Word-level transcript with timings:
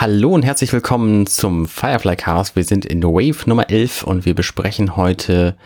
Hallo 0.00 0.30
und 0.30 0.46
herzlich 0.46 0.72
willkommen 0.72 1.26
zum 1.26 1.68
Firefly 1.68 2.16
Cast. 2.16 2.56
Wir 2.56 2.64
sind 2.64 2.86
in 2.86 3.02
Wave 3.02 3.46
Nummer 3.46 3.68
11 3.68 4.02
und 4.04 4.24
wir 4.24 4.34
besprechen 4.34 4.96
heute 4.96 5.58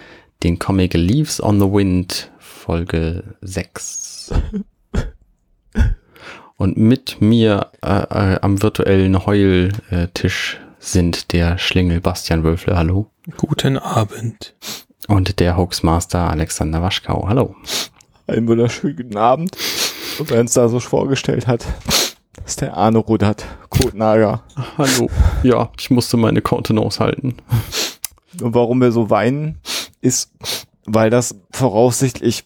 den 0.42 0.58
Comic 0.58 0.94
Leaves 0.94 1.40
on 1.40 1.60
the 1.60 1.66
Wind, 1.66 2.32
Folge 2.40 3.36
6. 3.42 4.32
Und 6.56 6.76
mit 6.76 7.20
mir 7.20 7.70
äh, 7.80 7.90
äh, 7.90 8.40
am 8.40 8.60
virtuellen 8.60 9.24
Heultisch 9.24 10.60
sind 10.80 11.32
der 11.32 11.56
Schlingel 11.58 12.00
Bastian 12.00 12.42
Wölfle, 12.42 12.76
hallo. 12.76 13.06
Guten 13.36 13.78
Abend. 13.78 14.56
Und 15.06 15.38
der 15.38 15.56
Hoaxmaster 15.56 16.28
Alexander 16.28 16.82
Waschkau, 16.82 17.28
hallo. 17.28 17.54
Einen 18.26 18.48
wunderschönen 18.48 18.96
guten 18.96 19.16
Abend. 19.16 19.56
Und 20.18 20.28
wenn 20.32 20.46
es 20.46 20.54
da 20.54 20.68
so 20.68 20.80
vorgestellt 20.80 21.46
hat, 21.46 21.64
das 22.36 22.52
ist 22.52 22.60
der 22.60 22.76
Arne 22.76 22.98
Rudert, 22.98 23.46
Kotnager. 23.70 24.42
Hallo. 24.78 25.10
Ja, 25.42 25.70
ich 25.78 25.90
musste 25.90 26.16
meine 26.16 26.42
Kontenance 26.42 27.00
halten. 27.00 27.36
Und 28.40 28.54
warum 28.54 28.80
wir 28.80 28.92
so 28.92 29.10
weinen, 29.10 29.60
ist, 30.00 30.32
weil 30.84 31.10
das 31.10 31.36
voraussichtlich 31.52 32.44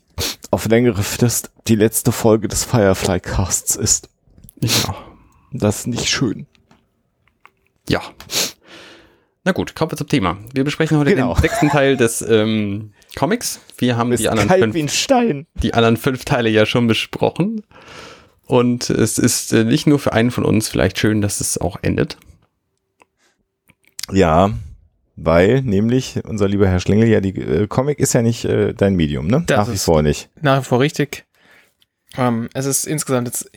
auf 0.50 0.66
längere 0.66 1.02
Frist 1.02 1.50
die 1.66 1.74
letzte 1.74 2.12
Folge 2.12 2.48
des 2.48 2.64
Firefly 2.64 3.20
Casts 3.20 3.76
ist. 3.76 4.08
Ja. 4.60 4.94
Das 5.52 5.80
ist 5.80 5.86
nicht 5.86 6.08
schön. 6.08 6.46
Ja. 7.88 8.02
Na 9.44 9.52
gut, 9.52 9.74
kommen 9.74 9.90
wir 9.92 9.96
zum 9.96 10.08
Thema. 10.08 10.36
Wir 10.52 10.64
besprechen 10.64 10.98
heute 10.98 11.14
Genau. 11.14 11.32
den 11.34 11.40
sechsten 11.42 11.70
Teil 11.70 11.96
des 11.96 12.20
ähm, 12.22 12.92
Comics. 13.16 13.60
Wir 13.78 13.96
haben 13.96 14.12
Ist 14.12 14.20
die 14.20 14.28
anderen, 14.28 14.72
fünf, 14.72 15.06
die 15.62 15.74
anderen 15.74 15.96
fünf 15.96 16.24
Teile 16.26 16.50
ja 16.50 16.66
schon 16.66 16.86
besprochen. 16.86 17.62
Und 18.48 18.88
es 18.88 19.18
ist 19.18 19.52
äh, 19.52 19.62
nicht 19.64 19.86
nur 19.86 19.98
für 19.98 20.14
einen 20.14 20.30
von 20.30 20.44
uns 20.44 20.70
vielleicht 20.70 20.98
schön, 20.98 21.20
dass 21.20 21.42
es 21.42 21.58
auch 21.58 21.76
endet. 21.82 22.16
Ja, 24.10 24.50
weil 25.16 25.60
nämlich 25.60 26.20
unser 26.24 26.48
lieber 26.48 26.66
Herr 26.66 26.80
Schlingel, 26.80 27.08
ja, 27.08 27.20
die 27.20 27.38
äh, 27.38 27.66
Comic 27.66 27.98
ist 27.98 28.14
ja 28.14 28.22
nicht 28.22 28.46
äh, 28.46 28.72
dein 28.72 28.94
Medium, 28.94 29.26
ne? 29.26 29.42
Das 29.46 29.66
Nach 29.66 29.72
wie 29.74 29.76
vor 29.76 30.02
nicht. 30.02 30.30
Nach 30.40 30.60
wie 30.60 30.64
vor 30.64 30.80
richtig. 30.80 31.26
Ähm, 32.16 32.48
es 32.54 32.64
ist 32.64 32.86
insgesamt 32.86 33.28
jetzt 33.28 33.50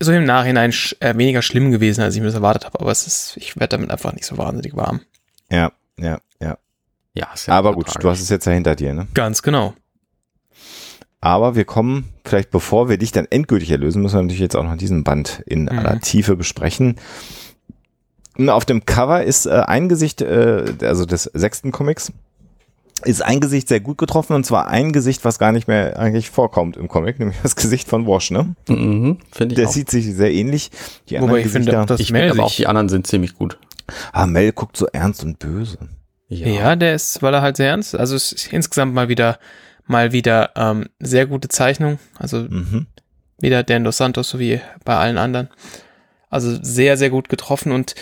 so 0.00 0.10
im 0.10 0.24
Nachhinein 0.24 0.72
sch 0.72 0.96
äh, 1.00 1.18
weniger 1.18 1.42
schlimm 1.42 1.70
gewesen, 1.70 2.00
als 2.00 2.14
ich 2.14 2.20
mir 2.20 2.28
das 2.28 2.34
erwartet 2.34 2.64
habe, 2.64 2.80
aber 2.80 2.90
es 2.90 3.06
ist, 3.06 3.36
ich 3.36 3.56
werde 3.56 3.76
damit 3.76 3.90
einfach 3.90 4.14
nicht 4.14 4.24
so 4.24 4.38
wahnsinnig 4.38 4.74
warm. 4.74 5.02
Ja, 5.50 5.70
ja, 5.98 6.18
ja. 6.40 6.56
Ja, 7.12 7.28
ist 7.34 7.46
ja 7.46 7.52
Aber 7.54 7.74
gut, 7.74 7.88
Frage. 7.88 7.98
du 8.00 8.08
hast 8.08 8.20
es 8.22 8.30
jetzt 8.30 8.46
ja 8.46 8.52
hinter 8.52 8.74
dir, 8.74 8.94
ne? 8.94 9.06
Ganz 9.12 9.42
genau. 9.42 9.74
Aber 11.20 11.54
wir 11.54 11.64
kommen, 11.64 12.08
vielleicht 12.24 12.50
bevor 12.50 12.88
wir 12.88 12.96
dich 12.96 13.12
dann 13.12 13.26
endgültig 13.28 13.70
erlösen, 13.70 14.00
müssen 14.02 14.14
wir 14.16 14.22
natürlich 14.22 14.40
jetzt 14.40 14.56
auch 14.56 14.64
noch 14.64 14.76
diesen 14.76 15.04
Band 15.04 15.42
in 15.46 15.68
aller 15.68 16.00
Tiefe 16.00 16.34
besprechen. 16.36 16.96
Auf 18.48 18.64
dem 18.64 18.86
Cover 18.86 19.22
ist 19.22 19.44
äh, 19.46 19.50
ein 19.50 19.88
Gesicht, 19.90 20.22
äh, 20.22 20.64
also 20.82 21.04
des 21.04 21.24
sechsten 21.24 21.72
Comics, 21.72 22.10
ist 23.04 23.22
ein 23.22 23.40
Gesicht 23.40 23.68
sehr 23.68 23.80
gut 23.80 23.98
getroffen 23.98 24.34
und 24.34 24.44
zwar 24.44 24.68
ein 24.68 24.92
Gesicht, 24.92 25.24
was 25.24 25.38
gar 25.38 25.52
nicht 25.52 25.68
mehr 25.68 25.98
eigentlich 25.98 26.30
vorkommt 26.30 26.76
im 26.76 26.88
Comic, 26.88 27.18
nämlich 27.18 27.36
das 27.42 27.56
Gesicht 27.56 27.88
von 27.88 28.06
Wash, 28.06 28.30
ne? 28.30 28.54
Mhm, 28.68 29.18
finde 29.30 29.54
ich 29.54 29.56
Der 29.56 29.68
auch. 29.68 29.72
sieht 29.72 29.90
sich 29.90 30.14
sehr 30.14 30.32
ähnlich. 30.32 30.70
Die 31.08 31.16
anderen 31.16 31.30
Wobei 31.32 31.40
ich 31.40 31.48
finde 31.48 31.66
Gesichter, 31.66 31.82
auch, 31.82 31.86
dass 31.86 32.00
ich 32.00 32.06
finde 32.08 32.22
Mel 32.22 32.30
aber 32.32 32.44
auch 32.44 32.48
sich, 32.48 32.56
die 32.58 32.66
anderen 32.66 32.88
sind 32.88 33.06
ziemlich 33.06 33.34
gut. 33.34 33.58
ah, 34.12 34.26
Mel 34.26 34.52
guckt 34.52 34.76
so 34.76 34.86
ernst 34.86 35.24
und 35.24 35.38
böse. 35.38 35.78
ja. 36.28 36.76
der 36.76 36.94
ist, 36.94 37.22
weil 37.22 37.34
er 37.34 37.42
halt 37.42 37.56
sehr 37.56 37.68
ernst, 37.70 37.94
also 37.94 38.16
es 38.16 38.32
ist 38.32 38.52
insgesamt 38.52 38.94
mal 38.94 39.08
wieder, 39.08 39.38
mal 39.90 40.12
wieder 40.12 40.52
ähm, 40.56 40.88
sehr 40.98 41.26
gute 41.26 41.48
Zeichnung, 41.48 41.98
also 42.18 42.38
Mhm. 42.42 42.86
wieder 43.40 43.62
Dan 43.62 43.84
Dos 43.84 43.96
Santos 43.98 44.28
sowie 44.30 44.60
bei 44.84 44.96
allen 44.96 45.18
anderen. 45.18 45.48
Also 46.30 46.58
sehr, 46.62 46.96
sehr 46.96 47.10
gut 47.10 47.28
getroffen 47.28 47.72
und 47.72 47.94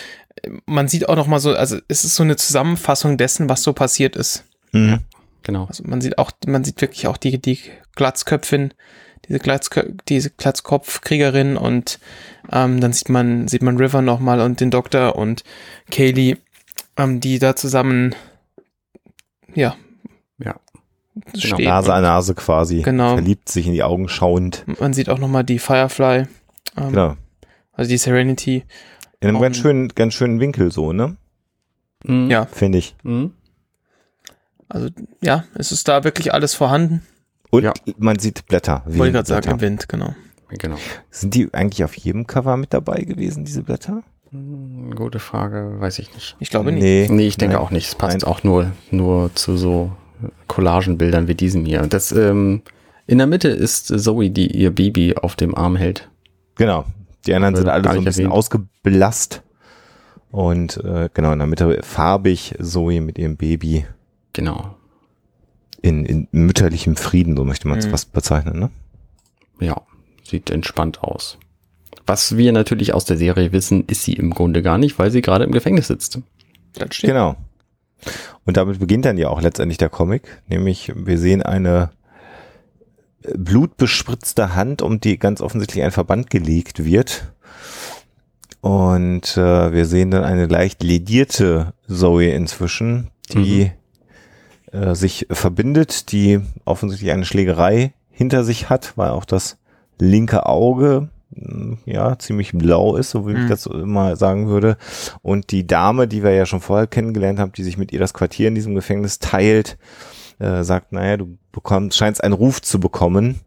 äh, 0.43 0.49
man 0.65 0.87
sieht 0.87 1.09
auch 1.09 1.15
noch 1.15 1.27
mal 1.27 1.39
so, 1.39 1.53
also 1.53 1.77
es 1.87 2.03
ist 2.03 2.15
so 2.15 2.23
eine 2.23 2.35
Zusammenfassung 2.35 3.17
dessen, 3.17 3.49
was 3.49 3.63
so 3.63 3.73
passiert 3.73 4.15
ist. 4.15 4.45
Mhm. 4.71 4.99
Genau. 5.43 5.65
Also 5.65 5.83
man 5.85 5.99
sieht 6.01 6.17
auch, 6.17 6.31
man 6.45 6.63
sieht 6.63 6.79
wirklich 6.81 7.07
auch 7.07 7.17
die, 7.17 7.39
die 7.41 7.59
Glatzköpfin, 7.95 8.73
diese, 9.27 9.39
Glatzkö 9.39 9.93
diese 10.07 10.29
Glatzkopfkriegerin 10.29 11.57
und 11.57 11.99
ähm, 12.51 12.79
dann 12.81 12.93
sieht 12.93 13.09
man, 13.09 13.47
sieht 13.47 13.63
man 13.63 13.77
River 13.77 14.01
nochmal 14.01 14.41
und 14.41 14.59
den 14.59 14.69
Doktor 14.71 15.15
und 15.15 15.43
Kaylee, 15.91 16.37
ähm, 16.97 17.19
die 17.19 17.39
da 17.39 17.55
zusammen, 17.55 18.15
ja, 19.55 19.75
Ja. 20.37 20.55
Stehen. 21.35 21.65
Nase 21.65 21.93
an 21.93 22.03
Nase 22.03 22.35
quasi. 22.35 22.81
Genau. 22.81 23.13
Verliebt 23.15 23.49
sich 23.49 23.67
in 23.67 23.73
die 23.73 23.83
Augen 23.83 24.07
schauend. 24.09 24.63
Man 24.79 24.93
sieht 24.93 25.09
auch 25.09 25.19
nochmal 25.19 25.43
die 25.43 25.59
Firefly, 25.59 26.27
ähm, 26.77 26.89
Genau. 26.89 27.15
also 27.73 27.89
die 27.89 27.97
Serenity. 27.97 28.63
In 29.19 29.29
einem 29.29 29.41
ganz 29.41 29.57
ein- 29.57 29.61
schönen, 29.61 29.87
ganz 29.89 30.13
schönen 30.13 30.39
Winkel 30.39 30.71
so, 30.71 30.93
ne? 30.93 31.17
Mhm. 32.05 32.29
Ja. 32.31 32.45
Finde 32.45 32.77
ich. 32.77 32.95
Mhm. 33.03 33.33
Also 34.69 34.89
ja, 35.21 35.45
es 35.55 35.71
ist 35.71 35.87
da 35.87 36.03
wirklich 36.03 36.33
alles 36.33 36.53
vorhanden. 36.53 37.01
Und 37.49 37.63
Ja. 37.63 37.73
man 37.97 38.19
sieht 38.19 38.45
Blätter. 38.45 38.83
Wollte 38.85 39.07
ich 39.07 39.13
gerade 39.13 39.27
sagen, 39.27 39.49
im 39.51 39.61
Wind, 39.61 39.89
genau. 39.89 40.13
Genau. 40.49 40.77
Sind 41.09 41.33
die 41.35 41.53
eigentlich 41.53 41.83
auf 41.83 41.95
jedem 41.95 42.25
Cover 42.27 42.57
mit 42.57 42.73
dabei 42.73 43.01
gewesen, 43.01 43.45
diese 43.45 43.63
Blätter? 43.63 44.03
Mhm, 44.31 44.95
Gute 44.95 45.19
Frage, 45.19 45.75
weiß 45.79 45.99
ich 45.99 46.13
nicht. 46.13 46.35
Ich 46.39 46.49
glaube 46.51 46.71
nicht. 46.71 46.83
Nee, 46.83 47.27
ich 47.27 47.37
denke 47.37 47.55
Nein. 47.55 47.63
auch 47.63 47.71
nicht. 47.71 47.87
Es 47.87 47.95
passt 47.95 48.21
Nein. 48.21 48.23
auch 48.31 48.43
nur, 48.43 48.71
nur 48.91 49.33
zu 49.35 49.57
so 49.57 49.91
Collagenbildern 50.47 51.27
wie 51.27 51.35
diesem 51.35 51.65
hier. 51.65 51.81
Und 51.81 51.93
das, 51.93 52.11
ähm, 52.11 52.61
in 53.07 53.17
der 53.17 53.27
Mitte 53.27 53.49
ist 53.49 53.87
Zoe, 53.87 54.29
die 54.29 54.47
ihr 54.55 54.71
Baby 54.73 55.15
auf 55.15 55.35
dem 55.35 55.55
Arm 55.55 55.75
hält. 55.75 56.09
Genau. 56.55 56.85
Die 57.25 57.33
anderen 57.33 57.55
sind 57.55 57.67
alle 57.69 57.83
so 57.83 57.89
ein 57.97 58.03
bisschen 58.05 58.25
erwähnt. 58.25 58.33
ausgeblasst. 58.37 59.41
Und 60.31 60.77
äh, 60.83 61.09
genau, 61.13 61.31
in 61.33 61.39
der 61.39 61.47
Mitte 61.47 61.79
farbig 61.83 62.55
Zoe 62.61 63.01
mit 63.01 63.17
ihrem 63.17 63.35
Baby 63.37 63.85
Genau. 64.33 64.75
in, 65.81 66.05
in 66.05 66.27
mütterlichem 66.31 66.95
Frieden, 66.95 67.35
so 67.35 67.43
möchte 67.45 67.67
man 67.67 67.79
es 67.79 67.87
Mhm. 67.87 67.91
fast 67.91 68.13
bezeichnen, 68.13 68.59
ne? 68.59 68.69
Ja, 69.59 69.81
sieht 70.23 70.49
entspannt 70.51 71.01
aus. 71.03 71.37
Was 72.05 72.37
wir 72.37 72.51
natürlich 72.51 72.93
aus 72.93 73.05
der 73.05 73.17
Serie 73.17 73.51
wissen, 73.51 73.85
ist 73.87 74.03
sie 74.03 74.13
im 74.13 74.31
Grunde 74.33 74.61
gar 74.61 74.77
nicht, 74.77 74.99
weil 74.99 75.09
sie 75.11 75.21
gerade 75.21 75.43
im 75.45 75.51
Gefängnis 75.51 75.87
sitzt. 75.87 76.19
Das 76.73 76.95
stimmt. 76.95 77.11
Genau. 77.13 77.35
Und 78.45 78.57
damit 78.57 78.79
beginnt 78.79 79.05
dann 79.05 79.17
ja 79.17 79.29
auch 79.29 79.41
letztendlich 79.41 79.77
der 79.77 79.89
Comic, 79.89 80.41
nämlich 80.47 80.93
wir 80.95 81.17
sehen 81.17 81.41
eine 81.41 81.91
blutbespritzte 83.21 84.55
Hand, 84.55 84.81
um 84.81 84.99
die 84.99 85.17
ganz 85.19 85.41
offensichtlich 85.41 85.83
ein 85.83 85.91
Verband 85.91 86.29
gelegt 86.29 86.83
wird. 86.83 87.33
Und 88.61 89.37
äh, 89.37 89.71
wir 89.71 89.85
sehen 89.85 90.11
dann 90.11 90.23
eine 90.23 90.47
leicht 90.47 90.83
ledierte 90.83 91.73
Zoe 91.87 92.31
inzwischen, 92.31 93.09
die 93.31 93.71
äh, 94.71 94.95
sich 94.95 95.27
verbindet, 95.29 96.11
die 96.11 96.41
offensichtlich 96.65 97.11
eine 97.11 97.25
Schlägerei 97.25 97.93
hinter 98.09 98.43
sich 98.43 98.69
hat, 98.69 98.97
weil 98.97 99.11
auch 99.11 99.25
das 99.25 99.57
linke 99.97 100.45
Auge 100.45 101.09
ja 101.85 102.17
ziemlich 102.17 102.53
blau 102.53 102.95
ist, 102.95 103.11
so 103.11 103.27
wie 103.27 103.33
ich 103.33 103.37
Mhm. 103.39 103.49
das 103.49 103.65
immer 103.67 104.15
sagen 104.15 104.47
würde. 104.47 104.77
Und 105.21 105.51
die 105.51 105.67
Dame, 105.67 106.07
die 106.07 106.23
wir 106.23 106.31
ja 106.31 106.45
schon 106.45 106.61
vorher 106.61 106.87
kennengelernt 106.87 107.39
haben, 107.39 107.51
die 107.51 107.63
sich 107.63 107.77
mit 107.77 107.91
ihr 107.91 107.99
das 107.99 108.13
Quartier 108.13 108.47
in 108.47 108.55
diesem 108.55 108.75
Gefängnis 108.75 109.19
teilt, 109.19 109.77
äh, 110.39 110.63
sagt, 110.63 110.91
naja, 110.91 111.17
du 111.17 111.37
bekommst, 111.51 111.97
scheinst 111.97 112.23
einen 112.23 112.33
Ruf 112.33 112.61
zu 112.61 112.79
bekommen. 112.79 113.41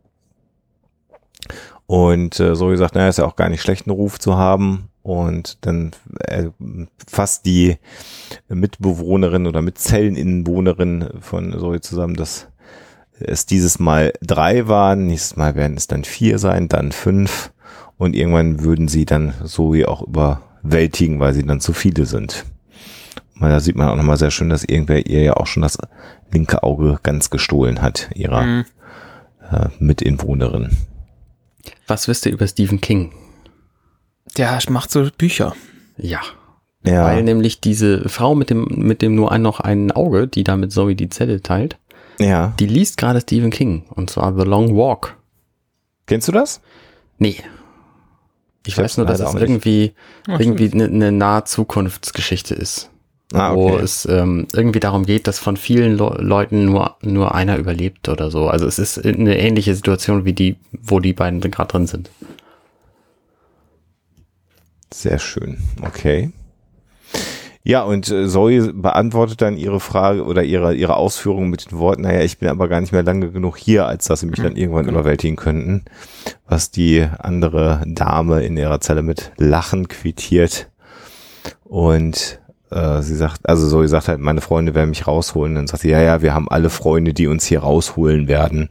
Und 1.86 2.38
äh, 2.40 2.54
so 2.54 2.68
gesagt, 2.68 2.94
naja, 2.94 3.08
ist 3.08 3.18
ja 3.18 3.26
auch 3.26 3.36
gar 3.36 3.48
nicht 3.48 3.62
schlecht, 3.62 3.86
einen 3.86 3.96
Ruf 3.96 4.18
zu 4.18 4.36
haben. 4.36 4.88
Und 5.02 5.58
dann 5.66 5.90
äh, 6.20 6.50
fasst 7.08 7.44
die 7.44 7.78
Mitbewohnerin 8.48 9.46
oder 9.48 9.60
Mitzelleninwohnerin 9.60 11.08
von 11.20 11.58
Zoe 11.58 11.80
zusammen, 11.80 12.14
dass 12.14 12.46
es 13.18 13.46
dieses 13.46 13.80
Mal 13.80 14.12
drei 14.22 14.68
waren, 14.68 15.06
nächstes 15.08 15.36
Mal 15.36 15.56
werden 15.56 15.76
es 15.76 15.88
dann 15.88 16.04
vier 16.04 16.38
sein, 16.38 16.68
dann 16.68 16.92
fünf 16.92 17.52
und 17.98 18.14
irgendwann 18.14 18.62
würden 18.64 18.88
sie 18.88 19.04
dann 19.04 19.34
Zoe 19.44 19.86
auch 19.88 20.02
überwältigen, 20.02 21.20
weil 21.20 21.34
sie 21.34 21.44
dann 21.44 21.60
zu 21.60 21.72
viele 21.72 22.06
sind. 22.06 22.44
Und 23.40 23.48
da 23.48 23.60
sieht 23.60 23.76
man 23.76 23.88
auch 23.88 23.96
nochmal 23.96 24.18
sehr 24.18 24.30
schön, 24.30 24.50
dass 24.50 24.64
irgendwer 24.64 25.06
ihr 25.06 25.22
ja 25.22 25.34
auch 25.34 25.46
schon 25.46 25.62
das 25.62 25.78
linke 26.30 26.62
Auge 26.62 26.98
ganz 27.02 27.30
gestohlen 27.30 27.82
hat, 27.82 28.10
ihrer 28.14 28.42
Mhm. 28.42 28.64
äh, 29.50 29.68
Mitinwohnerin. 29.78 30.70
Was 31.86 32.08
wisst 32.08 32.26
ihr 32.26 32.32
über 32.32 32.46
Stephen 32.46 32.80
King? 32.80 33.12
Der 34.36 34.58
macht 34.68 34.90
so 34.90 35.06
Bücher. 35.16 35.54
Ja. 35.96 36.20
Ja, 36.84 37.04
Weil 37.04 37.22
nämlich 37.22 37.60
diese 37.60 38.08
Frau 38.08 38.34
mit 38.34 38.50
dem, 38.50 38.66
mit 38.70 39.02
dem 39.02 39.14
nur 39.14 39.30
ein, 39.30 39.42
noch 39.42 39.60
ein 39.60 39.92
Auge, 39.92 40.26
die 40.26 40.42
da 40.42 40.56
mit 40.56 40.72
Zoe 40.72 40.96
die 40.96 41.08
Zelle 41.10 41.40
teilt, 41.40 41.78
ja. 42.18 42.54
die 42.58 42.66
liest 42.66 42.96
gerade 42.96 43.20
Stephen 43.20 43.50
King. 43.50 43.84
Und 43.90 44.10
zwar 44.10 44.36
The 44.36 44.44
Long 44.44 44.76
Walk. 44.76 45.16
Kennst 46.06 46.26
du 46.26 46.32
das? 46.32 46.60
Nee. 47.18 47.36
Ich 48.66 48.74
Ich 48.74 48.78
weiß 48.78 48.98
nur, 48.98 49.06
dass 49.06 49.20
es 49.20 49.34
irgendwie, 49.34 49.92
Ach, 50.28 50.38
irgendwie 50.38 50.70
eine, 50.72 50.84
eine 50.84 51.12
nahe 51.12 51.44
Zukunftsgeschichte 51.44 52.54
ist. 52.54 52.90
Ah, 53.32 53.54
Wo 53.54 53.72
okay. 53.72 53.82
es 53.82 54.04
ähm, 54.06 54.46
irgendwie 54.52 54.80
darum 54.80 55.06
geht, 55.06 55.26
dass 55.26 55.38
von 55.38 55.56
vielen 55.56 55.96
Le 55.96 56.16
Leuten 56.18 56.66
nur, 56.66 56.96
nur 57.00 57.34
einer 57.34 57.56
überlebt 57.56 58.08
oder 58.08 58.30
so. 58.30 58.48
Also 58.48 58.66
es 58.66 58.78
ist 58.78 59.04
eine 59.04 59.38
ähnliche 59.38 59.74
Situation 59.74 60.24
wie 60.24 60.34
die, 60.34 60.56
wo 60.82 61.00
die 61.00 61.14
beiden 61.14 61.40
gerade 61.40 61.68
drin 61.68 61.86
sind. 61.86 62.10
Sehr 64.92 65.18
schön. 65.18 65.58
Okay. 65.80 66.30
Ja, 67.64 67.82
und 67.82 68.10
äh, 68.10 68.28
Zoe 68.28 68.72
beantwortet 68.72 69.40
dann 69.40 69.56
ihre 69.56 69.78
Frage 69.78 70.24
oder 70.24 70.42
ihre, 70.42 70.74
ihre 70.74 70.96
Ausführungen 70.96 71.48
mit 71.48 71.70
den 71.70 71.78
Worten, 71.78 72.02
naja, 72.02 72.22
ich 72.22 72.38
bin 72.38 72.48
aber 72.48 72.68
gar 72.68 72.80
nicht 72.80 72.92
mehr 72.92 73.04
lange 73.04 73.30
genug 73.30 73.56
hier, 73.56 73.86
als 73.86 74.06
dass 74.06 74.20
sie 74.20 74.26
mich 74.26 74.40
dann 74.40 74.56
irgendwann 74.56 74.84
genau. 74.84 74.98
überwältigen 74.98 75.36
könnten. 75.36 75.84
Was 76.46 76.72
die 76.72 77.06
andere 77.18 77.82
Dame 77.86 78.42
in 78.42 78.56
ihrer 78.56 78.80
Zelle 78.80 79.02
mit 79.02 79.32
Lachen 79.36 79.86
quittiert. 79.86 80.70
Und 81.64 82.40
äh, 82.70 83.00
sie 83.00 83.14
sagt, 83.14 83.48
also 83.48 83.68
Zoe 83.68 83.86
sagt 83.86 84.08
halt, 84.08 84.18
meine 84.18 84.40
Freunde 84.40 84.74
werden 84.74 84.90
mich 84.90 85.06
rausholen. 85.06 85.54
Dann 85.54 85.68
sagt 85.68 85.82
sie, 85.82 85.90
ja, 85.90 86.02
ja, 86.02 86.20
wir 86.20 86.34
haben 86.34 86.48
alle 86.48 86.68
Freunde, 86.68 87.14
die 87.14 87.28
uns 87.28 87.44
hier 87.44 87.60
rausholen 87.60 88.26
werden. 88.26 88.70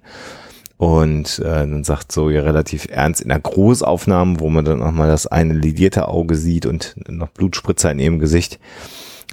Und 0.81 1.37
äh, 1.37 1.43
dann 1.43 1.83
sagt 1.83 2.11
Zoe 2.11 2.43
relativ 2.43 2.87
ernst 2.89 3.21
in 3.21 3.29
der 3.29 3.39
Großaufnahme, 3.39 4.39
wo 4.39 4.49
man 4.49 4.65
dann 4.65 4.79
nochmal 4.79 5.09
das 5.09 5.27
eine 5.27 5.53
lidierte 5.53 6.07
Auge 6.07 6.33
sieht 6.33 6.65
und 6.65 6.95
noch 7.07 7.27
Blutspritzer 7.27 7.91
in 7.91 7.99
ihrem 7.99 8.17
Gesicht. 8.17 8.59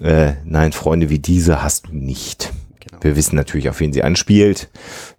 Äh, 0.03 0.35
nein, 0.45 0.73
Freunde 0.73 1.09
wie 1.09 1.21
diese 1.21 1.62
hast 1.62 1.87
du 1.87 1.97
nicht. 1.97 2.53
Genau. 2.81 3.03
Wir 3.03 3.17
wissen 3.17 3.35
natürlich, 3.35 3.71
auf 3.71 3.81
wen 3.81 3.95
sie 3.95 4.03
anspielt, 4.03 4.69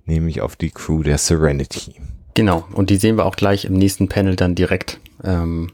nämlich 0.06 0.42
auf 0.42 0.56
die 0.56 0.70
Crew 0.70 1.02
der 1.02 1.18
Serenity. 1.18 1.96
Genau, 2.36 2.64
und 2.74 2.92
die 2.92 2.98
sehen 2.98 3.18
wir 3.18 3.26
auch 3.26 3.36
gleich 3.36 3.66
im 3.66 3.74
nächsten 3.74 4.08
Panel 4.08 4.36
dann 4.36 4.54
direkt. 4.54 5.00
Ähm 5.24 5.72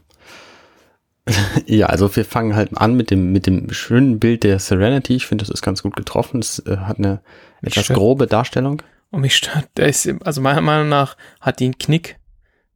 ja, 1.66 1.88
also 1.88 2.16
wir 2.16 2.24
fangen 2.24 2.56
halt 2.56 2.78
an 2.78 2.96
mit 2.96 3.10
dem, 3.10 3.30
mit 3.30 3.46
dem 3.46 3.70
schönen 3.74 4.18
Bild 4.18 4.42
der 4.42 4.58
Serenity. 4.58 5.16
Ich 5.16 5.26
finde, 5.26 5.44
das 5.44 5.52
ist 5.52 5.60
ganz 5.60 5.82
gut 5.82 5.96
getroffen. 5.96 6.40
Es 6.40 6.60
äh, 6.60 6.78
hat 6.78 6.96
eine 6.96 7.20
etwas 7.60 7.84
Schön. 7.84 7.96
grobe 7.96 8.26
Darstellung. 8.26 8.80
Und 9.10 9.20
mich 9.20 9.36
stört, 9.36 9.68
der 9.76 9.86
ist, 9.88 10.08
also 10.24 10.40
meiner 10.40 10.60
Meinung 10.60 10.88
nach 10.88 11.16
hat 11.40 11.60
die 11.60 11.64
einen 11.64 11.78
Knick, 11.78 12.18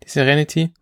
die 0.04 0.08
Serenity. 0.08 0.72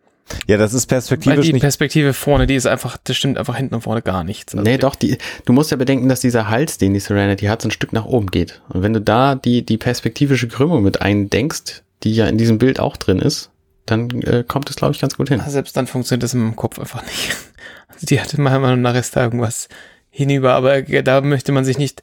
Ja, 0.47 0.57
das 0.57 0.73
ist 0.75 0.89
Weil 0.91 0.97
perspektivisch 0.97 1.45
die 1.47 1.53
nicht. 1.53 1.61
Perspektive 1.63 2.13
vorne, 2.13 2.45
die 2.45 2.53
ist 2.53 2.67
einfach, 2.67 2.97
das 3.03 3.17
stimmt 3.17 3.39
einfach 3.39 3.57
hinten 3.57 3.73
und 3.73 3.81
vorne 3.81 4.03
gar 4.03 4.23
nichts. 4.23 4.53
Also 4.53 4.63
nee, 4.63 4.77
doch, 4.77 4.93
die, 4.95 5.17
du 5.45 5.53
musst 5.53 5.71
ja 5.71 5.77
bedenken, 5.77 6.07
dass 6.07 6.21
dieser 6.21 6.49
Hals, 6.49 6.77
den 6.77 6.93
die 6.93 6.99
Serenity 6.99 7.47
hat, 7.47 7.63
so 7.63 7.67
ein 7.67 7.71
Stück 7.71 7.93
nach 7.93 8.05
oben 8.05 8.27
geht. 8.27 8.61
Und 8.69 8.83
wenn 8.83 8.93
du 8.93 9.01
da 9.01 9.33
die, 9.33 9.65
die 9.65 9.77
perspektivische 9.77 10.47
Krümmung 10.47 10.83
mit 10.83 11.01
eindenkst, 11.01 11.81
die 12.03 12.13
ja 12.13 12.27
in 12.27 12.37
diesem 12.37 12.59
Bild 12.59 12.79
auch 12.79 12.95
drin 12.95 13.17
ist, 13.19 13.49
dann 13.87 14.21
äh, 14.21 14.43
kommt 14.47 14.69
es, 14.69 14.75
glaube 14.75 14.93
ich, 14.93 15.01
ganz 15.01 15.17
gut 15.17 15.29
hin. 15.29 15.41
Selbst 15.47 15.75
dann 15.75 15.87
funktioniert 15.87 16.21
das 16.21 16.35
in 16.35 16.41
meinem 16.41 16.55
Kopf 16.55 16.79
einfach 16.79 17.03
nicht. 17.03 17.35
Also 17.91 18.05
die 18.05 18.21
hatte 18.21 18.39
meiner 18.39 18.59
Meinung 18.59 18.81
nach 18.81 18.95
ist 18.95 19.15
da 19.17 19.23
irgendwas 19.23 19.67
hinüber, 20.11 20.53
aber 20.53 20.83
da 20.83 21.19
möchte 21.21 21.51
man 21.51 21.65
sich 21.65 21.77
nicht, 21.79 22.01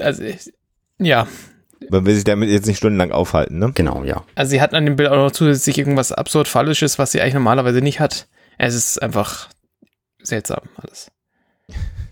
also 0.00 0.22
ich- 0.22 0.54
ja, 0.98 1.26
Man 1.90 2.04
will 2.06 2.14
sich 2.14 2.24
damit 2.24 2.50
jetzt 2.50 2.66
nicht 2.66 2.78
stundenlang 2.78 3.12
aufhalten, 3.12 3.58
ne? 3.58 3.72
Genau, 3.74 4.04
ja. 4.04 4.24
also 4.34 4.50
sie 4.50 4.60
hat 4.60 4.74
an 4.74 4.84
dem 4.84 4.96
Bild 4.96 5.08
auch 5.10 5.16
noch 5.16 5.30
zusätzlich 5.30 5.78
irgendwas 5.78 6.12
absurd 6.12 6.48
Fallisches, 6.48 6.98
was 6.98 7.12
sie 7.12 7.20
eigentlich 7.20 7.34
normalerweise 7.34 7.80
nicht 7.80 8.00
hat. 8.00 8.26
Es 8.58 8.74
ist 8.74 9.00
einfach 9.02 9.48
seltsam 10.22 10.62
alles. 10.76 11.10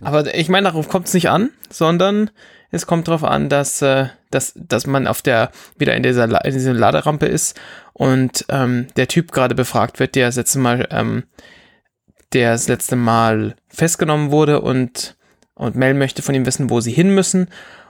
Aber 0.01 0.35
ich 0.35 0.49
meine, 0.49 0.69
darauf 0.69 0.89
kommt 0.89 1.09
es 1.09 1.15
nicht 1.15 1.29
an, 1.29 1.51
sondern 1.71 2.31
es 2.71 2.87
kommt 2.87 3.09
darauf 3.09 3.25
an, 3.25 3.49
dass, 3.49 3.81
äh, 3.83 4.07
dass, 4.31 4.53
dass 4.57 4.87
man 4.87 5.07
auf 5.07 5.23
der, 5.23 5.51
wieder 5.79 5.95
in 5.95 6.03
dieser, 6.03 6.27
La- 6.27 6.45
in 6.45 6.53
dieser 6.53 6.75
Laderampe 6.75 7.27
ist 7.27 7.59
und 7.93 8.45
ähm, 8.49 8.87
der 8.97 9.09
Typ 9.09 9.33
gerade 9.33 9.55
befragt 9.55 9.99
wird, 9.99 10.15
der 10.15 10.27
das 10.27 10.37
letzte 10.37 10.59
Mal, 10.59 10.87
ähm, 10.91 11.25
der 12.33 12.53
das 12.53 12.69
letzte 12.69 12.97
Mal 12.97 13.57
festgenommen 13.69 14.31
wurde 14.31 14.61
und, 14.61 15.17
und 15.55 15.77
Mel 15.77 15.95
möchte 15.95 16.23
von 16.23 16.35
ihm 16.35 16.45
wissen, 16.47 16.71
wo 16.71 16.81
sie 16.81 16.93
hin 16.93 17.15
müssen 17.15 17.49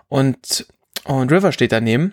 und, 0.08 0.66
und 1.06 1.32
River 1.32 1.52
steht 1.52 1.72
daneben. 1.72 2.12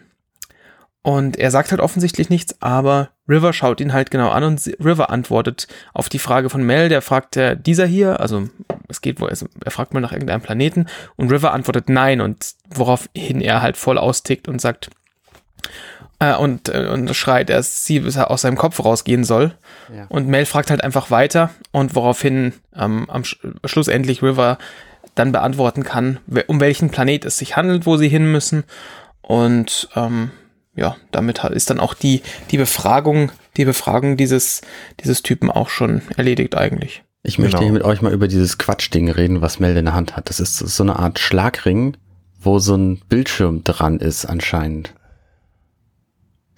Und 1.05 1.35
er 1.35 1.51
sagt 1.51 1.71
halt 1.71 1.81
offensichtlich 1.81 2.29
nichts, 2.29 2.61
aber 2.61 3.09
River 3.27 3.51
schaut 3.51 3.81
ihn 3.81 3.91
halt 3.91 4.09
genau 4.09 4.29
an 4.29 4.45
und 4.45 4.65
River 4.81 5.09
antwortet 5.09 5.67
auf 5.93 6.07
die 6.07 6.19
Frage 6.19 6.49
von 6.49 6.63
Mel, 6.63 6.87
der 6.87 7.01
fragt 7.01 7.35
äh, 7.35 7.57
dieser 7.57 7.85
hier, 7.85 8.21
also 8.21 8.47
es 8.87 9.01
geht 9.01 9.19
wohl, 9.19 9.29
also 9.29 9.47
er 9.63 9.71
fragt 9.71 9.93
mal 9.93 9.99
nach 9.99 10.13
irgendeinem 10.13 10.41
Planeten. 10.41 10.87
Und 11.17 11.31
River 11.31 11.53
antwortet 11.53 11.89
nein. 11.89 12.21
Und 12.21 12.53
woraufhin 12.69 13.41
er 13.41 13.61
halt 13.61 13.75
voll 13.75 13.97
austickt 13.97 14.47
und 14.47 14.61
sagt 14.61 14.91
äh, 16.19 16.35
und, 16.35 16.69
äh, 16.69 16.87
und 16.87 17.13
schreit, 17.15 17.49
dass 17.49 17.85
sie 17.85 17.99
bis 17.99 18.15
er 18.15 18.31
aus 18.31 18.41
seinem 18.41 18.57
Kopf 18.57 18.83
rausgehen 18.83 19.23
soll. 19.23 19.55
Ja. 19.93 20.05
Und 20.09 20.27
Mel 20.27 20.45
fragt 20.45 20.69
halt 20.69 20.83
einfach 20.83 21.11
weiter. 21.11 21.49
Und 21.71 21.95
woraufhin 21.95 22.53
ähm, 22.75 23.09
am 23.09 23.25
Sch 23.25 23.39
schlussendlich 23.65 24.21
River 24.21 24.57
dann 25.15 25.31
beantworten 25.31 25.83
kann, 25.83 26.19
um 26.47 26.59
welchen 26.59 26.89
Planet 26.89 27.25
es 27.25 27.37
sich 27.37 27.55
handelt, 27.55 27.85
wo 27.85 27.97
sie 27.97 28.07
hin 28.09 28.31
müssen. 28.31 28.63
Und 29.21 29.89
ähm, 29.95 30.31
ja, 30.75 30.95
damit 31.11 31.43
ist 31.43 31.69
dann 31.69 31.79
auch 31.79 31.93
die, 31.93 32.21
die 32.51 32.57
Befragung, 32.57 33.31
die 33.57 33.65
Befragung 33.65 34.17
dieses, 34.17 34.61
dieses 35.03 35.21
Typen 35.21 35.51
auch 35.51 35.69
schon 35.69 36.01
erledigt 36.17 36.55
eigentlich. 36.55 37.03
Ich 37.21 37.37
möchte 37.37 37.57
Genau. 37.57 37.63
hier 37.63 37.73
mit 37.73 37.83
euch 37.83 38.01
mal 38.01 38.11
über 38.11 38.27
dieses 38.27 38.57
Quatschding 38.57 39.09
reden, 39.09 39.41
was 39.41 39.59
Mel 39.59 39.77
in 39.77 39.85
der 39.85 39.93
Hand 39.93 40.15
hat. 40.17 40.29
Das 40.29 40.39
ist 40.39 40.57
so 40.57 40.83
eine 40.83 40.97
Art 40.97 41.19
Schlagring, 41.19 41.95
wo 42.41 42.59
so 42.59 42.75
ein 42.75 42.99
Bildschirm 43.07 43.63
dran 43.63 43.99
ist 43.99 44.25
anscheinend. 44.25 44.93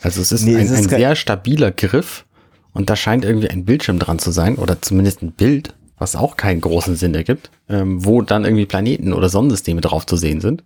Also 0.01 0.21
es 0.21 0.31
ist 0.31 0.44
Nee, 0.44 0.56
ein, 0.56 0.65
es 0.65 0.71
ist 0.71 0.77
ein 0.86 0.89
sehr 0.89 1.15
stabiler 1.15 1.71
Griff 1.71 2.25
und 2.74 2.89
da 2.89 2.95
scheint 2.95 3.25
irgendwie 3.25 3.50
ein 3.50 3.65
Bildschirm 3.65 4.00
dran 4.00 4.19
zu 4.19 4.31
sein 4.31 4.56
oder 4.56 4.81
zumindest 4.81 5.21
ein 5.21 5.31
Bild, 5.31 5.75
was 5.97 6.15
auch 6.15 6.36
keinen 6.38 6.62
großen 6.62 6.95
Sinn 6.95 7.15
ergibt, 7.15 7.51
ähm, 7.69 8.06
wo 8.06 8.21
dann 8.21 8.44
irgendwie 8.45 8.65
Planeten 8.65 9.13
oder 9.13 9.30
Sonnensysteme 9.30 9.81
drauf 9.81 10.06
zu 10.06 10.18
sehen 10.18 10.42
sind. 10.42 10.63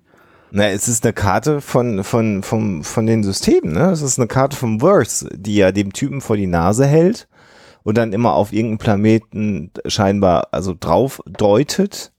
Na, 0.51 0.67
es 0.69 0.87
ist 0.87 1.03
eine 1.05 1.13
Karte 1.13 1.61
von, 1.61 2.03
von, 2.03 2.41
von, 2.41 2.83
von 2.83 3.05
den 3.05 3.23
Systemen, 3.23 3.73
ne? 3.73 3.91
Es 3.91 4.01
ist 4.01 4.17
eine 4.17 4.27
Karte 4.27 4.57
vom 4.57 4.79
Verse, 4.79 5.29
die 5.31 5.55
ja 5.57 5.71
dem 5.71 5.93
Typen 5.93 6.21
vor 6.21 6.37
die 6.37 6.47
Nase 6.47 6.87
hält 6.87 7.27
und 7.83 7.97
dann 7.97 8.13
immer 8.13 8.33
auf 8.33 8.51
irgendeinen 8.51 8.79
Planeten 8.79 9.71
scheinbar, 9.85 10.47
also 10.51 10.75
drauf 10.79 11.21
deutet, 11.27 12.11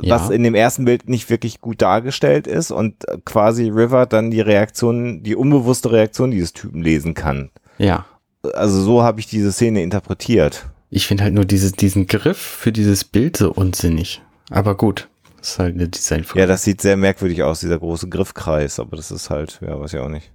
Ja. 0.00 0.14
was 0.14 0.30
in 0.30 0.44
dem 0.44 0.54
ersten 0.54 0.84
Bild 0.84 1.08
nicht 1.08 1.28
wirklich 1.28 1.60
gut 1.60 1.82
dargestellt 1.82 2.46
ist 2.46 2.70
und 2.70 3.06
äh, 3.08 3.18
quasi 3.24 3.68
River 3.68 4.06
dann 4.06 4.30
die 4.30 4.40
Reaktion, 4.40 5.24
die 5.24 5.34
unbewusste 5.34 5.90
Reaktion 5.90 6.30
dieses 6.30 6.52
Typen 6.52 6.82
lesen 6.82 7.14
kann. 7.14 7.50
Ja. 7.78 8.06
Also 8.54 8.80
so 8.80 9.02
habe 9.02 9.18
ich 9.18 9.26
diese 9.26 9.50
Szene 9.52 9.82
interpretiert. 9.82 10.66
Ich 10.90 11.06
finde 11.06 11.24
halt 11.24 11.34
nur 11.34 11.44
dieses, 11.44 11.72
diesen 11.72 12.06
Griff 12.06 12.38
für 12.38 12.72
dieses 12.72 13.04
Bild 13.04 13.36
so 13.36 13.52
unsinnig. 13.52 14.20
Aber 14.50 14.76
gut, 14.76 15.08
das 15.38 15.50
ist 15.52 15.58
halt 15.60 15.74
eine 15.76 15.88
Designfrage. 15.88 16.40
Ja, 16.40 16.46
das 16.46 16.64
sieht 16.64 16.80
sehr 16.80 16.96
merkwürdig 16.96 17.42
aus, 17.44 17.60
dieser 17.60 17.78
große 17.78 18.08
Griffkreis, 18.08 18.80
aber 18.80 18.96
das 18.96 19.10
ist 19.12 19.30
halt, 19.30 19.60
ja, 19.62 19.78
weiß 19.80 19.94
ich 19.94 20.00
auch 20.00 20.08
nicht. 20.08 20.32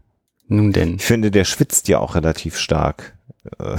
Nun 0.47 0.71
denn, 0.71 0.95
Ich 0.95 1.03
finde, 1.05 1.29
der 1.31 1.43
schwitzt 1.43 1.87
ja 1.89 1.99
auch 1.99 2.15
relativ 2.15 2.57
stark. 2.57 3.17
äh, 3.59 3.75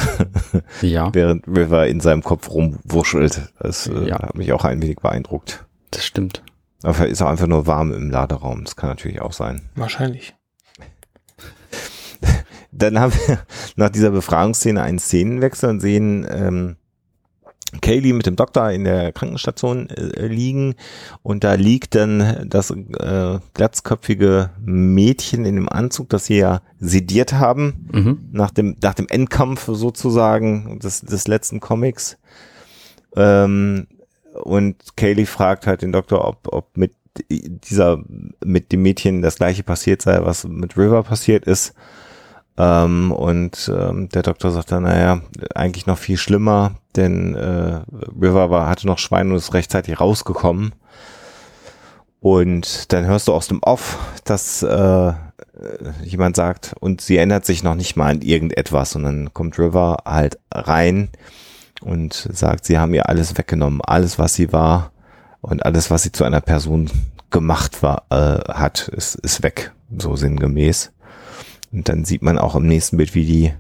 ja, 0.87 1.13
während 1.15 1.47
River 1.49 1.87
in 1.87 2.01
seinem 2.01 2.23
Kopf 2.23 2.51
rumwuschelt. 2.51 3.53
Das 3.59 3.87
äh, 3.87 4.09
Ja. 4.09 4.19
hat 4.21 4.35
mich 4.37 4.53
auch 4.53 4.65
ein 4.65 4.83
wenig 4.83 4.97
beeindruckt. 4.99 5.65
das 5.91 6.05
stimmt. 6.05 6.43
Aber 6.83 7.09
ist 7.09 7.21
er 7.21 7.31
einfach 7.31 7.47
nur 7.49 7.67
warm 7.67 7.93
im 7.93 8.11
Laderaum. 8.11 8.63
Das 8.65 8.77
kann 8.77 8.91
natürlich 8.91 9.21
auch 9.21 9.33
sein. 9.33 9.71
Wahrscheinlich. 9.75 10.35
Dann 12.79 12.99
haben 12.99 13.13
wir 13.27 13.39
nach 13.77 13.91
dieser 13.91 14.11
Befragungsszene 14.11 14.83
einen 14.83 14.99
Szenenwechsel 14.99 15.71
und 15.71 15.81
sehen 15.81 16.27
ähm, 16.29 16.77
Kaylee 17.81 18.13
mit 18.13 18.27
dem 18.27 18.37
Doktor 18.37 18.71
in 18.71 18.85
der 18.85 19.13
Krankenstation 19.13 19.91
äh, 19.91 20.27
liegen 20.27 20.75
und 21.23 21.45
da 21.45 21.55
liegt 21.55 21.95
dann 21.95 22.47
das 22.49 22.71
äh, 22.71 23.39
glatzköpfige 23.55 24.51
Mädchen 24.61 25.45
in 25.45 25.57
dem 25.57 25.69
Anzug, 25.69 26.09
das 26.09 26.27
sie 26.27 26.39
ja 26.39 26.63
sediert 26.79 27.33
haben. 27.33 27.89
Mhm. 27.93 28.29
nach 28.33 28.51
dem, 28.51 28.77
nach 28.83 28.95
dem 28.95 29.09
Endkampf 29.09 29.67
sozusagen 29.67 30.79
des, 30.79 31.01
des 31.01 31.27
letzten 31.27 31.61
Comics. 31.61 32.19
Ähm, 33.17 33.89
und 34.43 34.97
Kaylee 34.97 35.27
fragt 35.27 35.67
halt 35.67 35.83
den 35.83 35.93
Doktor, 35.93 36.27
ob, 36.27 36.49
ob 36.53 36.77
mit 36.77 36.93
dieser, 37.31 38.03
mit 38.45 38.73
dem 38.73 38.83
Mädchen 38.83 39.23
das 39.23 39.37
gleiche 39.37 39.63
passiert 39.63 40.03
sei, 40.03 40.23
was 40.23 40.47
mit 40.47 40.77
River 40.77 41.03
passiert 41.03 41.47
ist. 41.47 41.75
Ähm, 42.59 43.13
und 43.13 43.71
ähm, 43.75 44.09
der 44.09 44.23
Doktor 44.23 44.51
sagt 44.51 44.73
dann, 44.73 44.85
naja, 44.85 45.21
eigentlich 45.55 45.87
noch 45.87 45.99
viel 45.99 46.17
schlimmer, 46.17 46.77
denn 46.97 47.35
äh, 47.35 47.81
River 48.21 48.51
war, 48.51 48.69
hatte 48.69 48.87
noch 48.87 48.99
Schwein 48.99 49.31
und 49.31 49.37
ist 49.37 49.55
rechtzeitig 49.55 50.01
rausgekommen. 50.01 50.73
Und 52.21 52.93
dann 52.93 53.05
hörst 53.05 53.29
du 53.29 53.35
aus 53.35 53.47
dem 53.49 53.63
Off, 53.63 53.99
dass 54.25 54.63
äh, 54.63 55.13
jemand 56.03 56.37
sagt, 56.37 56.75
und 56.81 57.01
sie 57.01 57.19
ändert 57.19 57.45
sich 57.45 57.63
noch 57.63 57.75
nicht 57.75 57.97
mal 57.97 58.11
an 58.11 58.23
irgendetwas. 58.23 58.97
Und 58.97 59.05
dann 59.05 59.33
kommt 59.35 59.59
River 59.59 59.99
halt 60.05 60.39
rein 60.53 61.11
und 61.83 62.29
sagt, 62.33 62.65
sie 62.65 62.79
haben 62.79 62.95
ihr 62.95 63.09
alles 63.09 63.37
weggenommen, 63.37 63.81
alles, 63.83 64.19
was 64.19 64.35
sie 64.35 64.53
war 64.53 64.93
und 65.41 65.65
alles, 65.65 65.91
was 65.91 66.03
sie 66.03 66.13
zu 66.13 66.25
einer 66.25 66.41
Person 66.41 66.91
gemacht 67.31 67.83
war, 67.83 68.05
äh, 68.11 68.53
hat, 68.53 68.89
ist, 68.89 69.17
ist 69.17 69.43
weg, 69.43 69.73
so 69.97 70.17
sinngemäß. 70.17 70.93
Und 71.77 71.89
dann 71.91 72.07
sieht 72.07 72.23
man 72.23 72.39
auch 72.39 72.55
im 72.55 72.67
nächsten 72.67 72.97
Bild, 72.97 73.15
wie 73.15 73.27
die 73.27 73.53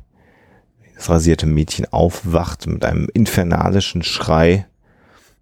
das 0.94 1.10
rasierte 1.10 1.44
Mädchen 1.44 1.84
aufwacht 1.92 2.66
mit 2.66 2.86
einem 2.86 3.10
infernalischen 3.12 4.02
Schrei 4.02 4.66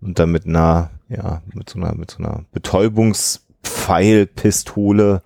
und 0.00 0.18
dann 0.18 0.32
mit 0.32 0.44
einer, 0.44 0.90
ja, 1.08 1.40
mit 1.52 1.70
so 1.70 1.78
einer, 1.78 1.94
mit 1.94 2.10
so 2.10 2.18
einer 2.18 2.44
Betäubungspfeilpistole 2.50 5.22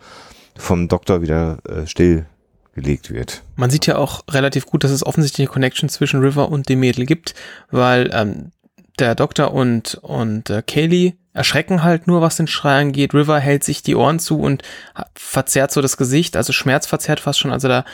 vom 0.58 0.88
Doktor 0.88 1.22
wieder 1.22 1.56
äh, 1.66 1.86
still 1.86 2.26
wird. 2.74 3.42
Man 3.56 3.70
sieht 3.70 3.86
ja 3.86 3.96
auch 3.96 4.22
relativ 4.28 4.66
gut, 4.66 4.84
dass 4.84 4.92
es 4.92 5.04
offensichtlich 5.04 5.48
eine 5.48 5.52
Connection 5.52 5.88
zwischen 5.88 6.20
River 6.20 6.48
und 6.50 6.68
dem 6.68 6.78
Mädel 6.78 7.06
gibt, 7.06 7.34
weil 7.70 8.08
ähm, 8.12 8.52
der 9.00 9.16
Doktor 9.16 9.52
und, 9.52 9.96
und 10.02 10.48
äh, 10.50 10.62
Kaylee 10.62 11.14
erschrecken 11.38 11.82
halt 11.82 12.06
nur, 12.06 12.20
was 12.20 12.36
den 12.36 12.46
Schrei 12.46 12.80
angeht. 12.80 13.14
River 13.14 13.38
hält 13.38 13.64
sich 13.64 13.82
die 13.82 13.94
Ohren 13.94 14.18
zu 14.18 14.40
und 14.40 14.62
verzerrt 15.14 15.70
so 15.70 15.80
das 15.80 15.96
Gesicht, 15.96 16.36
also 16.36 16.52
schmerzverzerrt 16.52 17.20
fast 17.20 17.38
schon. 17.38 17.52
Also 17.52 17.68
da, 17.68 17.84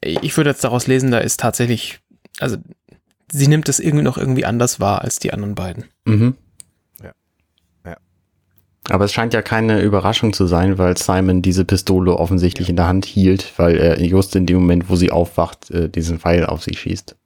ich 0.00 0.36
würde 0.36 0.50
jetzt 0.50 0.64
daraus 0.64 0.86
lesen, 0.86 1.10
da 1.10 1.18
ist 1.18 1.40
tatsächlich, 1.40 2.00
also 2.38 2.56
sie 3.30 3.46
nimmt 3.46 3.68
es 3.68 3.80
irgendwie 3.80 4.04
noch 4.04 4.18
irgendwie 4.18 4.44
anders 4.44 4.80
wahr 4.80 5.02
als 5.02 5.18
die 5.18 5.32
anderen 5.32 5.54
beiden. 5.54 5.84
Mhm. 6.04 6.34
Ja. 7.02 7.12
Ja. 7.86 7.96
Aber 8.90 9.04
es 9.04 9.12
scheint 9.12 9.32
ja 9.32 9.42
keine 9.42 9.80
Überraschung 9.80 10.32
zu 10.32 10.46
sein, 10.46 10.76
weil 10.76 10.96
Simon 10.96 11.42
diese 11.42 11.64
Pistole 11.64 12.16
offensichtlich 12.16 12.68
in 12.68 12.76
der 12.76 12.88
Hand 12.88 13.06
hielt, 13.06 13.52
weil 13.58 13.76
er 13.76 14.02
just 14.02 14.36
in 14.36 14.46
dem 14.46 14.58
Moment, 14.58 14.90
wo 14.90 14.96
sie 14.96 15.10
aufwacht, 15.10 15.70
äh, 15.70 15.88
diesen 15.88 16.18
Pfeil 16.18 16.44
auf 16.46 16.62
sie 16.62 16.74
schießt. 16.74 17.16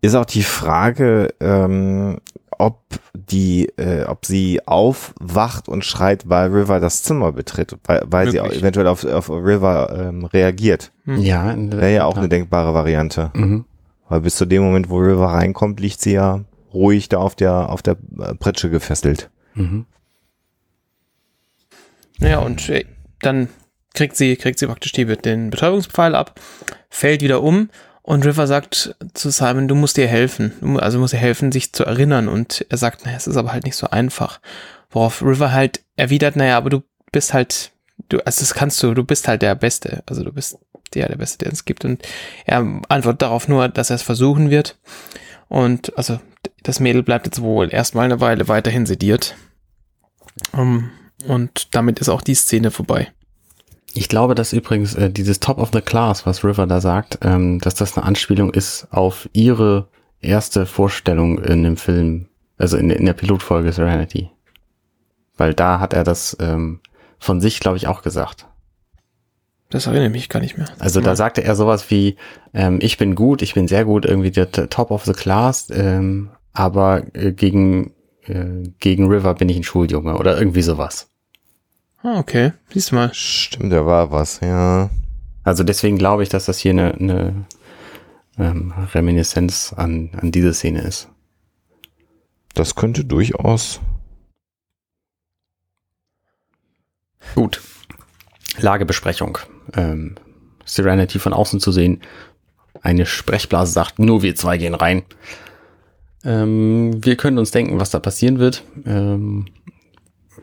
Ist 0.00 0.14
auch 0.14 0.24
die 0.26 0.42
Frage, 0.42 1.34
ähm, 1.40 2.18
ob 2.58 2.82
die, 3.14 3.68
äh, 3.76 4.04
ob 4.04 4.26
sie 4.26 4.66
aufwacht 4.66 5.68
und 5.68 5.84
schreit, 5.84 6.28
weil 6.28 6.50
River 6.50 6.80
das 6.80 7.02
Zimmer 7.02 7.32
betritt, 7.32 7.76
weil, 7.84 8.02
weil 8.06 8.30
sie 8.30 8.40
Möglich. 8.40 8.60
eventuell 8.60 8.86
auf, 8.86 9.04
auf 9.04 9.30
River 9.30 10.08
ähm, 10.08 10.24
reagiert. 10.24 10.92
Hm. 11.04 11.18
Ja, 11.18 11.54
Wäre 11.56 11.94
ja 11.94 12.04
auch 12.04 12.16
eine 12.16 12.28
denkbare 12.28 12.74
Variante. 12.74 13.30
Mhm. 13.34 13.64
Weil 14.08 14.20
bis 14.22 14.36
zu 14.36 14.46
dem 14.46 14.62
Moment, 14.62 14.88
wo 14.90 14.98
River 14.98 15.26
reinkommt, 15.26 15.80
liegt 15.80 16.00
sie 16.00 16.12
ja 16.12 16.44
ruhig 16.72 17.08
da 17.08 17.18
auf 17.18 17.34
der, 17.34 17.70
auf 17.70 17.82
der 17.82 17.96
äh, 18.18 18.34
Pritsche 18.34 18.70
gefesselt. 18.70 19.30
Mhm. 19.54 19.86
Ja, 22.18 22.38
und 22.40 22.68
äh, 22.68 22.84
dann 23.20 23.48
kriegt 23.94 24.16
sie, 24.16 24.36
kriegt 24.36 24.58
sie 24.58 24.66
praktisch 24.66 24.92
die, 24.92 25.04
den 25.04 25.50
Betäubungspfeil 25.50 26.14
ab, 26.14 26.40
fällt 26.90 27.22
wieder 27.22 27.42
um 27.42 27.70
und 28.08 28.24
River 28.24 28.46
sagt 28.46 28.96
zu 29.12 29.28
Simon, 29.28 29.68
du 29.68 29.74
musst 29.74 29.98
ihr 29.98 30.08
helfen. 30.08 30.78
Also 30.80 30.98
musst 30.98 31.12
ihr 31.12 31.20
helfen, 31.20 31.52
sich 31.52 31.74
zu 31.74 31.84
erinnern. 31.84 32.28
Und 32.28 32.64
er 32.70 32.78
sagt, 32.78 33.04
naja, 33.04 33.18
es 33.18 33.26
ist 33.26 33.36
aber 33.36 33.52
halt 33.52 33.64
nicht 33.64 33.76
so 33.76 33.90
einfach. 33.90 34.40
Worauf 34.88 35.20
River 35.20 35.52
halt 35.52 35.82
erwidert, 35.94 36.34
naja, 36.34 36.56
aber 36.56 36.70
du 36.70 36.82
bist 37.12 37.34
halt, 37.34 37.70
du, 38.08 38.16
also 38.20 38.40
das 38.40 38.54
kannst 38.54 38.82
du, 38.82 38.94
du 38.94 39.04
bist 39.04 39.28
halt 39.28 39.42
der 39.42 39.54
Beste. 39.54 40.02
Also 40.06 40.24
du 40.24 40.32
bist 40.32 40.56
der, 40.94 41.06
der 41.06 41.16
Beste, 41.16 41.44
der 41.44 41.52
es 41.52 41.66
gibt. 41.66 41.84
Und 41.84 42.00
er 42.46 42.60
antwortet 42.88 43.20
darauf 43.20 43.46
nur, 43.46 43.68
dass 43.68 43.90
er 43.90 43.96
es 43.96 44.02
versuchen 44.02 44.48
wird. 44.48 44.78
Und 45.48 45.94
also 45.98 46.18
das 46.62 46.80
Mädel 46.80 47.02
bleibt 47.02 47.26
jetzt 47.26 47.42
wohl 47.42 47.70
erstmal 47.70 48.06
eine 48.06 48.22
Weile 48.22 48.48
weiterhin 48.48 48.86
sediert. 48.86 49.36
Um, 50.52 50.90
und 51.26 51.74
damit 51.74 51.98
ist 51.98 52.08
auch 52.08 52.22
die 52.22 52.34
Szene 52.34 52.70
vorbei. 52.70 53.12
Ich 53.94 54.08
glaube, 54.08 54.34
dass 54.34 54.52
übrigens 54.52 54.94
äh, 54.94 55.10
dieses 55.10 55.40
Top 55.40 55.58
of 55.58 55.70
the 55.72 55.80
Class, 55.80 56.26
was 56.26 56.44
River 56.44 56.66
da 56.66 56.80
sagt, 56.80 57.18
ähm, 57.22 57.58
dass 57.60 57.74
das 57.74 57.96
eine 57.96 58.06
Anspielung 58.06 58.52
ist 58.52 58.88
auf 58.90 59.28
ihre 59.32 59.88
erste 60.20 60.66
Vorstellung 60.66 61.38
in 61.38 61.62
dem 61.62 61.76
Film, 61.76 62.28
also 62.58 62.76
in, 62.76 62.90
in 62.90 63.06
der 63.06 63.12
Pilotfolge 63.12 63.72
Serenity. 63.72 64.30
Weil 65.36 65.54
da 65.54 65.80
hat 65.80 65.92
er 65.94 66.04
das 66.04 66.36
ähm, 66.40 66.80
von 67.18 67.40
sich, 67.40 67.60
glaube 67.60 67.76
ich, 67.76 67.86
auch 67.86 68.02
gesagt. 68.02 68.46
Das 69.70 69.86
erinnere 69.86 70.06
ich 70.06 70.12
mich 70.12 70.28
gar 70.28 70.40
nicht 70.40 70.56
mehr. 70.56 70.68
Also 70.78 71.00
da 71.00 71.14
sagte 71.14 71.44
er 71.44 71.54
sowas 71.54 71.90
wie, 71.90 72.16
ähm, 72.54 72.78
ich 72.80 72.96
bin 72.96 73.14
gut, 73.14 73.42
ich 73.42 73.54
bin 73.54 73.68
sehr 73.68 73.84
gut, 73.84 74.06
irgendwie 74.06 74.30
der, 74.30 74.46
der 74.46 74.70
Top 74.70 74.90
of 74.90 75.04
the 75.04 75.12
Class, 75.12 75.68
ähm, 75.70 76.30
aber 76.52 77.02
äh, 77.14 77.32
gegen, 77.32 77.92
äh, 78.26 78.70
gegen 78.78 79.08
River 79.08 79.34
bin 79.34 79.48
ich 79.48 79.58
ein 79.58 79.64
Schuljunge 79.64 80.16
oder 80.16 80.38
irgendwie 80.38 80.62
sowas. 80.62 81.10
Ah, 82.02 82.18
okay. 82.18 82.52
Siehst 82.72 82.90
du 82.90 82.94
mal. 82.94 83.12
Stimmt, 83.12 83.72
da 83.72 83.84
war 83.84 84.10
was, 84.10 84.40
ja. 84.40 84.90
Also 85.42 85.64
deswegen 85.64 85.98
glaube 85.98 86.22
ich, 86.22 86.28
dass 86.28 86.46
das 86.46 86.58
hier 86.58 86.72
eine, 86.72 86.94
eine 86.94 87.46
ähm, 88.38 88.72
Reminiszenz 88.94 89.72
an, 89.76 90.10
an 90.16 90.30
diese 90.30 90.54
Szene 90.54 90.82
ist. 90.82 91.08
Das 92.54 92.74
könnte 92.74 93.04
durchaus. 93.04 93.80
Gut. 97.34 97.60
Lagebesprechung. 98.58 99.38
Ähm, 99.74 100.16
Serenity 100.64 101.18
von 101.18 101.32
außen 101.32 101.60
zu 101.60 101.72
sehen. 101.72 102.00
Eine 102.80 103.06
Sprechblase 103.06 103.72
sagt, 103.72 103.98
nur 103.98 104.22
wir 104.22 104.36
zwei 104.36 104.58
gehen 104.58 104.74
rein. 104.74 105.02
Ähm, 106.24 107.04
wir 107.04 107.16
können 107.16 107.38
uns 107.38 107.50
denken, 107.50 107.78
was 107.80 107.90
da 107.90 107.98
passieren 108.00 108.38
wird. 108.38 108.64
Ähm, 108.84 109.46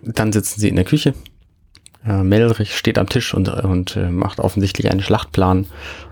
dann 0.04 0.32
sitzen 0.34 0.60
sie 0.60 0.70
in 0.70 0.76
der 0.76 0.86
Küche. 0.86 1.14
Äh, 2.08 2.24
Melrich 2.24 2.76
steht 2.78 2.98
am 2.98 3.10
Tisch 3.10 3.34
und, 3.34 3.50
und 3.50 3.96
äh, 3.96 4.10
macht 4.10 4.40
offensichtlich 4.40 4.90
einen 4.92 5.02
Schlachtplan. 5.02 5.68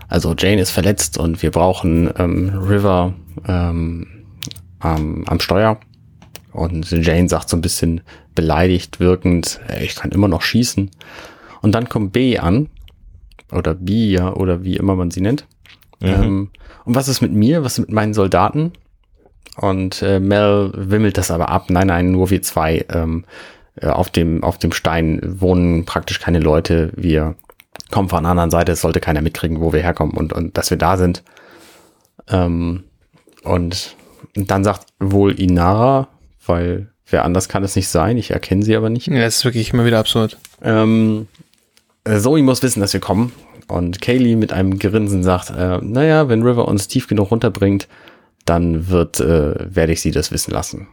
Also 0.08 0.34
Jane 0.36 0.60
ist 0.60 0.70
verletzt 0.70 1.18
und 1.18 1.42
wir 1.42 1.50
brauchen 1.50 2.12
ähm, 2.18 2.50
River 2.68 3.14
ähm, 3.46 4.06
am, 4.80 5.24
am 5.26 5.40
Steuer. 5.40 5.78
Und 6.52 6.90
Jane 6.90 7.28
sagt 7.28 7.48
so 7.48 7.56
ein 7.56 7.62
bisschen 7.62 8.02
beleidigt 8.34 9.00
wirkend, 9.00 9.60
"Ey, 9.68 9.84
ich 9.84 9.96
kann 9.96 10.10
immer 10.10 10.28
noch 10.28 10.42
schießen. 10.42 10.90
Und 11.62 11.72
dann 11.72 11.88
kommt 11.88 12.12
B 12.12 12.38
an, 12.38 12.68
oder 13.50 13.74
B, 13.74 14.10
ja, 14.10 14.32
oder 14.32 14.64
wie 14.64 14.76
immer 14.76 14.96
man 14.96 15.10
sie 15.10 15.20
nennt. 15.20 15.46
Ähm, 16.00 16.50
und 16.84 16.94
was 16.94 17.08
ist 17.08 17.22
mit 17.22 17.32
mir? 17.32 17.64
Was 17.64 17.74
ist 17.74 17.86
mit 17.86 17.92
meinen 17.92 18.14
Soldaten? 18.14 18.72
Und 19.56 20.02
äh, 20.02 20.20
Mel 20.20 20.72
wimmelt 20.74 21.16
das 21.16 21.30
aber 21.30 21.48
ab. 21.48 21.70
Nein, 21.70 21.86
nein, 21.86 22.10
nur 22.12 22.30
wir 22.30 22.42
zwei. 22.42 22.84
Ähm, 22.90 23.24
äh, 23.24 23.63
auf, 23.82 24.10
dem, 24.10 24.44
auf 24.44 24.58
dem 24.58 24.72
Stein 24.72 25.20
wohnen 25.22 25.84
praktisch 25.84 26.20
keine 26.20 26.38
Leute. 26.38 26.92
Wir 26.96 27.34
kommen 27.90 28.08
von 28.08 28.22
der 28.22 28.30
anderen 28.30 28.50
Seite. 28.50 28.72
Es 28.72 28.80
sollte 28.80 29.00
keiner 29.00 29.22
mitkriegen, 29.22 29.60
wo 29.60 29.72
wir 29.72 29.82
herkommen 29.82 30.16
und, 30.16 30.32
und 30.32 30.56
dass 30.56 30.70
wir 30.70 30.78
da 30.78 30.96
sind. 30.96 31.22
Ähm, 32.28 32.84
und 33.42 33.96
dann 34.34 34.64
sagt 34.64 34.86
wohl 34.98 35.32
Inara, 35.32 36.08
weil 36.46 36.90
wer 37.06 37.24
anders 37.24 37.48
kann 37.48 37.64
es 37.64 37.76
nicht 37.76 37.88
sein. 37.88 38.16
Ich 38.16 38.30
erkenne 38.30 38.62
sie 38.62 38.76
aber 38.76 38.90
nicht. 38.90 39.06
Ja, 39.08 39.20
das 39.20 39.36
ist 39.36 39.44
wirklich 39.44 39.72
immer 39.72 39.84
wieder 39.84 39.98
absurd. 39.98 40.38
Ähm, 40.62 41.28
äh, 42.04 42.18
Zoe 42.18 42.42
muss 42.42 42.62
wissen, 42.62 42.80
dass 42.80 42.92
wir 42.92 43.00
kommen. 43.00 43.32
Und 43.68 44.00
Kaylee 44.00 44.36
mit 44.36 44.52
einem 44.52 44.78
Grinsen 44.78 45.22
sagt, 45.22 45.50
äh, 45.50 45.78
naja, 45.80 46.28
wenn 46.28 46.42
River 46.42 46.68
uns 46.68 46.88
tief 46.88 47.08
genug 47.08 47.30
runterbringt, 47.30 47.88
dann 48.44 48.88
wird, 48.88 49.20
äh, 49.20 49.74
werde 49.74 49.92
ich 49.92 50.00
sie 50.00 50.10
das 50.10 50.30
wissen 50.30 50.52
lassen. 50.52 50.88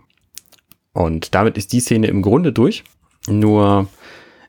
Und 0.93 1.33
damit 1.36 1.57
ist 1.57 1.74
die 1.74 1.79
Szene 1.79 2.07
im 2.07 2.21
Grunde 2.21 2.51
durch. 2.51 2.83
Nur 3.27 3.88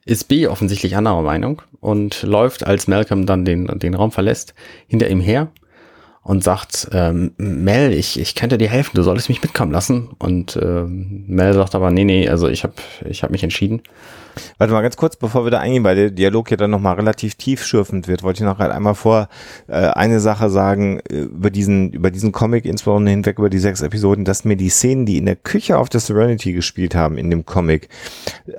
ist 0.05 0.25
B 0.25 0.47
offensichtlich 0.47 0.97
anderer 0.97 1.23
Meinung 1.23 1.63
und 1.81 2.23
läuft, 2.23 2.67
als 2.67 2.89
Malcolm 2.89 3.27
dann 3.27 3.45
den, 3.45 3.67
den 3.79 3.95
Raum 3.95 4.11
verlässt, 4.11 4.55
hinter 4.89 5.09
ihm 5.09 5.21
her 5.21 5.49
und 6.23 6.43
sagt, 6.43 6.89
ähm, 6.93 7.33
Mel, 7.37 7.93
ich, 7.93 8.19
ich 8.19 8.35
könnte 8.35 8.59
dir 8.59 8.69
helfen, 8.69 8.93
du 8.95 9.03
solltest 9.03 9.29
mich 9.29 9.43
mitkommen 9.43 9.73
lassen. 9.73 10.11
Und 10.19 10.59
ähm, 10.61 11.25
Mel 11.27 11.53
sagt 11.53 11.75
aber, 11.75 11.91
nee, 11.91 12.05
nee, 12.05 12.29
also 12.29 12.49
ich 12.49 12.63
habe 12.65 12.75
ich 13.09 13.23
hab 13.23 13.31
mich 13.31 13.43
entschieden. 13.43 13.83
Warte 14.59 14.73
mal 14.73 14.83
ganz 14.83 14.97
kurz, 14.97 15.17
bevor 15.17 15.45
wir 15.45 15.51
da 15.51 15.59
eingehen, 15.59 15.85
weil 15.85 15.97
der 15.97 16.11
Dialog 16.11 16.51
ja 16.51 16.57
dann 16.57 16.71
nochmal 16.71 16.95
relativ 16.95 17.35
tiefschürfend 17.35 18.09
wird, 18.09 18.23
wollte 18.23 18.43
ich 18.43 18.49
noch 18.49 18.59
halt 18.59 18.73
einmal 18.73 18.95
vor 18.95 19.29
äh, 19.69 19.75
eine 19.75 20.21
Sache 20.21 20.51
sagen 20.51 21.01
äh, 21.11 21.23
über 21.23 21.51
diesen, 21.51 21.93
über 21.93 22.11
diesen 22.11 22.33
Comic, 22.33 22.65
insbesondere 22.65 23.15
hinweg 23.15 23.39
über 23.39 23.51
die 23.51 23.59
sechs 23.59 23.83
Episoden, 23.83 24.25
dass 24.25 24.45
mir 24.45 24.57
die 24.57 24.69
Szenen, 24.69 25.07
die 25.07 25.19
in 25.19 25.27
der 25.27 25.37
Küche 25.37 25.79
auf 25.79 25.89
der 25.89 26.01
Serenity 26.01 26.53
gespielt 26.53 26.95
haben 26.95 27.19
in 27.19 27.31
dem 27.31 27.47
Comic, 27.47 27.89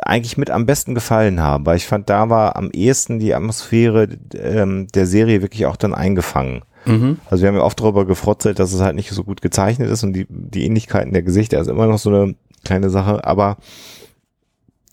eigentlich 0.02 0.38
mit 0.38 0.50
am 0.50 0.66
besten 0.66 0.96
gefallen 0.96 1.42
haben, 1.42 1.66
weil 1.66 1.78
ich 1.78 1.88
fand, 1.88 2.10
da 2.10 2.30
war 2.30 2.56
am 2.56 2.72
ehesten 2.72 3.20
die 3.20 3.34
Atmosphäre 3.34 4.08
ähm, 4.36 4.88
der 4.94 5.06
Serie 5.06 5.42
wirklich 5.42 5.66
auch 5.66 5.78
dann 5.78 5.94
eingefangen. 5.94 6.64
Mhm. 6.86 7.18
Also 7.30 7.44
wir 7.44 7.50
haben 7.50 7.56
ja 7.56 7.64
oft 7.64 7.80
darüber 7.80 8.06
gefrotzelt, 8.06 8.60
dass 8.60 8.74
es 8.74 8.82
halt 8.82 8.96
nicht 8.96 9.12
so 9.12 9.24
gut 9.24 9.42
gezeichnet 9.42 9.90
ist 9.90 10.04
und 10.04 10.14
die, 10.14 10.26
die 10.30 10.66
Ähnlichkeiten 10.66 11.14
der 11.14 11.24
Gesichter 11.24 11.60
ist 11.60 11.68
immer 11.68 11.88
noch 11.88 12.00
so 12.00 12.10
eine 12.10 12.36
kleine 12.64 12.90
Sache, 12.90 13.26
aber 13.26 13.58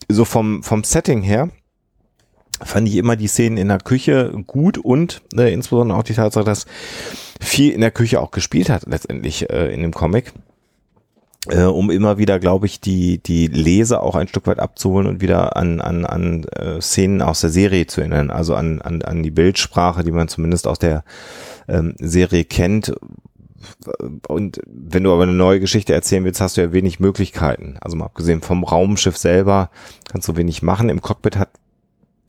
so 0.09 0.25
vom, 0.25 0.63
vom 0.63 0.83
Setting 0.83 1.21
her 1.21 1.49
fand 2.63 2.87
ich 2.87 2.95
immer 2.95 3.15
die 3.15 3.27
Szenen 3.27 3.57
in 3.57 3.69
der 3.69 3.79
Küche 3.79 4.31
gut 4.47 4.77
und 4.77 5.21
äh, 5.35 5.51
insbesondere 5.53 5.97
auch 5.97 6.03
die 6.03 6.13
Tatsache, 6.13 6.45
dass 6.45 6.65
viel 7.39 7.71
in 7.71 7.81
der 7.81 7.91
Küche 7.91 8.19
auch 8.19 8.31
gespielt 8.31 8.69
hat 8.69 8.85
letztendlich 8.87 9.49
äh, 9.49 9.73
in 9.73 9.81
dem 9.81 9.93
Comic. 9.93 10.33
Äh, 11.49 11.63
um 11.63 11.89
immer 11.89 12.19
wieder, 12.19 12.39
glaube 12.39 12.67
ich, 12.67 12.79
die, 12.79 13.17
die 13.17 13.47
Leser 13.47 14.03
auch 14.03 14.15
ein 14.15 14.27
Stück 14.27 14.45
weit 14.45 14.59
abzuholen 14.59 15.07
und 15.07 15.21
wieder 15.21 15.57
an, 15.57 15.81
an, 15.81 16.05
an 16.05 16.43
äh, 16.43 16.79
Szenen 16.79 17.23
aus 17.23 17.41
der 17.41 17.49
Serie 17.49 17.87
zu 17.87 18.01
erinnern, 18.01 18.29
also 18.29 18.53
an, 18.53 18.79
an, 18.79 19.01
an 19.01 19.23
die 19.23 19.31
Bildsprache, 19.31 20.03
die 20.03 20.11
man 20.11 20.27
zumindest 20.27 20.67
aus 20.67 20.77
der 20.77 21.03
ähm, 21.67 21.95
Serie 21.97 22.45
kennt. 22.45 22.93
Und 24.27 24.61
wenn 24.65 25.03
du 25.03 25.13
aber 25.13 25.23
eine 25.23 25.33
neue 25.33 25.59
Geschichte 25.59 25.93
erzählen 25.93 26.23
willst, 26.23 26.41
hast 26.41 26.57
du 26.57 26.61
ja 26.61 26.71
wenig 26.73 26.99
Möglichkeiten. 26.99 27.77
Also 27.81 27.97
mal 27.97 28.05
abgesehen 28.05 28.41
vom 28.41 28.63
Raumschiff 28.63 29.17
selber 29.17 29.69
kannst 30.09 30.27
du 30.27 30.35
wenig 30.35 30.61
machen. 30.61 30.89
Im 30.89 31.01
Cockpit 31.01 31.37
hat, 31.37 31.49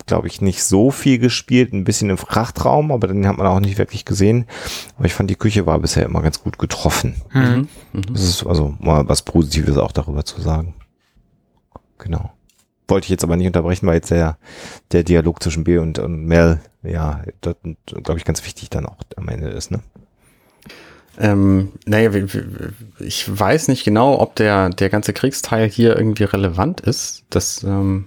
glaube 0.06 0.26
ich, 0.26 0.40
nicht 0.40 0.62
so 0.62 0.90
viel 0.90 1.18
gespielt. 1.18 1.72
Ein 1.72 1.84
bisschen 1.84 2.10
im 2.10 2.18
Frachtraum, 2.18 2.90
aber 2.90 3.06
den 3.08 3.26
hat 3.26 3.38
man 3.38 3.46
auch 3.46 3.60
nicht 3.60 3.78
wirklich 3.78 4.04
gesehen. 4.04 4.46
Aber 4.96 5.06
ich 5.06 5.14
fand, 5.14 5.30
die 5.30 5.36
Küche 5.36 5.66
war 5.66 5.78
bisher 5.78 6.04
immer 6.04 6.22
ganz 6.22 6.42
gut 6.42 6.58
getroffen. 6.58 7.22
Hm. 7.30 7.68
Mhm. 7.92 8.02
Das 8.12 8.22
ist 8.22 8.46
also 8.46 8.74
mal 8.80 9.08
was 9.08 9.22
Positives 9.22 9.78
auch 9.78 9.92
darüber 9.92 10.24
zu 10.24 10.40
sagen. 10.40 10.74
Genau. 11.98 12.32
wollte 12.88 13.06
ich 13.06 13.10
jetzt 13.10 13.22
aber 13.24 13.36
nicht 13.36 13.46
unterbrechen, 13.46 13.86
weil 13.86 13.94
jetzt 13.94 14.10
der, 14.10 14.36
der 14.90 15.04
Dialog 15.04 15.42
zwischen 15.42 15.62
Bill 15.64 15.78
und, 15.78 15.98
und 16.00 16.26
Mel, 16.26 16.60
ja, 16.82 17.22
glaube 17.40 18.18
ich, 18.18 18.24
ganz 18.24 18.44
wichtig 18.44 18.70
dann 18.70 18.86
auch 18.86 18.98
am 19.16 19.28
Ende 19.28 19.48
ist, 19.48 19.70
ne? 19.70 19.80
Ähm, 21.18 21.72
naja, 21.84 22.10
ich 22.98 23.38
weiß 23.38 23.68
nicht 23.68 23.84
genau, 23.84 24.18
ob 24.18 24.34
der, 24.36 24.70
der 24.70 24.88
ganze 24.88 25.12
Kriegsteil 25.12 25.68
hier 25.68 25.96
irgendwie 25.96 26.24
relevant 26.24 26.80
ist. 26.80 27.24
Das 27.30 27.62
ähm, 27.64 28.06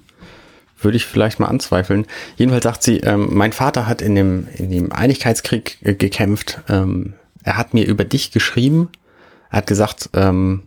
würde 0.80 0.98
ich 0.98 1.06
vielleicht 1.06 1.40
mal 1.40 1.48
anzweifeln. 1.48 2.06
Jedenfalls 2.38 2.64
sagt 2.64 2.84
sie, 2.84 2.98
ähm, 3.00 3.30
mein 3.32 3.54
Vater 3.54 3.88
hat 3.88 4.02
in 4.02 4.16
dem, 4.16 4.48
in 4.56 4.72
dem 4.72 4.92
Einigkeitskrieg 4.92 5.78
äh, 5.84 5.94
gekämpft. 5.94 6.62
Ähm, 6.70 7.14
er 7.44 7.58
hat 7.58 7.74
mir 7.74 7.86
über 7.86 8.06
dich 8.06 8.32
geschrieben. 8.32 8.90
Er 9.52 9.58
hat 9.58 9.68
gesagt, 9.68 10.10
ähm, 10.14 10.64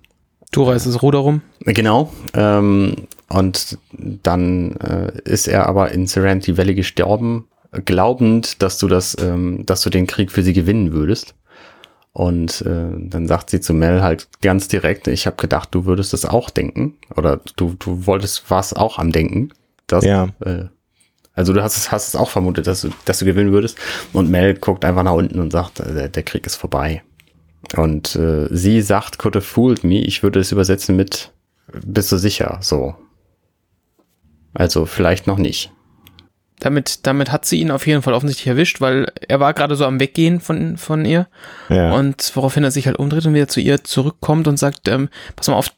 du 0.52 0.62
reißt 0.62 0.87
das 0.87 1.02
Ruder 1.02 1.18
rum. 1.18 1.42
Genau. 1.61 2.12
Ähm, 2.35 3.09
und 3.28 3.78
dann 3.99 4.76
äh, 4.76 5.12
ist 5.25 5.49
er 5.49 5.66
aber 5.66 5.92
in 5.92 6.07
Serenity 6.07 6.57
Valley 6.57 6.75
gestorben, 6.75 7.47
glaubend, 7.85 8.62
dass 8.62 8.78
du 8.78 8.88
das, 8.88 9.16
ähm, 9.21 9.66
dass 9.66 9.83
du 9.83 9.90
den 9.90 10.07
Krieg 10.07 10.33
für 10.33 10.42
sie 10.42 10.52
gewinnen 10.52 10.92
würdest. 10.92 11.35
Und 12.18 12.62
äh, 12.62 12.90
dann 12.96 13.28
sagt 13.28 13.48
sie 13.48 13.60
zu 13.60 13.72
Mel 13.72 14.02
halt 14.02 14.26
ganz 14.42 14.66
direkt, 14.66 15.06
ich 15.06 15.28
habe 15.28 15.37
gedacht, 15.37 15.68
du 15.70 15.84
würdest 15.84 16.12
das 16.12 16.25
auch 16.25 16.50
denken. 16.50 16.96
Oder 17.14 17.38
du, 17.54 17.76
du 17.78 18.06
wolltest 18.06 18.50
was 18.50 18.72
auch 18.72 18.98
am 18.98 19.12
Denken. 19.12 19.52
Dass, 19.87 20.04
ja. 20.04 20.26
Äh, 20.44 20.64
also 21.34 21.52
du 21.52 21.62
hast 21.62 21.76
es, 21.76 21.92
hast 21.92 22.08
es 22.08 22.16
auch 22.16 22.28
vermutet, 22.28 22.66
dass 22.66 22.80
du, 22.80 22.90
dass 23.04 23.20
du 23.20 23.25
gewinnen 23.25 23.52
würdest. 23.52 23.78
Und 24.12 24.30
Mel 24.30 24.54
guckt 24.54 24.84
einfach 24.84 25.04
nach 25.04 25.12
unten 25.12 25.38
und 25.38 25.52
sagt, 25.52 25.78
äh, 25.78 25.94
der, 25.94 26.08
der 26.08 26.25
Krieg 26.25 26.44
ist 26.44 26.56
vorbei. 26.56 27.04
Und 27.76 28.16
äh, 28.16 28.48
sie 28.50 28.82
sagt, 28.82 29.20
could 29.20 29.37
have 29.37 29.46
fooled 29.46 29.84
me. 29.84 30.00
Ich 30.00 30.25
würde 30.25 30.40
es 30.40 30.50
übersetzen 30.50 30.96
mit, 30.96 31.30
bist 31.87 32.10
du 32.10 32.16
sicher? 32.16 32.58
So. 32.62 32.96
Also 34.54 34.87
vielleicht 34.87 35.28
noch 35.28 35.38
nicht. 35.38 35.70
Damit, 36.60 37.06
damit 37.06 37.30
hat 37.30 37.44
sie 37.44 37.60
ihn 37.60 37.70
auf 37.70 37.86
jeden 37.86 38.02
Fall 38.02 38.14
offensichtlich 38.14 38.48
erwischt, 38.48 38.80
weil 38.80 39.12
er 39.28 39.38
war 39.40 39.54
gerade 39.54 39.76
so 39.76 39.84
am 39.84 40.00
Weggehen 40.00 40.40
von, 40.40 40.76
von 40.76 41.04
ihr. 41.04 41.28
Ja. 41.68 41.92
Und 41.92 42.32
woraufhin 42.34 42.64
er 42.64 42.70
sich 42.70 42.86
halt 42.86 42.98
umdreht 42.98 43.26
und 43.26 43.34
wieder 43.34 43.48
zu 43.48 43.60
ihr 43.60 43.84
zurückkommt 43.84 44.48
und 44.48 44.56
sagt, 44.58 44.88
ähm, 44.88 45.08
pass 45.36 45.48
mal 45.48 45.54
auf, 45.54 45.70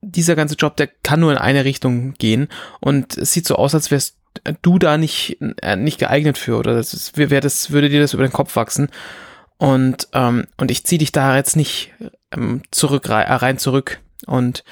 dieser 0.00 0.36
ganze 0.36 0.54
Job, 0.54 0.76
der 0.76 0.86
kann 0.86 1.20
nur 1.20 1.32
in 1.32 1.38
eine 1.38 1.64
Richtung 1.64 2.14
gehen. 2.14 2.48
Und 2.80 3.16
es 3.16 3.32
sieht 3.32 3.46
so 3.46 3.56
aus, 3.56 3.74
als 3.74 3.90
wärst 3.90 4.16
du 4.62 4.78
da 4.78 4.98
nicht, 4.98 5.38
äh, 5.62 5.76
nicht 5.76 5.98
geeignet 5.98 6.38
für, 6.38 6.56
oder 6.56 6.74
das 6.74 6.94
ist, 6.94 7.16
wär 7.16 7.40
das, 7.40 7.70
würde 7.70 7.88
dir 7.88 8.00
das 8.00 8.14
über 8.14 8.26
den 8.26 8.32
Kopf 8.32 8.56
wachsen. 8.56 8.88
Und, 9.56 10.08
ähm, 10.12 10.46
und 10.56 10.70
ich 10.70 10.84
ziehe 10.84 11.00
dich 11.00 11.10
da 11.10 11.36
jetzt 11.36 11.56
nicht 11.56 11.92
ähm, 12.32 12.62
zurück, 12.70 13.08
rein, 13.08 13.26
rein 13.26 13.58
zurück. 13.58 13.98
Und 14.26 14.62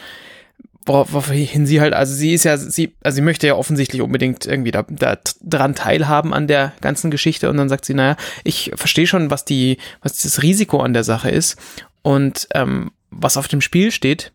woraufhin 0.87 1.66
sie 1.66 1.81
halt, 1.81 1.95
also 1.95 2.14
sie 2.14 2.33
ist 2.33 2.45
ja, 2.45 2.57
sie, 2.57 2.95
also 3.02 3.16
sie 3.16 3.23
möchte 3.23 3.47
ja 3.47 3.55
offensichtlich 3.55 4.02
unbedingt 4.02 4.47
irgendwie 4.47 4.71
da, 4.71 4.85
da 4.88 5.19
dran 5.43 5.75
teilhaben 5.75 6.33
an 6.33 6.47
der 6.47 6.73
ganzen 6.81 7.11
Geschichte 7.11 7.50
und 7.50 7.57
dann 7.57 7.69
sagt 7.69 7.85
sie, 7.85 7.95
naja, 7.95 8.16
ich 8.45 8.73
verstehe 8.75 9.07
schon, 9.07 9.31
was 9.31 9.45
die, 9.45 9.78
was 10.02 10.23
das 10.23 10.43
Risiko 10.43 10.81
an 10.81 10.93
der 10.93 11.05
Sache 11.05 11.31
ist 11.31 11.57
und 12.02 12.49
ähm, 12.55 12.93
was 13.11 13.37
auf 13.37 13.49
dem 13.49 13.61
Spiel 13.61 13.90
steht 13.90 14.33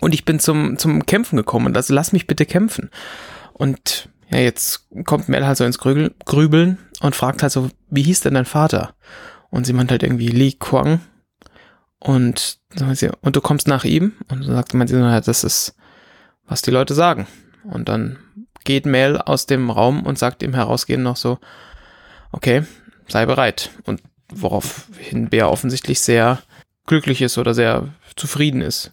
und 0.00 0.14
ich 0.14 0.24
bin 0.24 0.38
zum, 0.38 0.76
zum 0.76 1.06
Kämpfen 1.06 1.36
gekommen, 1.36 1.74
also 1.74 1.94
lass 1.94 2.12
mich 2.12 2.26
bitte 2.26 2.46
kämpfen. 2.46 2.90
Und 3.52 4.08
ja, 4.30 4.38
jetzt 4.38 4.88
kommt 5.04 5.28
Mel 5.28 5.46
halt 5.46 5.56
so 5.56 5.64
ins 5.64 5.78
Grübeln 5.78 6.78
und 7.00 7.16
fragt 7.16 7.42
halt 7.42 7.52
so, 7.52 7.70
wie 7.88 8.02
hieß 8.02 8.20
denn 8.20 8.34
dein 8.34 8.44
Vater? 8.44 8.94
Und 9.50 9.64
sie 9.64 9.72
meint 9.72 9.90
halt 9.90 10.02
irgendwie 10.02 10.28
Li 10.28 10.52
Kuang 10.52 11.00
und, 12.04 12.58
und 13.22 13.36
du 13.36 13.40
kommst 13.40 13.66
nach 13.66 13.84
ihm 13.84 14.12
und 14.28 14.44
dann 14.44 14.54
sagt 14.54 14.74
man, 14.74 14.86
ja, 14.86 15.20
das 15.22 15.42
ist, 15.42 15.74
was 16.46 16.60
die 16.60 16.70
Leute 16.70 16.92
sagen. 16.92 17.26
Und 17.64 17.88
dann 17.88 18.18
geht 18.64 18.84
Mel 18.84 19.16
aus 19.16 19.46
dem 19.46 19.70
Raum 19.70 20.04
und 20.04 20.18
sagt 20.18 20.42
im 20.42 20.52
Herausgehen 20.52 21.02
noch 21.02 21.16
so, 21.16 21.38
okay, 22.30 22.64
sei 23.08 23.24
bereit. 23.24 23.70
Und 23.86 24.02
woraufhin 24.28 25.30
Bär 25.30 25.50
offensichtlich 25.50 26.00
sehr 26.00 26.40
glücklich 26.86 27.22
ist 27.22 27.38
oder 27.38 27.54
sehr 27.54 27.94
zufrieden 28.16 28.60
ist. 28.60 28.92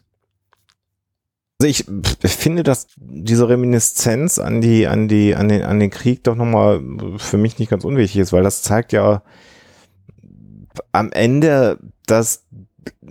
Also 1.60 1.70
ich, 1.70 1.86
ich 2.24 2.32
finde, 2.32 2.64
dass 2.64 2.88
diese 2.96 3.50
Reminiszenz 3.50 4.40
an 4.40 4.62
die, 4.62 4.88
an 4.88 5.10
die, 5.10 5.36
an 5.36 5.50
den, 5.50 5.64
an 5.64 5.82
den 5.82 5.90
Krieg 5.90 6.24
doch 6.24 6.36
nochmal 6.36 6.82
für 7.18 7.38
mich 7.38 7.60
nicht 7.60 7.70
ganz 7.70 7.84
unwichtig 7.84 8.22
ist, 8.22 8.32
weil 8.32 8.44
das 8.44 8.62
zeigt 8.62 8.94
ja 8.94 9.22
am 10.94 11.12
Ende, 11.12 11.78
dass 12.06 12.46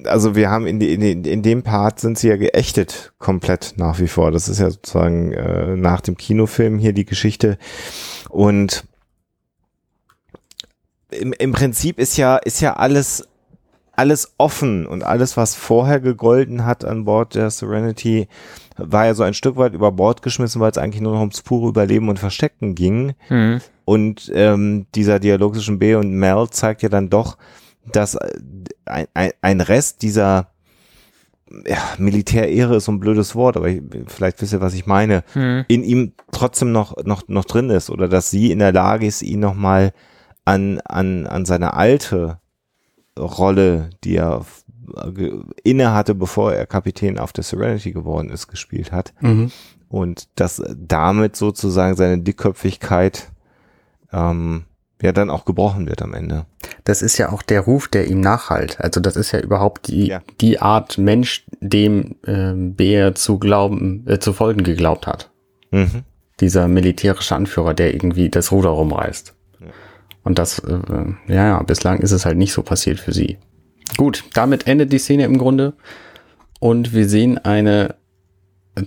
also 0.04 0.34
wir 0.34 0.50
haben 0.50 0.66
in, 0.66 0.80
in, 0.80 1.24
in 1.24 1.42
dem 1.42 1.62
Part 1.62 2.00
sind 2.00 2.18
sie 2.18 2.28
ja 2.28 2.36
geächtet 2.36 3.12
komplett 3.18 3.74
nach 3.76 3.98
wie 3.98 4.08
vor. 4.08 4.30
Das 4.30 4.48
ist 4.48 4.58
ja 4.58 4.70
sozusagen 4.70 5.32
äh, 5.32 5.76
nach 5.76 6.00
dem 6.00 6.16
Kinofilm 6.16 6.78
hier 6.78 6.92
die 6.92 7.04
Geschichte. 7.04 7.58
Und 8.28 8.84
im, 11.10 11.32
im 11.32 11.52
Prinzip 11.52 11.98
ist 11.98 12.16
ja, 12.16 12.36
ist 12.36 12.60
ja 12.60 12.74
alles, 12.74 13.28
alles 13.92 14.32
offen 14.38 14.86
und 14.86 15.04
alles, 15.04 15.36
was 15.36 15.54
vorher 15.54 16.00
gegolten 16.00 16.64
hat 16.64 16.84
an 16.84 17.04
Bord 17.04 17.34
der 17.34 17.50
Serenity, 17.50 18.28
war 18.76 19.06
ja 19.06 19.14
so 19.14 19.22
ein 19.22 19.34
Stück 19.34 19.56
weit 19.56 19.74
über 19.74 19.92
Bord 19.92 20.22
geschmissen, 20.22 20.60
weil 20.60 20.70
es 20.70 20.78
eigentlich 20.78 21.02
nur 21.02 21.12
noch 21.12 21.20
ums 21.20 21.42
pure 21.42 21.68
Überleben 21.68 22.08
und 22.08 22.18
Verstecken 22.18 22.74
ging. 22.74 23.14
Mhm. 23.28 23.60
Und 23.84 24.30
ähm, 24.34 24.86
dieser 24.94 25.18
Dialog 25.18 25.54
zwischen 25.54 25.78
B 25.78 25.96
und 25.96 26.12
Mel 26.12 26.48
zeigt 26.50 26.82
ja 26.82 26.88
dann 26.88 27.10
doch, 27.10 27.36
dass 27.86 28.14
äh, 28.14 28.38
ein, 28.84 29.06
ein, 29.14 29.30
ein 29.40 29.60
Rest 29.60 30.02
dieser 30.02 30.50
ja, 31.66 31.78
Militärehre 31.98 32.76
ist 32.76 32.84
so 32.84 32.92
ein 32.92 33.00
blödes 33.00 33.34
Wort, 33.34 33.56
aber 33.56 33.68
ich, 33.68 33.82
vielleicht 34.06 34.40
wisst 34.40 34.52
ihr, 34.52 34.60
was 34.60 34.74
ich 34.74 34.86
meine, 34.86 35.24
hm. 35.32 35.64
in 35.68 35.82
ihm 35.82 36.12
trotzdem 36.30 36.72
noch, 36.72 36.96
noch, 37.04 37.26
noch 37.28 37.44
drin 37.44 37.70
ist 37.70 37.90
oder 37.90 38.08
dass 38.08 38.30
sie 38.30 38.52
in 38.52 38.60
der 38.60 38.72
Lage 38.72 39.06
ist, 39.06 39.22
ihn 39.22 39.40
nochmal 39.40 39.92
an, 40.44 40.80
an, 40.84 41.26
an 41.26 41.44
seine 41.44 41.74
alte 41.74 42.38
Rolle, 43.18 43.90
die 44.04 44.16
er 44.16 44.44
inne 45.62 45.92
hatte, 45.92 46.14
bevor 46.14 46.52
er 46.52 46.66
Kapitän 46.66 47.18
auf 47.18 47.32
der 47.32 47.44
Serenity 47.44 47.92
geworden 47.92 48.30
ist, 48.30 48.48
gespielt 48.48 48.92
hat. 48.92 49.12
Mhm. 49.20 49.50
Und 49.88 50.28
dass 50.36 50.62
damit 50.76 51.36
sozusagen 51.36 51.96
seine 51.96 52.18
Dickköpfigkeit 52.18 53.30
ähm, 54.12 54.64
ja 55.02 55.12
dann 55.12 55.30
auch 55.30 55.44
gebrochen 55.44 55.88
wird 55.88 56.02
am 56.02 56.14
Ende. 56.14 56.46
Das 56.84 57.02
ist 57.02 57.18
ja 57.18 57.32
auch 57.32 57.42
der 57.42 57.62
Ruf, 57.62 57.88
der 57.88 58.08
ihm 58.08 58.20
nachhalt. 58.20 58.80
Also 58.80 59.00
das 59.00 59.16
ist 59.16 59.32
ja 59.32 59.40
überhaupt 59.40 59.88
die, 59.88 60.08
ja. 60.08 60.22
die 60.40 60.60
Art 60.60 60.98
Mensch, 60.98 61.46
dem 61.60 62.16
äh, 62.24 62.52
Bär 62.54 63.14
zu 63.14 63.38
glauben, 63.38 64.04
äh, 64.06 64.18
zu 64.18 64.32
folgen 64.32 64.62
geglaubt 64.62 65.06
hat. 65.06 65.30
Mhm. 65.70 66.02
Dieser 66.40 66.68
militärische 66.68 67.34
Anführer, 67.34 67.74
der 67.74 67.94
irgendwie 67.94 68.28
das 68.28 68.52
Ruder 68.52 68.70
rumreißt. 68.70 69.34
Ja. 69.60 69.66
Und 70.24 70.38
das, 70.38 70.58
äh, 70.60 70.78
ja, 71.28 71.46
ja, 71.46 71.62
bislang 71.62 72.00
ist 72.00 72.12
es 72.12 72.24
halt 72.24 72.38
nicht 72.38 72.52
so 72.52 72.62
passiert 72.62 72.98
für 72.98 73.12
sie. 73.12 73.38
Gut, 73.96 74.24
damit 74.34 74.66
endet 74.66 74.92
die 74.92 74.98
Szene 74.98 75.24
im 75.24 75.38
Grunde. 75.38 75.74
Und 76.60 76.92
wir 76.92 77.08
sehen 77.08 77.38
eine 77.38 77.94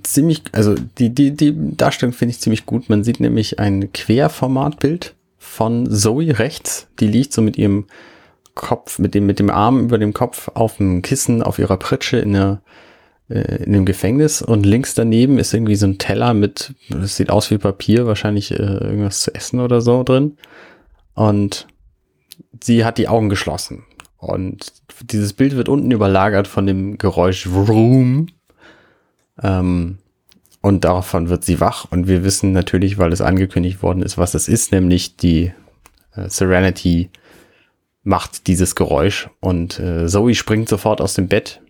ziemlich, 0.03 0.43
also 0.51 0.75
die, 0.75 1.13
die, 1.13 1.31
die 1.31 1.75
Darstellung 1.75 2.13
finde 2.13 2.31
ich 2.31 2.39
ziemlich 2.39 2.65
gut. 2.65 2.89
Man 2.89 3.03
sieht 3.03 3.19
nämlich 3.19 3.59
ein 3.59 3.91
Querformatbild 3.91 5.15
von 5.43 5.91
Zoe 5.91 6.39
rechts. 6.39 6.87
Die 6.99 7.07
liegt 7.07 7.33
so 7.33 7.41
mit 7.41 7.57
ihrem 7.57 7.85
Kopf, 8.55 8.97
mit 8.97 9.13
dem, 9.13 9.25
mit 9.25 9.39
dem 9.39 9.49
Arm 9.49 9.81
über 9.81 9.97
dem 9.97 10.13
Kopf 10.13 10.49
auf 10.53 10.77
dem 10.77 11.01
Kissen, 11.01 11.43
auf 11.43 11.59
ihrer 11.59 11.77
Pritsche 11.77 12.17
in 12.17 12.33
der, 12.33 12.61
äh, 13.29 13.63
in 13.63 13.73
dem 13.73 13.85
Gefängnis 13.85 14.41
und 14.41 14.65
links 14.65 14.93
daneben 14.95 15.37
ist 15.37 15.53
irgendwie 15.53 15.75
so 15.75 15.85
ein 15.85 15.97
Teller 15.97 16.33
mit, 16.33 16.73
das 16.89 17.17
sieht 17.17 17.29
aus 17.29 17.51
wie 17.51 17.57
Papier, 17.57 18.07
wahrscheinlich 18.07 18.51
äh, 18.51 18.55
irgendwas 18.55 19.21
zu 19.21 19.35
essen 19.35 19.59
oder 19.59 19.81
so 19.81 20.03
drin. 20.03 20.37
Und 21.13 21.67
sie 22.63 22.85
hat 22.85 22.97
die 22.97 23.07
Augen 23.07 23.29
geschlossen. 23.29 23.83
Und 24.17 24.71
dieses 25.01 25.33
Bild 25.33 25.55
wird 25.55 25.67
unten 25.67 25.91
überlagert 25.91 26.47
von 26.47 26.65
dem 26.65 26.97
Geräusch 26.97 27.47
Vroom. 27.47 28.27
Ähm, 29.41 29.97
und 30.63 30.85
davon 30.85 31.27
wird 31.27 31.43
sie 31.43 31.59
wach. 31.59 31.85
Und 31.91 32.07
wir 32.07 32.23
wissen 32.23 32.53
natürlich, 32.53 32.97
weil 32.97 33.11
es 33.11 33.19
angekündigt 33.19 33.83
worden 33.83 34.01
ist, 34.01 34.17
was 34.17 34.33
es 34.33 34.47
ist, 34.47 34.71
nämlich 34.71 35.17
die 35.17 35.51
äh, 36.15 36.29
Serenity 36.29 37.09
macht 38.03 38.47
dieses 38.47 38.73
Geräusch. 38.73 39.29
Und 39.41 39.77
äh, 39.77 40.07
Zoe 40.07 40.33
springt 40.33 40.69
sofort 40.69 41.01
aus 41.01 41.15
dem 41.15 41.27
Bett 41.27 41.61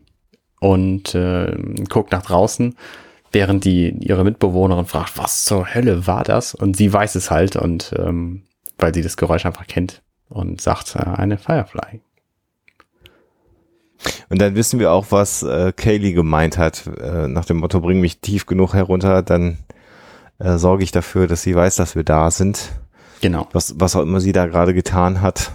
und 0.60 1.16
äh, 1.16 1.58
guckt 1.90 2.12
nach 2.12 2.22
draußen, 2.22 2.76
während 3.32 3.66
die 3.66 3.90
ihre 3.90 4.24
Mitbewohnerin 4.24 4.86
fragt, 4.86 5.18
was 5.18 5.44
zur 5.44 5.74
Hölle 5.74 6.06
war 6.06 6.24
das? 6.24 6.54
Und 6.54 6.78
sie 6.78 6.94
weiß 6.94 7.16
es 7.16 7.32
halt 7.32 7.56
und 7.56 7.94
ähm, 7.98 8.44
weil 8.78 8.94
sie 8.94 9.02
das 9.02 9.18
Geräusch 9.18 9.48
einfach 9.48 9.66
kennt 9.66 10.04
und 10.30 10.62
sagt, 10.62 10.96
äh, 10.96 11.00
eine 11.00 11.40
Firefly. 11.40 12.00
Und 14.30 14.42
dann 14.42 14.56
wissen 14.56 14.80
wir 14.80 14.92
auch, 14.92 15.08
was 15.10 15.44
äh, 15.44 15.72
Kaylee 15.76 16.14
gemeint 16.14 16.58
hat, 16.58 16.88
äh, 16.88 17.28
nach 17.28 17.46
dem 17.46 17.58
Motto, 17.58 17.80
bring 17.82 18.02
mich 18.02 18.20
tief 18.20 18.46
genug 18.46 18.74
herunter, 18.74 19.22
dann 19.22 19.60
äh, 20.40 20.58
sorge 20.58 20.84
ich 20.84 20.92
dafür, 20.92 21.28
dass 21.28 21.44
sie 21.44 21.56
weiß, 21.56 21.76
dass 21.76 21.96
wir 21.96 22.04
da 22.04 22.32
sind. 22.32 22.72
Genau. 23.22 23.48
Was, 23.54 23.80
was 23.80 23.96
auch 23.96 24.02
immer 24.02 24.20
sie 24.20 24.34
da 24.34 24.48
gerade 24.48 24.74
getan 24.74 25.22
hat, 25.22 25.52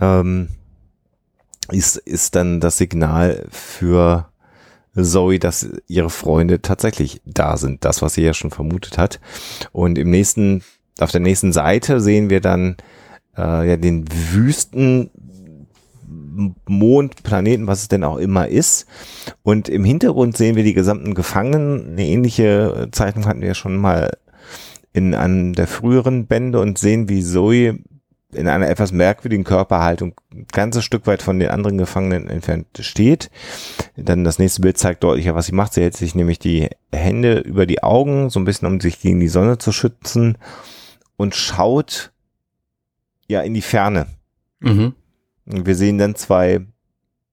ähm, 0.00 0.48
ist, 1.70 1.96
ist 1.96 2.34
dann 2.34 2.60
das 2.60 2.78
Signal 2.78 3.46
für 3.50 4.28
Zoe, 4.94 5.38
dass 5.38 5.68
ihre 5.86 6.10
Freunde 6.10 6.60
tatsächlich 6.60 7.22
da 7.24 7.56
sind. 7.56 7.84
Das, 7.84 8.02
was 8.02 8.14
sie 8.14 8.22
ja 8.22 8.34
schon 8.34 8.50
vermutet 8.50 8.98
hat. 8.98 9.20
Und 9.72 9.98
im 9.98 10.10
nächsten, 10.10 10.62
auf 10.98 11.10
der 11.10 11.20
nächsten 11.20 11.52
Seite 11.52 12.00
sehen 12.00 12.30
wir 12.30 12.40
dann 12.40 12.76
äh, 13.36 13.68
ja 13.68 13.76
den 13.76 14.04
Wüsten 14.32 15.10
Mond, 16.66 17.22
Planeten, 17.22 17.66
was 17.66 17.82
es 17.82 17.88
denn 17.88 18.04
auch 18.04 18.18
immer 18.18 18.48
ist. 18.48 18.86
Und 19.42 19.68
im 19.68 19.84
Hintergrund 19.84 20.36
sehen 20.36 20.56
wir 20.56 20.64
die 20.64 20.74
gesamten 20.74 21.14
Gefangenen. 21.14 21.92
Eine 21.92 22.06
ähnliche 22.06 22.88
Zeichnung 22.92 23.26
hatten 23.26 23.42
wir 23.42 23.54
schon 23.54 23.76
mal 23.76 24.16
in 24.92 25.14
einem 25.14 25.54
der 25.54 25.66
früheren 25.66 26.26
Bände 26.26 26.60
und 26.60 26.78
sehen, 26.78 27.08
wie 27.08 27.22
Zoe 27.22 27.78
in 28.34 28.48
einer 28.48 28.68
etwas 28.68 28.92
merkwürdigen 28.92 29.44
Körperhaltung 29.44 30.14
ein 30.32 30.46
ganzes 30.50 30.84
Stück 30.84 31.06
weit 31.06 31.22
von 31.22 31.38
den 31.38 31.50
anderen 31.50 31.76
Gefangenen 31.76 32.28
entfernt 32.28 32.66
steht. 32.80 33.30
Dann 33.96 34.24
das 34.24 34.38
nächste 34.38 34.62
Bild 34.62 34.78
zeigt 34.78 35.04
deutlicher, 35.04 35.34
was 35.34 35.46
sie 35.46 35.54
macht. 35.54 35.74
Sie 35.74 35.82
hält 35.82 35.96
sich 35.96 36.14
nämlich 36.14 36.38
die 36.38 36.70
Hände 36.92 37.38
über 37.40 37.66
die 37.66 37.82
Augen, 37.82 38.30
so 38.30 38.40
ein 38.40 38.44
bisschen 38.44 38.68
um 38.68 38.80
sich 38.80 39.00
gegen 39.00 39.20
die 39.20 39.28
Sonne 39.28 39.58
zu 39.58 39.70
schützen 39.70 40.38
und 41.16 41.34
schaut 41.34 42.12
ja 43.28 43.42
in 43.42 43.54
die 43.54 43.62
Ferne. 43.62 44.06
Mhm. 44.60 44.94
Wir 45.44 45.74
sehen 45.74 45.98
dann 45.98 46.14
zwei 46.14 46.66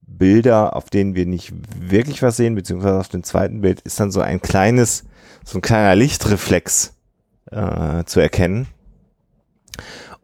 Bilder, 0.02 0.76
auf 0.76 0.90
denen 0.90 1.14
wir 1.14 1.26
nicht 1.26 1.52
wirklich 1.78 2.22
was 2.22 2.36
sehen, 2.36 2.54
beziehungsweise 2.54 2.98
auf 2.98 3.08
dem 3.08 3.22
zweiten 3.22 3.60
Bild 3.60 3.80
ist 3.80 4.00
dann 4.00 4.10
so 4.10 4.20
ein 4.20 4.40
kleines, 4.40 5.04
so 5.44 5.58
ein 5.58 5.62
kleiner 5.62 5.94
Lichtreflex 5.94 6.94
äh, 7.50 8.04
zu 8.04 8.20
erkennen. 8.20 8.66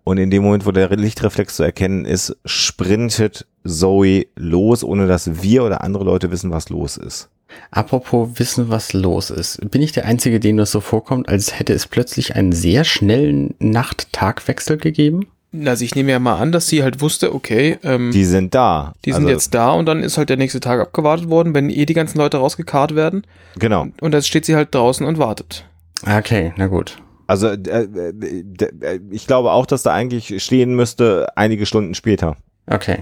Und 0.05 0.19
in 0.19 0.31
dem 0.31 0.43
Moment, 0.43 0.67
wo 0.67 0.71
der 0.71 0.89
Lichtreflex 0.89 1.57
zu 1.57 1.63
erkennen 1.63 2.05
ist, 2.05 2.37
sprintet 2.45 3.47
Zoe 3.65 4.27
los, 4.37 4.85
ohne 4.85 5.07
dass 5.07 5.43
wir 5.43 5.65
oder 5.65 5.83
andere 5.83 6.05
Leute 6.05 6.31
wissen, 6.31 6.51
was 6.51 6.69
los 6.69 6.97
ist. 6.97 7.29
Apropos 7.71 8.31
wissen, 8.39 8.69
was 8.69 8.93
los 8.93 9.31
ist. 9.31 9.71
Bin 9.71 9.83
ich 9.83 9.93
der 9.93 10.05
Einzige, 10.05 10.41
dem 10.41 10.57
das 10.57 10.71
so 10.71 10.81
vorkommt, 10.81 11.29
als 11.29 11.59
hätte 11.59 11.73
es 11.73 11.87
plötzlich 11.87 12.35
einen 12.37 12.53
sehr 12.53 12.85
schnellen 12.85 13.55
Nacht-Tag-Wechsel 13.59 14.77
gegeben? 14.77 15.27
Also 15.67 15.85
ich 15.85 15.95
nehme 15.95 16.11
ja 16.13 16.19
mal 16.19 16.37
an, 16.37 16.53
dass 16.53 16.67
sie 16.69 16.83
halt 16.83 17.01
wusste, 17.01 17.35
okay, 17.35 17.79
ähm, 17.83 18.11
Die 18.13 18.25
sind 18.25 18.55
da. 18.55 18.93
die 19.05 19.13
sind 19.13 19.23
Also, 19.23 19.33
jetzt 19.33 19.55
da 19.55 19.71
und 19.73 19.87
dann 19.87 20.03
ist 20.03 20.19
halt 20.19 20.29
der 20.31 20.37
nächste 20.37 20.61
Tag 20.61 20.81
abgewartet 20.81 21.29
worden, 21.31 21.55
wenn 21.55 21.71
eh 21.71 21.87
die 21.87 21.95
ganzen 21.95 22.19
Leute 22.19 22.39
rausgekarrt 22.39 22.95
werden. 22.95 23.23
Genau. 23.59 23.87
Und 24.01 24.13
jetzt 24.15 24.29
steht 24.29 24.45
sie 24.45 24.57
halt 24.57 24.75
draußen 24.75 25.07
und 25.07 25.19
wartet. 25.19 25.65
Okay, 26.07 26.53
na 26.57 26.67
gut. 26.67 26.97
Also 27.27 27.49
äh, 27.49 27.55
äh, 27.57 28.45
äh, 28.81 29.01
ich 29.11 29.27
glaube 29.27 29.51
auch, 29.53 29.67
dass 29.67 29.83
da 29.83 29.93
eigentlich 29.93 30.43
stehen 30.43 30.75
müsste 30.77 31.27
einige 31.37 31.67
Stunden 31.67 31.95
später, 31.95 32.37
Okay. 32.71 32.99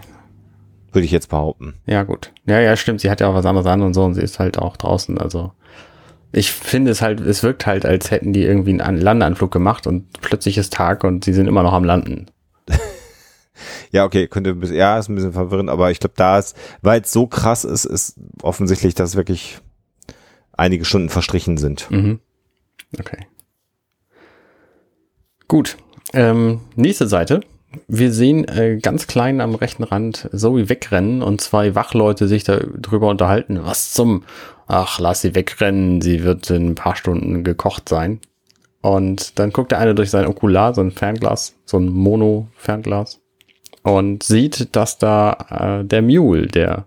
würde 0.93 1.05
ich 1.05 1.11
jetzt 1.11 1.29
behaupten. 1.29 1.75
Ja, 1.87 2.05
gut. 2.05 2.33
Ja, 2.47 2.61
ja, 2.61 2.77
stimmt. 2.77 3.01
Sie 3.01 3.11
hat 3.11 3.21
ja 3.21 3.29
auch 3.29 3.35
was 3.35 3.45
anderes 3.47 3.67
an 3.67 3.83
und 3.83 3.93
so 3.95 4.03
und 4.05 4.15
sie 4.15 4.23
ist 4.23 4.39
halt 4.39 4.59
auch 4.59 4.77
draußen. 4.79 5.19
Also 5.19 5.53
ich 6.33 6.53
finde 6.53 6.91
es 6.91 7.03
halt, 7.03 7.21
es 7.21 7.43
wirkt 7.43 7.67
halt, 7.67 7.85
als 7.85 8.11
hätten 8.11 8.33
die 8.33 8.43
irgendwie 8.45 8.71
einen 8.71 8.81
An- 8.81 9.01
Landeanflug 9.01 9.51
gemacht 9.53 9.87
und 9.87 10.07
plötzlich 10.23 10.57
ist 10.57 10.73
Tag 10.73 11.05
und 11.05 11.25
sie 11.25 11.33
sind 11.33 11.47
immer 11.47 11.63
noch 11.63 11.73
am 11.75 11.85
Landen. 11.85 12.27
Ja, 13.93 14.05
okay, 14.05 14.27
könnte 14.27 14.55
bisschen, 14.55 14.77
ja, 14.77 14.99
ist 14.99 15.09
ein 15.09 15.15
bisschen 15.15 15.33
verwirrend, 15.33 15.71
aber 15.71 15.93
ich 15.93 16.01
glaube, 16.01 16.15
da 16.17 16.37
ist, 16.39 16.57
weil 16.83 17.03
es 17.03 17.13
so 17.13 17.29
krass 17.29 17.63
ist, 17.63 17.85
ist 17.85 18.19
offensichtlich, 18.43 18.97
dass 18.97 19.15
wirklich 19.15 19.59
einige 20.53 20.85
Stunden 20.85 21.11
verstrichen 21.11 21.59
sind. 21.59 21.89
Mhm. 21.93 22.19
Okay. 22.99 23.27
Gut. 25.47 25.77
Ähm, 26.13 26.61
nächste 26.75 27.07
Seite. 27.07 27.41
Wir 27.89 28.13
sehen 28.13 28.47
äh, 28.49 28.79
ganz 28.81 29.07
klein 29.07 29.41
am 29.41 29.55
rechten 29.55 29.85
Rand 29.85 30.29
Zoe 30.33 30.69
wegrennen 30.69 31.23
und 31.23 31.41
zwei 31.41 31.75
Wachleute 31.75 32.29
sich 32.29 32.45
da 32.45 32.59
drüber 32.59 33.09
unterhalten. 33.09 33.61
Was 33.63 33.93
zum? 33.93 34.25
Ach, 34.67 34.99
lass 34.99 35.21
sie 35.21 35.35
wegrennen. 35.35 36.01
Sie 36.01 36.25
wird 36.25 36.51
in 36.51 36.71
ein 36.71 36.75
paar 36.75 36.97
Stunden 36.97 37.45
gekocht 37.45 37.89
sein. 37.89 38.21
Und 38.85 39.39
dann 39.39 39.51
guckt 39.51 39.71
der 39.73 39.79
eine 39.79 39.95
durch 39.95 40.11
sein 40.11 40.27
Okular, 40.27 40.75
so 40.75 40.83
ein 40.83 40.91
Fernglas, 40.91 41.55
so 41.65 41.79
ein 41.79 41.89
Mono-Fernglas 41.89 43.19
und 43.83 44.23
sieht, 44.23 44.77
dass 44.77 44.99
da 44.99 45.79
äh, 45.81 45.85
der 45.87 46.03
Mule, 46.03 46.49
der 46.49 46.87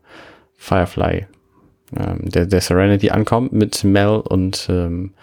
Firefly, 0.57 1.25
ähm, 1.97 2.19
der, 2.29 2.45
der 2.45 2.61
Serenity 2.61 3.09
ankommt 3.09 3.51
mit 3.51 3.83
Mel 3.83 4.21
und 4.29 4.67
ähm, 4.69 5.13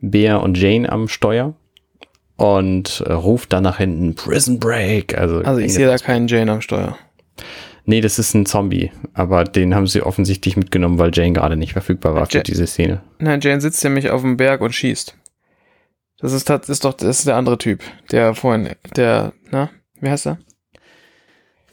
Bea 0.00 0.36
und 0.36 0.58
Jane 0.58 0.92
am 0.92 1.08
Steuer 1.08 1.54
und 2.36 3.02
äh, 3.06 3.12
ruft 3.14 3.54
dann 3.54 3.62
nach 3.62 3.78
hinten 3.78 4.14
Prison 4.14 4.58
Break. 4.60 5.16
Also, 5.16 5.38
Also 5.38 5.60
ich 5.62 5.72
sehe 5.72 5.86
da 5.86 5.96
keinen 5.96 6.28
Jane 6.28 6.52
am 6.52 6.60
Steuer. 6.60 6.98
Nee, 7.86 8.02
das 8.02 8.18
ist 8.18 8.34
ein 8.34 8.44
Zombie, 8.44 8.92
aber 9.14 9.44
den 9.44 9.74
haben 9.74 9.86
sie 9.86 10.02
offensichtlich 10.02 10.58
mitgenommen, 10.58 10.98
weil 10.98 11.10
Jane 11.14 11.32
gerade 11.32 11.56
nicht 11.56 11.72
verfügbar 11.72 12.14
war 12.14 12.26
für 12.26 12.36
Ja. 12.36 12.42
diese 12.42 12.66
Szene. 12.66 13.00
Nein, 13.18 13.40
Jane 13.40 13.62
sitzt 13.62 13.82
nämlich 13.82 14.10
auf 14.10 14.20
dem 14.20 14.36
Berg 14.36 14.60
und 14.60 14.74
schießt. 14.74 15.16
Das 16.20 16.32
ist, 16.32 16.44
tat- 16.44 16.68
ist 16.68 16.84
doch, 16.84 16.94
das 16.94 17.20
ist 17.20 17.28
der 17.28 17.36
andere 17.36 17.58
Typ, 17.58 17.80
der 18.10 18.34
vorhin, 18.34 18.70
der, 18.96 19.32
na, 19.50 19.70
wie 20.00 20.10
heißt 20.10 20.26
er? 20.26 20.38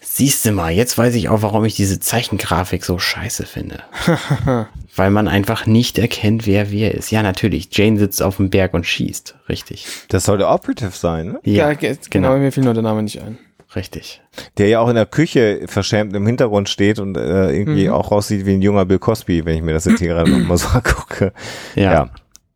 Siehst 0.08 0.46
du 0.46 0.52
mal, 0.52 0.72
jetzt 0.72 0.98
weiß 1.00 1.16
ich 1.16 1.30
auch, 1.30 1.42
warum 1.42 1.66
ich 1.66 1.76
diese 1.76 2.00
Zeichengrafik 2.00 2.86
so 2.86 3.00
scheiße 3.00 3.46
finde. 3.48 3.82
Weil 4.96 5.10
man 5.10 5.28
einfach 5.28 5.66
nicht 5.66 5.98
erkennt, 5.98 6.46
wer 6.46 6.70
wer 6.72 6.94
ist. 6.94 7.10
Ja, 7.10 7.24
natürlich, 7.24 7.70
Jane 7.76 7.98
sitzt 7.98 8.22
auf 8.22 8.38
dem 8.38 8.52
Berg 8.52 8.76
und 8.76 8.86
schießt. 8.86 9.36
Richtig. 9.50 9.88
Das 10.10 10.26
sollte 10.26 10.48
Operative 10.48 10.92
sein, 10.92 11.30
ne? 11.34 11.40
Ja, 11.44 11.74
ge- 11.74 11.98
genau. 12.12 12.30
genau, 12.30 12.38
mir 12.38 12.52
fiel 12.52 12.64
nur 12.64 12.76
der 12.76 12.84
Name 12.84 13.02
nicht 13.02 13.20
ein. 13.20 13.40
richtig. 13.76 14.22
Der 14.60 14.68
ja 14.68 14.80
auch 14.80 14.90
in 14.90 14.96
der 14.96 15.08
Küche 15.08 15.62
verschämt 15.66 16.16
im 16.16 16.26
Hintergrund 16.28 16.70
steht 16.70 17.00
und 17.00 17.18
äh, 17.18 17.52
irgendwie 17.52 17.88
Mhm. 17.88 17.94
auch 17.94 18.12
aussieht 18.12 18.46
wie 18.46 18.54
ein 18.54 18.62
junger 18.62 18.86
Bill 18.86 19.00
Cosby, 19.00 19.44
wenn 19.44 19.56
ich 19.56 19.64
mir 19.64 19.74
das 19.74 19.86
jetzt 19.86 20.00
hier 20.00 20.10
gerade 20.10 20.30
noch 20.30 20.48
mal 20.48 20.58
so 20.58 20.68
angucke. 20.68 21.34
Ja. 21.74 21.92
Ja. 21.94 22.10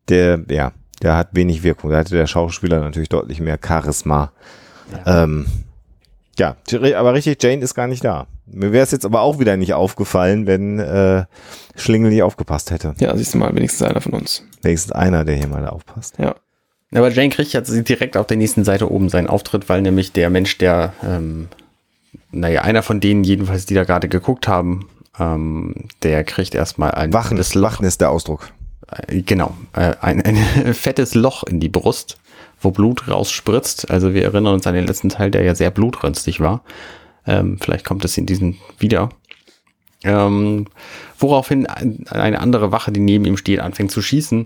Der, 0.07 0.39
ja, 0.49 0.71
der 1.01 1.15
hat 1.15 1.29
wenig 1.31 1.63
Wirkung. 1.63 1.91
Da 1.91 1.97
hatte 1.97 2.15
der 2.15 2.27
Schauspieler 2.27 2.79
natürlich 2.79 3.09
deutlich 3.09 3.39
mehr 3.39 3.59
Charisma. 3.63 4.31
Ja, 5.05 5.23
ähm, 5.23 5.45
ja 6.37 6.55
aber 6.95 7.13
richtig, 7.13 7.41
Jane 7.41 7.61
ist 7.61 7.75
gar 7.75 7.87
nicht 7.87 8.03
da. 8.03 8.27
Mir 8.47 8.71
wäre 8.71 8.83
es 8.83 8.91
jetzt 8.91 9.05
aber 9.05 9.21
auch 9.21 9.39
wieder 9.39 9.57
nicht 9.57 9.73
aufgefallen, 9.73 10.47
wenn 10.47 10.79
äh, 10.79 11.25
Schlingel 11.75 12.09
nicht 12.09 12.23
aufgepasst 12.23 12.71
hätte. 12.71 12.95
Ja, 12.99 13.15
siehst 13.15 13.33
du 13.33 13.37
mal, 13.37 13.53
wenigstens 13.55 13.83
einer 13.83 14.01
von 14.01 14.13
uns. 14.13 14.43
Wenigstens 14.61 14.91
einer, 14.91 15.23
der 15.23 15.35
hier 15.35 15.47
mal 15.47 15.67
aufpasst. 15.67 16.17
Ja. 16.17 16.35
Aber 16.91 17.11
Jane 17.11 17.29
kriegt 17.29 17.53
jetzt 17.53 17.71
direkt 17.87 18.17
auf 18.17 18.25
der 18.25 18.37
nächsten 18.37 18.63
Seite 18.63 18.91
oben 18.91 19.09
seinen 19.09 19.27
Auftritt, 19.27 19.69
weil 19.69 19.81
nämlich 19.81 20.11
der 20.11 20.29
Mensch, 20.31 20.57
der, 20.57 20.93
ähm, 21.03 21.47
naja, 22.31 22.63
einer 22.63 22.81
von 22.81 22.99
denen 22.99 23.23
jedenfalls, 23.23 23.67
die 23.67 23.75
da 23.75 23.83
gerade 23.83 24.09
geguckt 24.09 24.47
haben, 24.47 24.89
ähm, 25.19 25.75
der 26.01 26.23
kriegt 26.23 26.55
erstmal 26.55 26.91
ein 26.91 27.13
Wachen, 27.13 27.37
Wachen 27.37 27.85
ist 27.85 28.01
der 28.01 28.09
Ausdruck. 28.09 28.51
Äh, 29.07 29.21
genau, 29.21 29.55
äh, 29.73 29.93
ein, 30.01 30.21
ein 30.21 30.37
fettes 30.73 31.15
Loch 31.15 31.43
in 31.43 31.59
die 31.59 31.69
Brust, 31.69 32.17
wo 32.61 32.71
Blut 32.71 33.07
rausspritzt. 33.07 33.89
Also 33.89 34.13
wir 34.13 34.23
erinnern 34.23 34.53
uns 34.53 34.67
an 34.67 34.73
den 34.75 34.87
letzten 34.87 35.09
Teil, 35.09 35.31
der 35.31 35.43
ja 35.43 35.55
sehr 35.55 35.71
blutrünstig 35.71 36.39
war. 36.39 36.63
Ähm, 37.25 37.57
vielleicht 37.61 37.85
kommt 37.85 38.05
es 38.05 38.17
in 38.17 38.25
diesem 38.25 38.57
wieder. 38.77 39.09
Ähm, 40.03 40.67
woraufhin 41.17 41.67
ein- 41.67 42.05
eine 42.09 42.39
andere 42.39 42.71
Wache, 42.71 42.91
die 42.91 43.01
neben 43.01 43.25
ihm 43.25 43.37
steht, 43.37 43.59
anfängt 43.59 43.91
zu 43.91 44.01
schießen. 44.01 44.45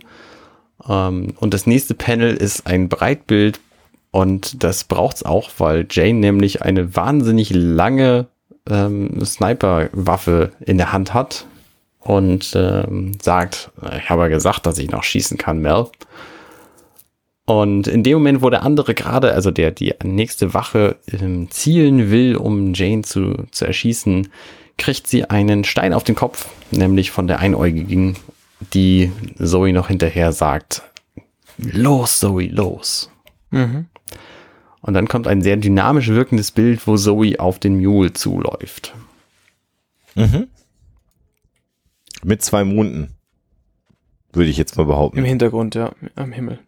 Ähm, 0.90 1.34
und 1.40 1.54
das 1.54 1.68
nächste 1.68 1.94
Panel 1.94 2.34
ist 2.36 2.66
ein 2.66 2.90
Breitbild 2.90 3.60
und 4.12 4.64
das 4.64 4.84
braucht's 4.84 5.24
auch, 5.24 5.50
weil 5.58 5.86
Jane 5.90 6.20
nämlich 6.20 6.62
eine 6.64 6.96
wahnsinnig 6.96 7.52
lange 7.54 8.28
ähm, 8.70 9.24
Sniper-Waffe 9.24 10.52
in 10.62 10.78
der 10.78 10.92
Hand 10.94 11.14
hat 11.14 11.46
und 12.04 12.54
ähm, 12.56 13.18
sagt, 13.22 13.72
ich 13.98 14.10
habe 14.10 14.24
ja 14.24 14.28
gesagt, 14.28 14.66
dass 14.66 14.78
ich 14.78 14.92
noch 14.92 15.04
schießen 15.04 15.38
kann, 15.38 15.60
Mel. 15.60 15.88
Und 17.46 17.88
in 17.88 18.04
dem 18.04 18.16
Moment, 18.16 18.42
wo 18.42 18.50
der 18.50 18.64
andere 18.64 18.94
gerade, 18.94 19.34
also 19.34 19.52
der 19.52 19.72
die 19.72 19.94
nächste 20.04 20.54
Wache 20.54 20.96
ähm, 21.12 21.50
zielen 21.52 22.10
will, 22.10 22.36
um 22.38 22.74
Jane 22.74 23.02
zu, 23.02 23.46
zu 23.52 23.66
erschießen, 23.66 24.30
kriegt 24.78 25.08
sie 25.08 25.30
einen 25.30 25.64
Stein 25.64 25.94
auf 25.94 26.04
den 26.04 26.16
Kopf, 26.16 26.50
nämlich 26.72 27.12
von 27.12 27.28
der 27.28 27.40
Einäugigen, 27.40 28.16
die 28.74 29.12
Zoe 29.42 29.74
noch 29.74 29.90
hinterher 29.90 30.32
sagt, 30.32 30.84
los 31.58 32.20
Zoe, 32.20 32.48
los. 32.48 33.12
Mhm. 33.52 33.86
Und 34.82 34.94
dann 34.94 35.08
kommt 35.08 35.28
ein 35.28 35.42
sehr 35.42 35.58
dynamisch 35.58 36.10
wirkendes 36.10 36.52
Bild, 36.52 36.88
wo 36.88 36.98
Zoe 36.98 37.40
auf 37.40 37.60
den 37.60 37.78
Mule 37.78 38.14
zuläuft. 38.14 38.94
Mhm. 40.16 40.48
Mit 42.24 42.42
zwei 42.42 42.64
Monden. 42.64 43.16
Würde 44.32 44.50
ich 44.50 44.58
jetzt 44.58 44.76
mal 44.78 44.84
Im 44.84 44.88
behaupten. 44.90 45.24
Hintergrund, 45.24 45.76
ja, 45.76 45.92
am 46.16 46.32
Himmel. 46.32 46.60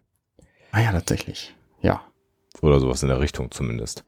Ah 0.70 0.80
ja, 0.80 0.92
tatsächlich. 0.92 1.54
Ja. 1.82 2.02
Oder 2.62 2.80
sowas 2.80 3.02
in 3.02 3.08
der 3.08 3.20
Richtung 3.20 3.50
zumindest. 3.50 4.04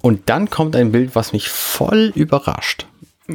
Und 0.00 0.28
dann 0.28 0.50
kommt 0.50 0.74
ein 0.74 0.90
Bild, 0.92 1.14
was 1.14 1.32
mich 1.32 1.48
voll 1.48 2.12
überrascht. 2.14 2.86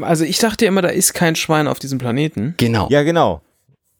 Also 0.01 0.25
ich 0.25 0.39
dachte 0.39 0.65
immer, 0.65 0.81
da 0.81 0.89
ist 0.89 1.13
kein 1.13 1.35
Schwein 1.35 1.67
auf 1.67 1.79
diesem 1.79 1.99
Planeten. 1.99 2.55
Genau. 2.57 2.87
Ja, 2.89 3.03
genau. 3.03 3.41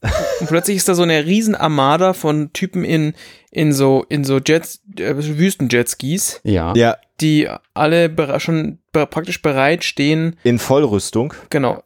Und 0.39 0.47
plötzlich 0.47 0.77
ist 0.77 0.89
da 0.89 0.95
so 0.95 1.03
eine 1.03 1.25
riesen 1.25 1.55
Armada 1.55 2.13
von 2.13 2.51
Typen 2.51 2.83
in, 2.83 3.13
in 3.51 3.71
so, 3.73 4.05
in 4.09 4.23
so 4.23 4.39
Jets, 4.39 4.81
äh, 4.97 5.15
Wüstenjetskis, 5.15 6.41
Ja. 6.43 6.73
Ja, 6.75 6.97
die 7.21 7.49
alle 7.73 8.13
schon 8.39 8.79
praktisch 8.91 9.41
bereit 9.41 9.83
stehen, 9.83 10.35
in 10.43 10.59
Vollrüstung. 10.59 11.33
genau, 11.49 11.81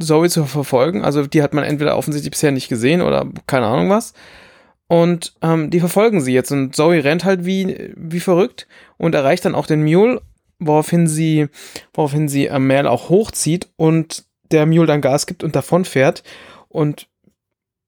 Zoe 0.00 0.28
zu 0.28 0.44
verfolgen. 0.46 1.04
Also 1.04 1.26
die 1.26 1.42
hat 1.42 1.54
man 1.54 1.64
entweder 1.64 1.96
offensichtlich 1.96 2.32
bisher 2.32 2.50
nicht 2.50 2.68
gesehen 2.68 3.02
oder 3.02 3.26
keine 3.46 3.66
Ahnung 3.66 3.90
was. 3.90 4.14
Und 4.88 5.34
ähm, 5.40 5.70
die 5.70 5.80
verfolgen 5.80 6.20
sie 6.20 6.32
jetzt. 6.32 6.50
Und 6.50 6.74
Zoe 6.74 7.04
rennt 7.04 7.24
halt 7.24 7.44
wie, 7.44 7.92
wie 7.96 8.20
verrückt 8.20 8.66
und 8.96 9.14
erreicht 9.14 9.44
dann 9.44 9.54
auch 9.54 9.66
den 9.66 9.84
Mule, 9.84 10.20
woraufhin 10.58 11.06
sie, 11.06 11.46
woraufhin 11.94 12.28
sie 12.28 12.46
äh, 12.46 12.58
Mel 12.58 12.86
auch 12.86 13.08
hochzieht 13.08 13.68
und 13.76 14.24
der 14.50 14.66
Mule 14.66 14.86
dann 14.86 15.00
Gas 15.00 15.26
gibt 15.26 15.44
und 15.44 15.54
davon 15.54 15.84
fährt. 15.84 16.24
Und 16.68 17.06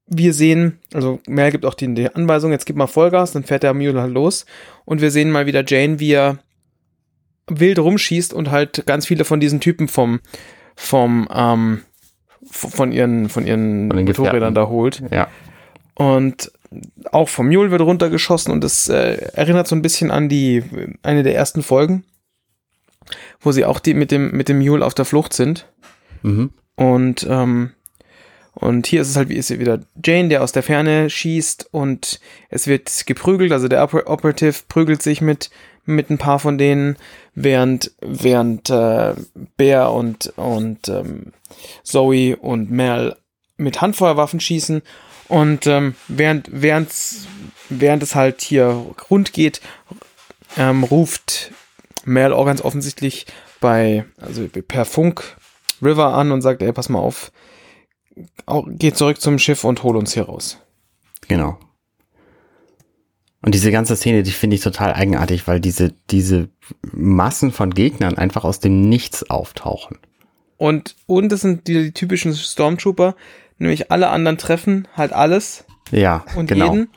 wir 0.07 0.33
sehen, 0.33 0.79
also 0.93 1.19
Mel 1.27 1.51
gibt 1.51 1.65
auch 1.65 1.73
die, 1.73 1.93
die 1.93 2.13
Anweisung, 2.13 2.51
jetzt 2.51 2.65
gib 2.65 2.75
mal 2.75 2.87
Vollgas, 2.87 3.33
dann 3.33 3.43
fährt 3.43 3.63
der 3.63 3.73
Mule 3.73 4.01
halt 4.01 4.13
los. 4.13 4.45
Und 4.85 5.01
wir 5.01 5.11
sehen 5.11 5.31
mal 5.31 5.45
wieder 5.45 5.63
Jane, 5.65 5.99
wie 5.99 6.13
er 6.13 6.39
wild 7.47 7.79
rumschießt 7.79 8.33
und 8.33 8.51
halt 8.51 8.85
ganz 8.85 9.05
viele 9.05 9.25
von 9.25 9.39
diesen 9.39 9.59
Typen 9.59 9.87
vom, 9.87 10.21
vom, 10.75 11.27
ähm, 11.33 11.81
von 12.49 12.91
ihren, 12.91 13.29
von 13.29 13.45
ihren 13.45 13.89
Von 13.89 14.03
Motorrädern 14.03 14.53
da 14.53 14.67
holt. 14.67 15.03
Ja. 15.11 15.27
Und 15.95 16.51
auch 17.11 17.29
vom 17.29 17.47
Mule 17.47 17.71
wird 17.71 17.81
runtergeschossen 17.81 18.51
und 18.51 18.63
das 18.63 18.89
äh, 18.89 19.29
erinnert 19.33 19.67
so 19.67 19.75
ein 19.75 19.81
bisschen 19.81 20.11
an 20.11 20.29
die, 20.29 20.63
eine 21.03 21.23
der 21.23 21.35
ersten 21.35 21.61
Folgen, 21.61 22.03
wo 23.41 23.51
sie 23.51 23.65
auch 23.65 23.79
die 23.79 23.93
mit 23.93 24.11
dem, 24.11 24.31
mit 24.31 24.49
dem 24.49 24.59
Mule 24.59 24.85
auf 24.85 24.93
der 24.93 25.05
Flucht 25.05 25.33
sind. 25.33 25.67
Mhm. 26.23 26.51
Und, 26.75 27.27
ähm, 27.29 27.71
und 28.53 28.87
hier 28.87 29.01
ist 29.01 29.09
es 29.09 29.15
halt 29.15 29.29
wie 29.29 29.35
ist 29.35 29.49
hier 29.49 29.59
wieder 29.59 29.79
Jane, 30.03 30.29
der 30.29 30.43
aus 30.43 30.51
der 30.51 30.63
Ferne 30.63 31.09
schießt 31.09 31.69
und 31.71 32.19
es 32.49 32.67
wird 32.67 33.05
geprügelt, 33.05 33.51
also 33.51 33.67
der 33.67 33.83
Oper 33.83 34.09
Operative 34.09 34.55
prügelt 34.67 35.01
sich 35.01 35.21
mit, 35.21 35.49
mit 35.85 36.09
ein 36.09 36.17
paar 36.17 36.39
von 36.39 36.57
denen, 36.57 36.97
während, 37.35 37.91
während 38.01 38.69
äh, 38.69 39.15
Bear 39.57 39.93
und, 39.93 40.33
und 40.37 40.87
ähm, 40.87 41.33
Zoe 41.83 42.35
und 42.37 42.71
Mel 42.71 43.15
mit 43.57 43.81
Handfeuerwaffen 43.81 44.39
schießen 44.39 44.81
und 45.27 45.67
ähm, 45.67 45.95
während, 46.07 46.49
während's, 46.51 47.27
während 47.69 48.03
es 48.03 48.15
halt 48.15 48.41
hier 48.41 48.95
rund 49.09 49.33
geht, 49.33 49.61
ähm, 50.57 50.83
ruft 50.83 51.51
Mel 52.05 52.33
auch 52.33 52.45
ganz 52.45 52.61
offensichtlich 52.61 53.25
bei, 53.59 54.05
also 54.19 54.47
per 54.47 54.85
Funk 54.85 55.37
River 55.81 56.13
an 56.13 56.31
und 56.31 56.41
sagt, 56.41 56.61
ey, 56.61 56.71
pass 56.71 56.89
mal 56.89 56.99
auf, 56.99 57.31
geh 58.67 58.93
zurück 58.93 59.19
zum 59.21 59.39
Schiff 59.39 59.63
und 59.63 59.83
hol 59.83 59.95
uns 59.97 60.13
hier 60.13 60.23
raus. 60.23 60.59
Genau. 61.27 61.57
Und 63.43 63.53
diese 63.53 63.71
ganze 63.71 63.97
Szene, 63.97 64.23
die 64.23 64.31
finde 64.31 64.55
ich 64.55 64.61
total 64.61 64.93
eigenartig, 64.93 65.47
weil 65.47 65.59
diese, 65.59 65.93
diese 66.09 66.47
Massen 66.93 67.51
von 67.51 67.73
Gegnern 67.73 68.17
einfach 68.17 68.45
aus 68.45 68.61
dem 68.61 68.87
Nichts 68.87 69.29
auftauchen. 69.29 69.99
Und, 70.57 70.95
und 71.07 71.29
das 71.29 71.41
sind 71.41 71.67
die, 71.67 71.83
die 71.83 71.91
typischen 71.91 72.33
Stormtrooper, 72.33 73.15
nämlich 73.59 73.91
alle 73.91 74.09
anderen 74.09 74.37
treffen 74.37 74.87
halt 74.95 75.11
alles 75.11 75.65
Ja, 75.91 76.23
und 76.35 76.47
genau. 76.47 76.73
jeden. 76.73 76.89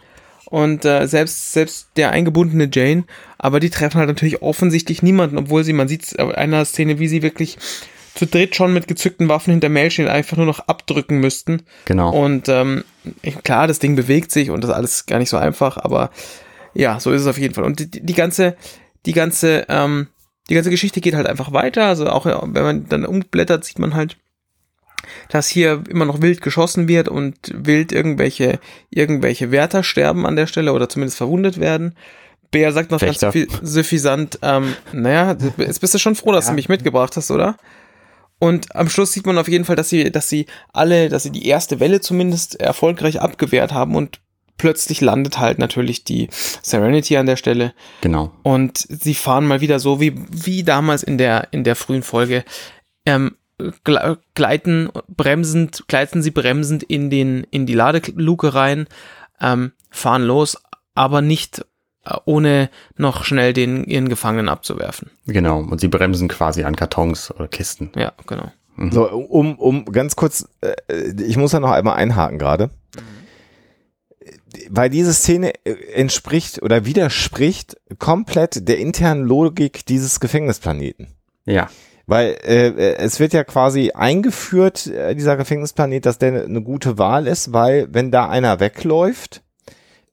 Und 0.49 0.85
äh, 0.85 1.09
selbst, 1.09 1.53
selbst 1.53 1.89
der 1.97 2.13
eingebundene 2.13 2.71
Jane, 2.73 3.05
aber 3.39 3.59
die 3.59 3.71
treffen 3.71 3.99
halt 3.99 4.09
natürlich 4.09 4.41
offensichtlich 4.41 5.03
niemanden, 5.03 5.39
obwohl 5.39 5.65
sie, 5.65 5.73
man 5.73 5.89
sieht 5.89 6.13
in 6.13 6.31
einer 6.31 6.65
Szene, 6.65 7.01
wie 7.01 7.09
sie 7.09 7.23
wirklich 7.23 7.59
zu 8.17 8.27
dritt 8.27 8.57
schon 8.57 8.73
mit 8.73 8.89
gezückten 8.89 9.29
Waffen 9.29 9.53
hinter 9.53 9.69
Mel 9.69 9.91
stehen, 9.91 10.09
einfach 10.09 10.37
nur 10.37 10.47
noch 10.47 10.61
abdrücken 10.67 11.19
müssten. 11.19 11.63
Genau. 11.85 12.11
Und 12.11 12.49
ähm, 12.49 12.83
klar, 13.45 13.69
das 13.69 13.79
Ding 13.79 13.95
bewegt 13.95 14.33
sich 14.33 14.51
und 14.51 14.63
das 14.63 14.71
ist 14.71 14.77
alles 14.77 15.07
gar 15.07 15.19
nicht 15.19 15.29
so 15.29 15.37
einfach, 15.37 15.77
aber 15.77 16.11
ja, 16.75 16.99
so 16.99 17.13
ist 17.13 17.21
es 17.23 17.27
auf 17.29 17.39
jeden 17.39 17.55
Fall. 17.55 17.65
Und 17.65 17.79
die, 17.79 17.89
die 18.05 18.15
ganze, 18.15 18.57
die 19.05 19.13
ganze, 19.13 19.67
ähm, 19.69 20.09
die 20.49 20.55
ganze 20.55 20.71
Geschichte 20.71 21.01
geht 21.01 21.15
halt 21.15 21.27
einfach 21.27 21.53
weiter. 21.53 21.85
Also 21.85 22.09
auch 22.09 22.27
ja, 22.27 22.43
wenn 22.43 22.63
man 22.65 22.89
dann 22.89 23.05
umblättert, 23.07 23.65
sieht 23.65 23.79
man 23.79 23.95
halt, 23.95 24.17
dass 25.29 25.47
hier 25.49 25.85
immer 25.89 26.05
noch 26.05 26.23
wild 26.23 26.41
geschossen 26.41 26.89
wird 26.89 27.09
und 27.09 27.37
wild 27.55 27.93
irgendwelche, 27.93 28.59
irgendwelche 28.91 29.51
Wärter 29.51 29.83
sterben 29.83 30.27
an 30.27 30.37
der 30.37 30.47
Stelle 30.47 30.73
oder 30.73 30.89
zumindest 30.89 31.19
verwundet 31.19 31.61
werden. 31.61 31.95
Bea 32.51 32.73
sagt 32.73 32.91
noch 32.91 33.01
ganz 33.01 33.23
Wächter. 33.23 33.31
suffi- 33.31 33.49
suffisant, 33.63 34.39
ähm, 34.43 34.75
naja, 34.93 35.37
jetzt 35.59 35.81
bist 35.81 35.95
du 35.95 35.99
schon 35.99 36.15
froh, 36.15 36.33
dass 36.33 36.47
du 36.47 36.53
mich 36.53 36.69
mitgebracht 36.69 37.17
hast, 37.17 37.31
oder? 37.31 37.57
Und 38.39 38.75
am 38.77 38.89
Schluss 38.89 39.13
sieht 39.13 39.27
man 39.27 39.39
auf 39.39 39.49
jeden 39.49 39.65
Fall, 39.65 39.77
dass 39.77 39.89
sie, 39.89 40.11
dass 40.13 40.29
sie 40.29 40.47
alle, 40.73 41.09
dass 41.09 41.23
sie 41.23 41.31
die 41.33 41.47
erste 41.47 41.81
Welle 41.81 42.01
zumindest 42.01 42.61
erfolgreich 42.61 43.21
abgewehrt 43.21 43.73
haben 43.73 43.95
und 43.97 44.21
plötzlich 44.59 45.01
landet 45.01 45.39
halt 45.39 45.59
natürlich 45.59 46.05
die 46.05 46.29
Serenity 46.63 47.17
an 47.17 47.27
der 47.27 47.37
Stelle 47.37 47.75
Genau. 48.01 48.33
und 48.43 48.79
sie 48.79 49.15
fahren 49.15 49.47
mal 49.47 49.61
wieder 49.61 49.79
so 49.79 50.01
wie, 50.01 50.15
wie 50.31 50.63
damals 50.65 51.03
in 51.03 51.19
der, 51.19 51.49
in 51.51 51.63
der 51.65 51.77
frühen 51.77 52.03
Folge, 52.03 52.45
ähm, 53.05 53.37
gle- 53.59 54.19
gleiten, 54.35 54.89
bremsend, 55.09 55.85
gleiten 55.89 56.23
sie 56.23 56.31
bremsend 56.31 56.83
in 56.83 57.11
den, 57.11 57.47
in 57.51 57.67
die 57.67 57.75
Ladeluke 57.75 58.55
rein, 58.55 58.87
ähm, 59.41 59.73
fahren 59.91 60.23
los, 60.25 60.57
aber 60.95 61.21
nicht 61.21 61.65
ohne 62.25 62.71
noch 62.97 63.25
schnell 63.25 63.53
den, 63.53 63.85
ihren 63.85 64.09
Gefangenen 64.09 64.49
abzuwerfen. 64.49 65.11
Genau. 65.27 65.59
Und 65.59 65.81
sie 65.81 65.89
bremsen 65.89 66.29
quasi 66.29 66.65
an 66.65 66.77
Kartons 66.77 67.31
oder 67.31 67.49
Kisten. 67.49 67.91
Ja, 67.97 68.13
genau. 68.27 68.51
So, 68.91 69.09
um, 69.09 69.59
um 69.59 69.85
ganz 69.87 70.17
kurz, 70.17 70.49
äh, 70.61 71.13
ich 71.23 71.37
muss 71.37 71.53
da 71.53 71.61
noch 71.61 71.71
einmal 71.71 71.97
einhaken 71.97 72.39
gerade. 72.39 72.71
Weil 74.69 74.91
diese 74.91 75.15
Szene 75.15 75.53
äh, 75.65 75.75
entspricht 75.95 76.63
oder 76.63 76.85
widerspricht 76.85 77.77
komplett 77.99 78.69
der 78.69 78.79
internen 78.79 79.25
Logik 79.25 79.87
dieses 79.87 80.21
Gefängnisplaneten. 80.21 81.09
Ja. 81.47 81.69
Weil 82.07 82.37
äh, 82.45 82.69
äh, 82.69 82.97
es 82.99 83.19
wird 83.19 83.33
ja 83.33 83.45
quasi 83.45 83.93
eingeführt, 83.93 84.87
äh, 84.87 85.15
dieser 85.15 85.37
Gefängnisplanet, 85.37 86.05
dass 86.07 86.19
der 86.19 86.45
eine 86.45 86.63
gute 86.63 86.99
Wahl 86.99 87.27
ist, 87.27 87.53
weil 87.53 87.89
wenn 87.91 88.11
da 88.11 88.29
einer 88.29 88.61
wegläuft, 88.61 89.43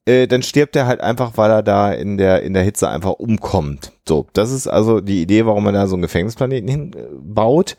äh, 0.06 0.26
dann 0.26 0.42
stirbt 0.42 0.76
er 0.76 0.86
halt 0.86 1.00
einfach, 1.00 1.32
weil 1.36 1.50
er 1.50 1.62
da 1.62 1.92
in 1.92 2.18
der, 2.18 2.42
in 2.42 2.54
der 2.54 2.62
Hitze 2.62 2.88
einfach 2.88 3.12
umkommt. 3.12 3.92
So, 4.06 4.26
das 4.32 4.50
ist 4.50 4.66
also 4.66 5.00
die 5.00 5.22
Idee, 5.22 5.46
warum 5.46 5.64
man 5.64 5.74
da 5.74 5.86
so 5.86 5.94
einen 5.94 6.02
Gefängnisplaneten 6.02 6.68
hinbaut. 6.68 7.76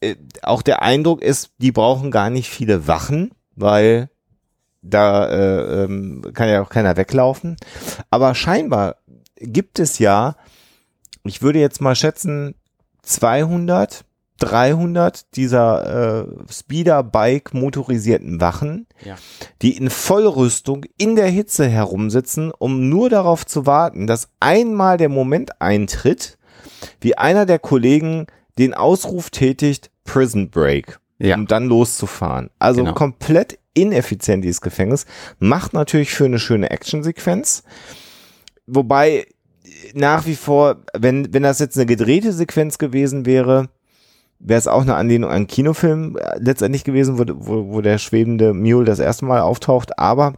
Äh, 0.00 0.16
auch 0.42 0.62
der 0.62 0.82
Eindruck 0.82 1.22
ist, 1.22 1.52
die 1.58 1.72
brauchen 1.72 2.10
gar 2.10 2.30
nicht 2.30 2.50
viele 2.50 2.86
Wachen, 2.86 3.32
weil 3.56 4.10
da 4.82 5.26
äh, 5.26 5.84
ähm, 5.84 6.22
kann 6.34 6.48
ja 6.48 6.62
auch 6.62 6.68
keiner 6.68 6.96
weglaufen. 6.96 7.56
Aber 8.10 8.34
scheinbar 8.34 8.96
gibt 9.36 9.78
es 9.78 9.98
ja, 9.98 10.36
ich 11.24 11.42
würde 11.42 11.58
jetzt 11.58 11.80
mal 11.80 11.96
schätzen, 11.96 12.54
200, 13.02 14.04
300 14.38 15.36
dieser 15.36 16.22
äh, 16.22 16.52
Speeder-Bike 16.52 17.54
motorisierten 17.54 18.40
Wachen, 18.40 18.86
Ja. 19.04 19.16
die 19.62 19.76
in 19.76 19.90
Vollrüstung 19.90 20.84
in 20.96 21.16
der 21.16 21.28
Hitze 21.28 21.66
herumsitzen, 21.68 22.52
um 22.56 22.88
nur 22.88 23.10
darauf 23.10 23.44
zu 23.46 23.66
warten, 23.66 24.06
dass 24.06 24.28
einmal 24.40 24.96
der 24.96 25.08
Moment 25.08 25.60
eintritt, 25.60 26.38
wie 27.00 27.18
einer 27.18 27.46
der 27.46 27.58
Kollegen 27.58 28.26
den 28.58 28.74
Ausruf 28.74 29.30
tätigt, 29.30 29.90
Prison 30.04 30.50
Break, 30.50 30.98
Ja. 31.18 31.34
um 31.36 31.46
dann 31.46 31.66
loszufahren. 31.66 32.50
Also 32.58 32.82
Genau. 32.82 32.94
komplett 32.94 33.58
ineffizient 33.74 34.44
dieses 34.44 34.60
Gefängnis, 34.60 35.06
macht 35.38 35.72
natürlich 35.72 36.10
für 36.10 36.24
eine 36.24 36.38
schöne 36.38 36.70
Actionsequenz, 36.70 37.62
wobei 38.66 39.26
nach 39.94 40.26
wie 40.26 40.34
vor, 40.34 40.82
wenn, 40.96 41.32
wenn 41.32 41.42
das 41.42 41.58
jetzt 41.60 41.76
eine 41.76 41.86
gedrehte 41.86 42.32
Sequenz 42.32 42.78
gewesen 42.78 43.26
wäre, 43.26 43.68
wäre 44.38 44.58
es 44.58 44.68
auch 44.68 44.82
eine 44.82 44.94
Anlehnung 44.94 45.30
an 45.30 45.36
einen 45.36 45.46
Kinofilm 45.46 46.16
äh, 46.16 46.38
letztendlich 46.38 46.84
gewesen, 46.84 47.18
wo, 47.18 47.24
wo, 47.28 47.74
wo 47.74 47.80
der 47.80 47.98
schwebende 47.98 48.54
Mule 48.54 48.84
das 48.84 48.98
erste 48.98 49.24
Mal 49.24 49.40
auftaucht, 49.40 49.98
aber 49.98 50.34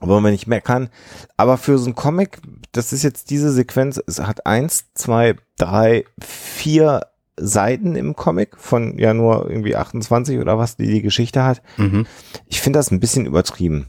wollen 0.00 0.24
wir 0.24 0.30
nicht 0.30 0.46
meckern. 0.46 0.88
Aber 1.36 1.56
für 1.56 1.78
so 1.78 1.88
ein 1.88 1.94
Comic, 1.94 2.38
das 2.72 2.92
ist 2.92 3.02
jetzt 3.02 3.30
diese 3.30 3.52
Sequenz, 3.52 4.00
es 4.06 4.20
hat 4.20 4.46
eins, 4.46 4.86
zwei, 4.94 5.36
drei, 5.56 6.04
vier 6.20 7.06
Seiten 7.36 7.96
im 7.96 8.14
Comic 8.14 8.56
von 8.58 8.98
ja 8.98 9.12
nur 9.14 9.48
irgendwie 9.50 9.76
28 9.76 10.38
oder 10.38 10.58
was, 10.58 10.76
die 10.76 10.86
die 10.86 11.02
Geschichte 11.02 11.42
hat. 11.42 11.62
Mhm. 11.76 12.06
Ich 12.46 12.60
finde 12.60 12.78
das 12.78 12.90
ein 12.90 13.00
bisschen 13.00 13.26
übertrieben, 13.26 13.88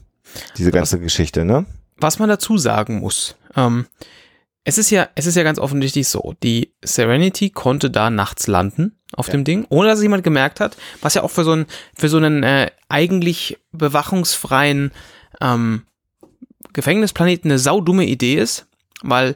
diese 0.58 0.72
ganze 0.72 1.00
Geschichte, 1.00 1.46
ne? 1.46 1.66
was 1.98 2.20
man 2.20 2.30
dazu 2.30 2.58
sagen 2.58 3.00
muss, 3.00 3.36
ähm, 3.56 3.86
es 4.64 4.78
ist 4.78 4.90
ja, 4.90 5.10
es 5.16 5.28
ist 5.28 5.36
ja 5.36 5.44
ganz 5.44 5.60
offensichtlich 5.60 6.08
so, 6.08 6.34
die 6.42 6.74
Serenity 6.84 7.52
konnte 7.52 7.92
da 7.92 8.10
nachts 8.10 8.48
landen 8.48 8.98
auf 9.16 9.30
dem 9.30 9.44
Ding, 9.44 9.66
ohne 9.70 9.90
dass 9.90 10.00
es 10.00 10.04
jemand 10.04 10.24
gemerkt 10.24 10.60
hat, 10.60 10.78
was 11.02 11.14
ja 11.14 11.24
auch 11.24 11.32
für 11.32 11.44
so 11.44 11.54
einen, 11.54 11.66
für 11.96 12.10
so 12.10 12.18
einen 12.18 12.44
äh, 12.44 12.72
eigentlich 12.90 13.58
bewachungsfreien 13.72 14.92
ähm, 15.42 15.84
Gefängnisplaneten 16.74 17.50
eine 17.50 17.60
saudumme 17.60 18.06
Idee 18.06 18.36
ist, 18.36 18.68
weil 19.02 19.36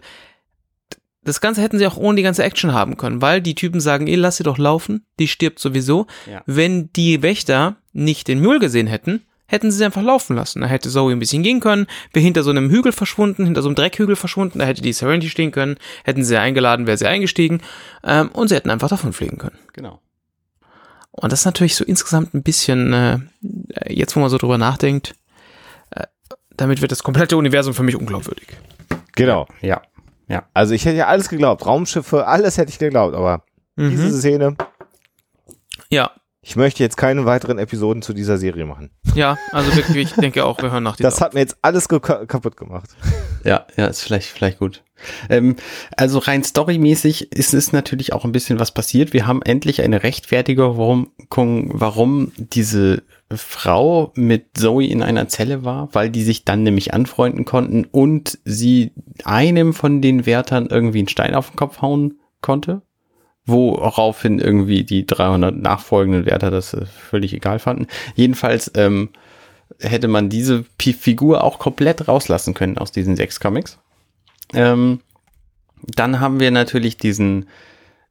das 1.24 1.42
Ganze 1.42 1.62
hätten 1.62 1.78
sie 1.78 1.88
auch 1.88 1.98
ohne 1.98 2.16
die 2.18 2.24
ganze 2.24 2.44
Action 2.44 2.74
haben 2.74 2.98
können, 2.98 3.22
weil 3.22 3.42
die 3.42 3.56
Typen 3.56 3.80
sagen, 3.80 4.08
eh, 4.08 4.16
lass 4.16 4.38
sie 4.38 4.44
doch 4.44 4.58
laufen, 4.58 5.06
die 5.20 5.28
stirbt 5.28 5.60
sowieso. 5.60 6.08
Ja. 6.30 6.42
Wenn 6.46 6.92
die 6.94 7.22
Wächter 7.22 7.78
nicht 7.94 8.28
den 8.28 8.42
Mule 8.42 8.60
gesehen 8.60 8.88
hätten, 8.88 9.22
hätten 9.46 9.72
sie 9.72 9.80
sie 9.80 9.86
einfach 9.86 10.02
laufen 10.02 10.36
lassen. 10.36 10.62
Da 10.62 10.68
hätte 10.68 10.90
Zoe 10.90 11.12
ein 11.12 11.20
bisschen 11.20 11.44
gehen 11.44 11.60
können, 11.60 11.88
wäre 12.14 12.24
hinter 12.24 12.44
so 12.44 12.52
einem 12.52 12.70
Hügel 12.70 12.92
verschwunden, 12.92 13.46
hinter 13.46 13.62
so 13.62 13.70
einem 13.70 13.76
Dreckhügel 13.76 14.16
verschwunden, 14.16 14.60
da 14.60 14.66
hätte 14.66 14.82
die 14.82 14.94
Serenity 14.94 15.30
stehen 15.30 15.52
können, 15.52 15.78
hätten 16.04 16.24
sie 16.24 16.38
eingeladen, 16.38 16.88
wäre 16.88 16.98
sie 16.98 17.08
eingestiegen 17.08 17.62
ähm, 18.04 18.30
und 18.32 18.48
sie 18.48 18.56
hätten 18.56 18.70
einfach 18.70 18.90
davon 18.90 19.14
fliegen 19.14 19.38
können. 19.38 19.58
Genau. 19.74 20.00
Und 21.12 21.32
das 21.32 21.40
ist 21.42 21.46
natürlich 21.46 21.76
so 21.76 21.84
insgesamt 21.84 22.34
ein 22.34 22.44
bisschen, 22.44 22.94
äh, 22.94 23.20
jetzt 23.88 24.16
wo 24.16 24.20
man 24.20 24.30
so 24.30 24.38
drüber 24.38 24.58
nachdenkt, 24.58 25.16
äh, 25.92 26.04
damit 26.56 26.82
wird 26.82 26.92
das 26.92 27.04
komplette 27.04 27.36
Universum 27.38 27.74
für 27.74 27.84
mich 27.84 27.96
unglaubwürdig. 27.96 28.48
Genau. 29.16 29.48
Ja. 29.62 29.82
Also 30.54 30.76
ich 30.76 30.86
hätte 30.86 30.98
ja 30.98 31.08
alles 31.08 31.28
geglaubt. 31.30 31.66
Raumschiffe, 31.66 32.28
alles 32.28 32.58
hätte 32.58 32.72
ich 32.72 32.78
geglaubt, 32.80 33.16
aber 33.16 33.44
diese 33.78 34.04
Mhm. 34.08 34.12
Szene, 34.12 34.56
Ja, 35.90 36.12
ich 36.42 36.56
möchte 36.56 36.84
jetzt 36.84 36.96
keine 36.96 37.26
weiteren 37.26 37.60
Episoden 37.60 38.02
zu 38.02 38.14
dieser 38.14 38.38
Serie 38.38 38.66
machen. 38.66 38.92
ja, 39.14 39.38
also 39.52 39.76
wirklich, 39.76 40.12
ich 40.12 40.16
denke 40.16 40.46
auch, 40.46 40.62
wir 40.62 40.72
hören 40.72 40.84
nach 40.84 40.96
dieser. 40.96 41.10
Das 41.10 41.22
hat 41.22 41.34
mir 41.34 41.42
jetzt 41.42 41.58
alles 41.62 41.90
kaputt 41.90 42.58
gemacht. 42.58 42.90
Ja, 43.44 43.66
ja, 43.78 43.88
ist 43.88 44.02
vielleicht, 44.02 44.28
vielleicht 44.28 44.60
gut. 44.60 44.84
Ähm, 45.30 45.56
also 45.96 46.20
rein 46.20 46.44
storymäßig 46.44 47.32
ist 47.32 47.54
es 47.54 47.72
natürlich 47.72 48.14
auch 48.14 48.26
ein 48.26 48.32
bisschen 48.32 48.60
was 48.60 48.74
passiert. 48.74 49.14
Wir 49.14 49.28
haben 49.28 49.42
endlich 49.42 49.82
eine 49.82 50.04
Rechtfertigung, 50.04 50.78
warum, 50.78 51.12
warum 51.74 52.32
diese 52.38 53.04
Frau 53.32 54.12
mit 54.16 54.58
Zoe 54.58 54.88
in 54.88 55.04
einer 55.04 55.28
Zelle 55.28 55.64
war, 55.64 55.90
weil 55.94 56.10
die 56.10 56.24
sich 56.24 56.46
dann 56.46 56.64
nämlich 56.64 56.94
anfreunden 56.94 57.46
konnten 57.46 57.86
und 57.86 58.40
sie 58.44 58.92
einem 59.24 59.74
von 59.74 60.02
den 60.02 60.26
Wärtern 60.26 60.68
irgendwie 60.70 61.00
einen 61.00 61.08
Stein 61.10 61.36
auf 61.36 61.50
den 61.50 61.56
Kopf 61.56 61.82
hauen 61.82 62.20
konnte. 62.42 62.82
Woraufhin 63.50 64.40
irgendwie 64.40 64.84
die 64.84 65.06
300 65.06 65.56
nachfolgenden 65.56 66.26
Wärter 66.26 66.52
das 66.52 66.74
äh, 66.74 66.86
völlig 66.86 67.34
egal 67.34 67.60
fanden. 67.60 67.88
Jedenfalls 68.16 68.72
ähm, 68.76 69.10
hätte 69.80 70.08
man 70.08 70.30
diese 70.30 70.66
Pi 70.78 70.94
Figur 70.94 71.44
auch 71.44 71.60
komplett 71.60 72.08
rauslassen 72.08 72.54
können 72.54 72.78
aus 72.78 72.92
diesen 72.92 73.16
sechs 73.16 73.40
Comics. 73.40 73.78
Ähm, 74.54 75.00
dann 75.82 76.20
haben 76.20 76.40
wir 76.40 76.52
natürlich 76.52 76.98
diesen, 76.98 77.48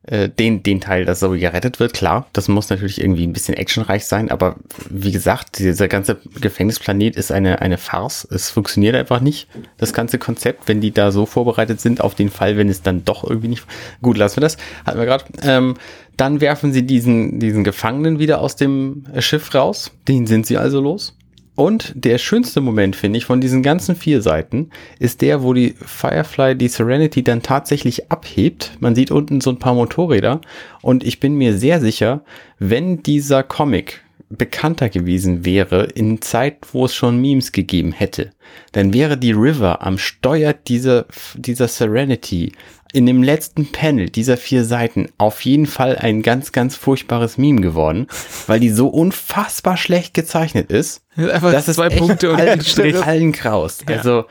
äh, 0.05 0.29
den, 0.29 0.63
den 0.63 0.81
Teil, 0.81 1.05
dass 1.05 1.19
Zoe 1.19 1.39
gerettet 1.39 1.81
wird, 1.81 1.93
klar. 1.93 2.29
Das 2.33 2.49
muss 2.49 2.71
natürlich 2.71 3.01
irgendwie 3.01 3.27
ein 3.27 3.33
bisschen 3.33 3.55
actionreich 3.55 4.07
sein, 4.07 4.31
aber 4.31 4.57
wie 4.89 5.13
gesagt, 5.13 5.59
dieser 5.59 5.89
ganze 5.89 6.19
Gefängnisplanet 6.41 7.17
ist 7.17 7.33
eine, 7.33 7.61
eine 7.61 7.79
Farce. 7.79 8.27
Es 8.31 8.51
funktioniert 8.51 8.95
einfach 8.95 9.21
nicht, 9.21 9.49
das 9.77 9.93
ganze 9.93 10.19
Konzept, 10.19 10.69
wenn 10.69 10.81
die 10.81 10.93
da 10.93 11.11
so 11.11 11.27
vorbereitet 11.27 11.81
sind 11.81 12.01
auf 12.01 12.15
den 12.15 12.31
Fall, 12.31 12.57
wenn 12.57 12.69
es 12.69 12.83
dann 12.83 13.05
doch 13.05 13.25
irgendwie 13.25 13.49
nicht. 13.49 13.67
Gut, 14.01 14.17
lassen 14.17 14.37
wir 14.37 14.43
das. 14.43 14.57
Hatten 14.87 14.99
wir 14.99 15.07
gerade. 15.07 15.25
Ähm, 15.43 15.75
dann 16.17 16.41
werfen 16.41 16.73
sie 16.73 16.85
diesen, 16.85 17.39
diesen 17.39 17.63
Gefangenen 17.63 18.19
wieder 18.19 18.41
aus 18.41 18.57
dem 18.57 19.05
Schiff 19.19 19.55
raus. 19.55 19.93
Den 20.09 20.27
sind 20.27 20.47
sie 20.47 20.59
also 20.59 20.81
los. 20.81 21.18
Und 21.59 21.93
der 21.97 22.19
schönste 22.19 22.61
Moment, 22.61 22.95
finde 22.95 23.19
ich, 23.19 23.25
von 23.25 23.41
diesen 23.41 23.65
ganzen 23.65 23.97
vier 23.97 24.23
Seiten, 24.23 24.71
ist 25.01 25.23
der, 25.23 25.43
wo 25.43 25.55
die 25.55 25.75
Firefly 25.85 26.55
die 26.55 26.69
Serenity 26.69 27.25
dann 27.25 27.43
tatsächlich 27.43 28.13
abhebt. 28.13 28.77
Man 28.79 28.95
sieht 28.95 29.11
unten 29.11 29.41
so 29.41 29.51
ein 29.51 29.59
paar 29.59 29.75
Motorräder. 29.75 30.41
Und 30.83 31.03
ich 31.03 31.19
bin 31.19 31.35
mir 31.35 31.59
sehr 31.59 31.81
sicher, 31.81 32.23
wenn 32.61 33.03
dieser 33.03 33.43
Comic 33.43 34.05
bekannter 34.29 34.89
gewesen 34.89 35.45
wäre 35.45 35.87
in 35.87 36.23
Zeit, 36.23 36.59
wo 36.71 36.85
es 36.85 36.95
schon 36.95 37.21
Memes 37.21 37.51
gegeben 37.51 37.91
hätte, 37.91 38.31
dann 38.71 38.93
wäre 38.93 39.19
die 39.19 39.33
River 39.33 39.85
am 39.85 39.99
Steuer 39.99 40.53
dieser, 40.53 41.07
dieser 41.35 41.67
Serenity 41.67 42.53
in 42.93 43.07
dem 43.07 43.23
letzten 43.23 43.71
Panel 43.73 44.09
dieser 44.09 44.37
vier 44.37 44.65
Seiten 44.65 45.09
auf 45.19 45.43
jeden 45.43 45.67
Fall 45.67 45.97
ein 45.97 46.23
ganz, 46.23 46.53
ganz 46.53 46.77
furchtbares 46.77 47.37
Meme 47.39 47.61
geworden, 47.61 48.07
weil 48.47 48.61
die 48.61 48.71
so 48.71 48.89
unfassbar 48.89 49.77
schlecht 49.77 50.15
gezeichnet 50.15 50.71
ist. 50.71 51.03
Einfach 51.17 51.53
Das 51.53 51.69
ist 51.69 51.77
zwei 51.77 51.89
echt 51.89 51.99
Punkte 51.99 52.31
und 52.31 52.37
allen, 52.41 52.49
ein 52.49 52.61
Strich. 52.63 52.97
allen 53.05 53.33
Kraus. 53.33 53.79
Ja. 53.89 53.97
Also 53.97 54.25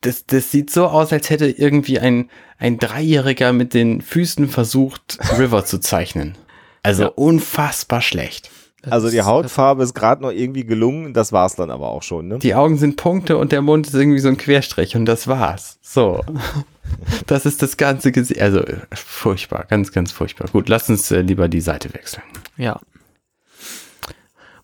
das, 0.00 0.26
das 0.26 0.50
sieht 0.50 0.70
so 0.70 0.86
aus, 0.86 1.12
als 1.12 1.30
hätte 1.30 1.46
irgendwie 1.46 1.98
ein, 1.98 2.30
ein 2.58 2.78
Dreijähriger 2.78 3.52
mit 3.52 3.74
den 3.74 4.00
Füßen 4.00 4.48
versucht, 4.48 5.18
River 5.38 5.64
zu 5.64 5.78
zeichnen. 5.78 6.36
Also 6.82 7.04
Ja. 7.04 7.08
unfassbar 7.14 8.00
schlecht. 8.02 8.50
Also 8.90 9.08
die 9.08 9.22
Hautfarbe 9.22 9.82
ist 9.82 9.94
gerade 9.94 10.20
noch 10.22 10.30
irgendwie 10.30 10.64
gelungen, 10.66 11.14
das 11.14 11.32
war's 11.32 11.56
dann 11.56 11.70
aber 11.70 11.88
auch 11.88 12.02
schon, 12.02 12.28
ne? 12.28 12.38
Die 12.38 12.54
Augen 12.54 12.76
sind 12.76 12.96
Punkte 12.96 13.38
und 13.38 13.50
der 13.50 13.62
Mund 13.62 13.86
ist 13.86 13.94
irgendwie 13.94 14.18
so 14.18 14.28
ein 14.28 14.36
Querstrich 14.36 14.94
und 14.94 15.06
das 15.06 15.26
war's. 15.26 15.78
So. 15.80 16.20
Das 17.26 17.46
ist 17.46 17.62
das 17.62 17.76
ganze 17.76 18.12
Gesicht. 18.12 18.40
Also 18.40 18.62
furchtbar, 18.92 19.64
ganz, 19.68 19.92
ganz 19.92 20.12
furchtbar. 20.12 20.48
Gut, 20.48 20.68
lass 20.68 20.88
uns 20.88 21.10
äh, 21.10 21.20
lieber 21.20 21.48
die 21.48 21.60
Seite 21.60 21.92
wechseln. 21.94 22.22
Ja. 22.56 22.80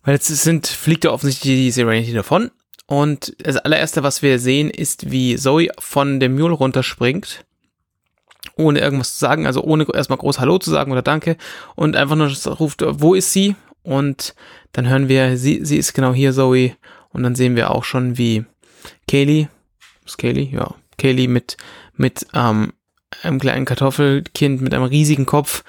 Weil 0.03 0.15
jetzt 0.15 0.29
sind, 0.29 0.67
fliegt 0.67 1.05
ja 1.05 1.11
offensichtlich 1.11 1.55
die 1.55 1.71
Serenity 1.71 2.13
davon. 2.13 2.51
Und 2.87 3.37
das 3.39 3.57
allererste, 3.57 4.03
was 4.03 4.23
wir 4.23 4.39
sehen, 4.39 4.69
ist, 4.69 5.11
wie 5.11 5.37
Zoe 5.37 5.69
von 5.79 6.19
dem 6.19 6.35
Mule 6.35 6.55
runterspringt. 6.55 7.45
Ohne 8.57 8.81
irgendwas 8.81 9.13
zu 9.13 9.19
sagen, 9.21 9.47
also 9.47 9.63
ohne 9.63 9.87
erstmal 9.95 10.19
groß 10.19 10.41
Hallo 10.41 10.59
zu 10.59 10.71
sagen 10.71 10.91
oder 10.91 11.03
Danke. 11.03 11.37
Und 11.77 11.97
einfach 11.97 12.17
nur 12.17 12.29
ruft, 12.59 12.83
wo 12.85 13.15
ist 13.15 13.33
sie? 13.33 13.55
Und 13.83 14.35
dann 14.73 14.89
hören 14.89 15.09
wir, 15.09 15.37
sie, 15.37 15.65
sie 15.65 15.77
ist 15.77 15.95
genau 15.95 16.13
hier, 16.13 16.33
Zoe. 16.33 16.77
Und 17.11 17.23
dann 17.23 17.35
sehen 17.35 17.57
wir 17.57 17.71
auch 17.71 17.85
schon, 17.85 18.19
wie 18.19 18.45
Kaylee, 19.07 19.49
ist 20.05 20.19
Kaylee? 20.19 20.51
Ja, 20.53 20.75
Kaylee 20.99 21.29
mit, 21.29 21.57
mit 21.97 22.27
ähm, 22.35 22.73
einem 23.23 23.41
kleinen 23.41 23.65
Kartoffelkind 23.65 24.61
mit 24.61 24.75
einem 24.75 24.85
riesigen 24.85 25.27
Kopf 25.27 25.65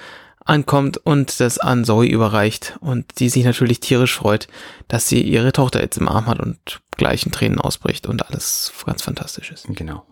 ankommt 0.45 0.97
und 0.97 1.39
das 1.39 1.59
an 1.59 1.85
Zoe 1.85 2.07
überreicht 2.07 2.77
und 2.81 3.19
die 3.19 3.29
sich 3.29 3.45
natürlich 3.45 3.79
tierisch 3.79 4.15
freut, 4.15 4.47
dass 4.87 5.07
sie 5.07 5.21
ihre 5.21 5.51
Tochter 5.51 5.81
jetzt 5.81 5.97
im 5.97 6.07
Arm 6.07 6.25
hat 6.27 6.39
und 6.39 6.81
gleich 6.97 7.25
in 7.25 7.31
Tränen 7.31 7.59
ausbricht 7.59 8.07
und 8.07 8.25
alles 8.27 8.73
ganz 8.85 9.01
fantastisch 9.01 9.51
ist. 9.51 9.65
Genau. 9.69 10.05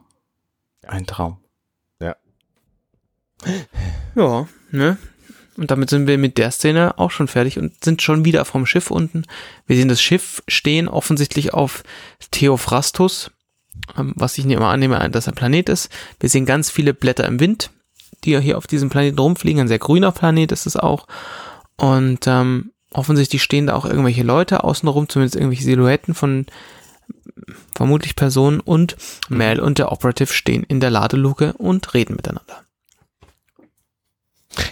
Ein 0.88 1.06
Traum. 1.06 1.38
Ja, 4.16 4.48
ne? 4.72 4.98
Und 5.58 5.72
damit 5.72 5.90
sind 5.90 6.08
wir 6.08 6.18
mit 6.18 6.38
der 6.38 6.52
Szene 6.52 6.98
auch 6.98 7.12
schon 7.12 7.28
fertig 7.28 7.60
und 7.60 7.84
sind 7.84 8.02
schon 8.02 8.24
wieder 8.24 8.46
vom 8.46 8.66
Schiff 8.66 8.92
unten. 8.92 9.26
Wir 9.68 9.76
sehen 9.76 9.90
das 9.90 10.02
Schiff 10.02 10.42
stehen 10.48 10.88
offensichtlich 10.88 11.54
auf 11.54 11.84
Theophrastus, 12.32 13.32
was 13.96 14.38
ich 14.38 14.46
immer 14.46 14.70
annehme, 14.70 15.10
dass 15.10 15.28
ein 15.28 15.36
Planet 15.36 15.70
ist. 15.70 15.90
Wir 16.20 16.30
sehen 16.30 16.46
ganz 16.46 16.70
viele 16.70 16.94
Blätter 16.94 17.26
im 17.26 17.40
Wind, 17.40 17.72
die 18.24 18.32
ja 18.32 18.40
hier 18.40 18.58
auf 18.58 18.68
diesem 18.68 18.90
Planeten 18.90 19.20
rumfliegen. 19.20 19.62
Ein 19.62 19.68
sehr 19.68 19.80
grüner 19.80 20.12
Planet 20.12 20.52
ist 20.52 20.66
es 20.66 20.76
auch. 20.76 21.08
Und 21.78 22.28
ähm, 22.28 22.72
offensichtlich 22.92 23.44
stehen 23.44 23.68
da 23.68 23.76
auch 23.76 23.86
irgendwelche 23.86 24.24
Leute 24.24 24.64
außenrum, 24.64 25.10
zumindest 25.10 25.36
irgendwelche 25.36 25.64
Silhouetten 25.64 26.14
von 26.14 26.46
vermutlich 27.74 28.16
Personen 28.16 28.60
und 28.60 28.98
Mel 29.30 29.60
und 29.60 29.78
der 29.80 29.92
Operative 29.92 30.34
stehen 30.34 30.64
in 30.64 30.80
der 30.80 30.90
Ladeluke 30.90 31.54
und 31.54 31.94
reden 31.94 32.16
miteinander. 32.16 32.64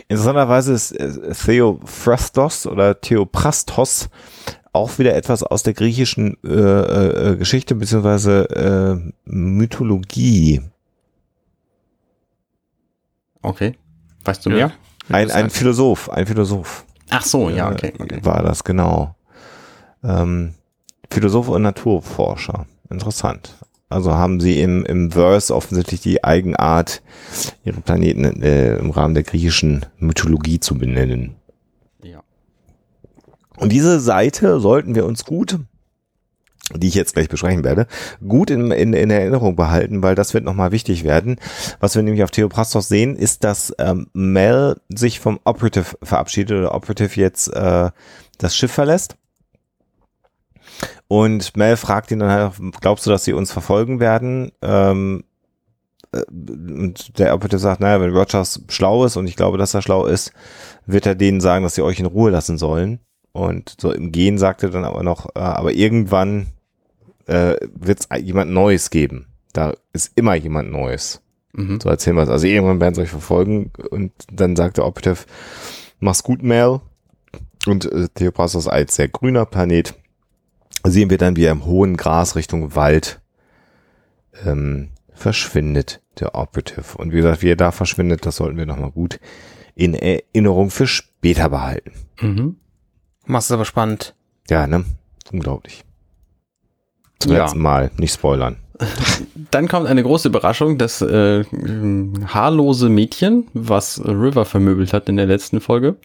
Interessanterweise 0.08 0.74
ist 0.74 0.92
äh, 0.92 1.34
Theophrastos 1.34 2.66
oder 2.66 3.00
Theophrastos 3.00 4.10
auch 4.78 4.98
wieder 5.00 5.16
etwas 5.16 5.44
aus 5.44 5.64
der 5.64 5.74
griechischen 5.74 6.38
äh, 6.44 6.50
äh, 7.32 7.36
Geschichte 7.36 7.76
beziehungsweise 7.76 9.02
äh, 9.04 9.12
Mythologie. 9.26 10.62
Okay. 13.42 13.76
Weißt 14.24 14.46
du 14.46 14.50
Ja. 14.52 14.56
mehr? 14.56 14.72
Ein, 15.10 15.32
ein 15.32 15.50
Philosoph, 15.50 16.10
ein 16.10 16.28
Philosoph. 16.28 16.86
Ach 17.10 17.24
so, 17.24 17.50
ja, 17.50 17.70
äh, 17.70 17.74
okay. 17.74 17.94
okay. 17.98 18.20
War 18.24 18.44
das, 18.44 18.64
genau. 18.64 19.16
Ähm, 20.04 20.54
Philosoph 21.10 21.48
und 21.48 21.62
Naturforscher. 21.62 22.66
Interessant. 22.90 23.56
Also 23.90 24.14
haben 24.14 24.42
sie 24.42 24.62
im, 24.62 24.86
im 24.86 25.12
Verse 25.12 25.56
offensichtlich 25.56 26.02
die 26.02 26.22
Eigenart, 26.24 27.02
ihre 27.64 27.80
Planeten 27.80 28.42
äh, 28.44 28.76
im 28.78 28.90
Rahmen 28.92 29.14
der 29.14 29.24
griechischen 29.24 29.86
Mythologie 29.98 30.60
zu 30.60 30.76
benennen. 30.76 31.37
Und 33.58 33.72
diese 33.72 34.00
Seite 34.00 34.60
sollten 34.60 34.96
wir 34.96 35.06
uns 35.06 35.26
gut, 35.26 35.60
die 36.76 36.88
ich 36.88 36.96
jetzt 36.96 37.14
gleich 37.14 37.30
besprechen 37.30 37.64
werde, 37.64 37.88
gut 38.28 38.50
in, 38.50 38.72
in, 38.72 38.94
in 38.94 39.10
Erinnerung 39.10 39.56
behalten, 39.56 40.04
weil 40.04 40.16
das 40.16 40.34
wird 40.34 40.44
nochmal 40.44 40.72
wichtig 40.72 41.04
werden. 41.04 41.38
Was 41.80 41.96
wir 41.96 42.04
nämlich 42.04 42.24
auf 42.24 42.32
Theoprastos 42.32 42.88
sehen, 42.88 43.16
ist, 43.16 43.44
dass 43.44 43.74
ähm, 43.80 44.08
Mel 44.14 44.80
sich 44.90 45.20
vom 45.20 45.40
Operative 45.44 45.98
verabschiedet 46.04 46.58
oder 46.58 46.76
Operative 46.76 47.20
jetzt 47.20 47.48
äh, 47.54 47.90
das 48.38 48.56
Schiff 48.56 48.72
verlässt. 48.72 49.16
Und 51.08 51.56
Mel 51.56 51.78
fragt 51.78 52.12
ihn 52.12 52.20
dann 52.20 52.30
halt, 52.30 52.54
glaubst 52.82 53.06
du, 53.06 53.10
dass 53.10 53.24
sie 53.24 53.34
uns 53.34 53.52
verfolgen 53.52 54.00
werden? 54.00 54.52
Ähm, 54.62 55.24
äh, 56.12 56.24
und 56.30 57.18
der 57.18 57.34
Operative 57.34 57.60
sagt, 57.60 57.80
naja, 57.80 58.02
wenn 58.02 58.16
Rogers 58.16 58.62
schlau 58.68 59.06
ist 59.06 59.16
und 59.16 59.28
ich 59.28 59.38
glaube, 59.38 59.58
dass 59.58 59.74
er 59.74 59.82
schlau 59.82 60.06
ist, 60.06 60.34
wird 60.86 61.06
er 61.06 61.16
denen 61.16 61.40
sagen, 61.40 61.64
dass 61.64 61.76
sie 61.76 61.82
euch 61.82 62.00
in 62.00 62.06
Ruhe 62.06 62.30
lassen 62.30 62.58
sollen. 62.58 63.00
Und 63.38 63.76
so 63.80 63.92
im 63.92 64.12
Gehen 64.12 64.40
sagt 64.40 64.64
er 64.64 64.72
dann 64.72 64.84
aber 64.84 65.04
noch, 65.04 65.28
äh, 65.36 65.40
aber 65.40 65.72
irgendwann 65.72 66.48
äh, 67.28 67.56
wird 67.76 68.00
es 68.00 68.08
jemand 68.20 68.50
Neues 68.50 68.90
geben. 68.90 69.28
Da 69.54 69.74
ist 69.94 70.12
immer 70.16 70.34
jemand 70.34 70.72
Neues. 70.72 71.22
Mhm. 71.54 71.80
So 71.80 71.88
erzählen 71.88 72.16
wir 72.16 72.24
es. 72.24 72.30
Also 72.30 72.48
irgendwann 72.48 72.82
werden 72.82 72.96
sie 72.96 73.02
euch 73.02 73.12
verfolgen 73.12 73.72
und 73.92 74.12
dann 74.32 74.56
sagt 74.56 74.78
der 74.78 74.88
Operative, 74.88 75.26
mach's 76.00 76.24
gut, 76.24 76.42
Mel. 76.42 76.82
Und 77.68 77.86
äh, 77.92 78.08
Theopastos 78.16 78.68
als 78.68 78.96
sehr 78.96 79.08
grüner 79.08 79.46
Planet 79.46 79.94
sehen 80.84 81.12
wir 81.12 81.20
dann, 81.20 81.36
wie 81.36 81.46
er 81.46 81.52
im 81.52 81.66
hohen 81.66 81.96
Gras 81.96 82.36
Richtung 82.36 82.76
Wald 82.76 83.22
ähm, 84.48 84.90
verschwindet, 85.14 86.02
der 86.20 86.34
Operative. 86.34 86.98
Und 86.98 87.12
wie 87.12 87.18
gesagt, 87.18 87.44
wie 87.44 87.52
er 87.52 87.56
da 87.56 87.72
verschwindet, 87.72 88.26
das 88.26 88.38
sollten 88.38 88.58
wir 88.58 88.66
nochmal 88.66 88.92
gut 88.92 89.20
in 89.76 89.94
Erinnerung 89.94 90.72
für 90.72 90.88
später 90.88 91.50
behalten. 91.50 91.92
Mhm. 92.20 92.56
Machst 93.28 93.50
es 93.50 93.54
aber 93.54 93.66
spannend. 93.66 94.16
Ja, 94.50 94.66
ne? 94.68 94.86
Unglaublich. 95.32 95.84
Zum 97.20 97.34
Ja. 97.34 97.44
letzten 97.44 97.60
Mal, 97.60 97.92
nicht 97.98 98.14
spoilern. 98.14 98.58
Dann 99.52 99.68
kommt 99.68 99.88
eine 99.88 100.04
große 100.04 100.28
Überraschung, 100.28 100.78
das 100.78 101.02
äh, 101.02 101.44
haarlose 102.28 102.90
Mädchen, 102.90 103.48
was 103.54 104.00
River 104.06 104.46
vermöbelt 104.46 104.94
hat 104.94 105.10
in 105.10 105.18
der 105.18 105.26
letzten 105.26 105.62
Folge, 105.62 105.96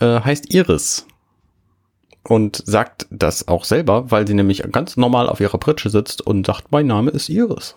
äh, 0.00 0.20
heißt 0.20 0.52
Iris. 0.52 1.06
Und 2.24 2.60
sagt 2.66 3.06
das 3.10 3.46
auch 3.46 3.62
selber, 3.64 4.10
weil 4.10 4.26
sie 4.26 4.34
nämlich 4.34 4.64
ganz 4.72 4.96
normal 4.96 5.28
auf 5.28 5.38
ihrer 5.40 5.58
Pritsche 5.58 5.90
sitzt 5.90 6.22
und 6.22 6.44
sagt, 6.44 6.72
mein 6.72 6.88
Name 6.88 7.12
ist 7.12 7.28
Iris. 7.28 7.74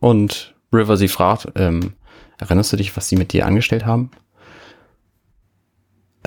Und 0.00 0.54
River 0.72 0.96
sie 0.96 1.08
fragt, 1.08 1.48
ähm, 1.54 1.92
erinnerst 2.38 2.72
du 2.72 2.78
dich, 2.78 2.96
was 2.96 3.08
sie 3.08 3.16
mit 3.16 3.34
dir 3.34 3.44
angestellt 3.46 3.84
haben? 3.84 4.10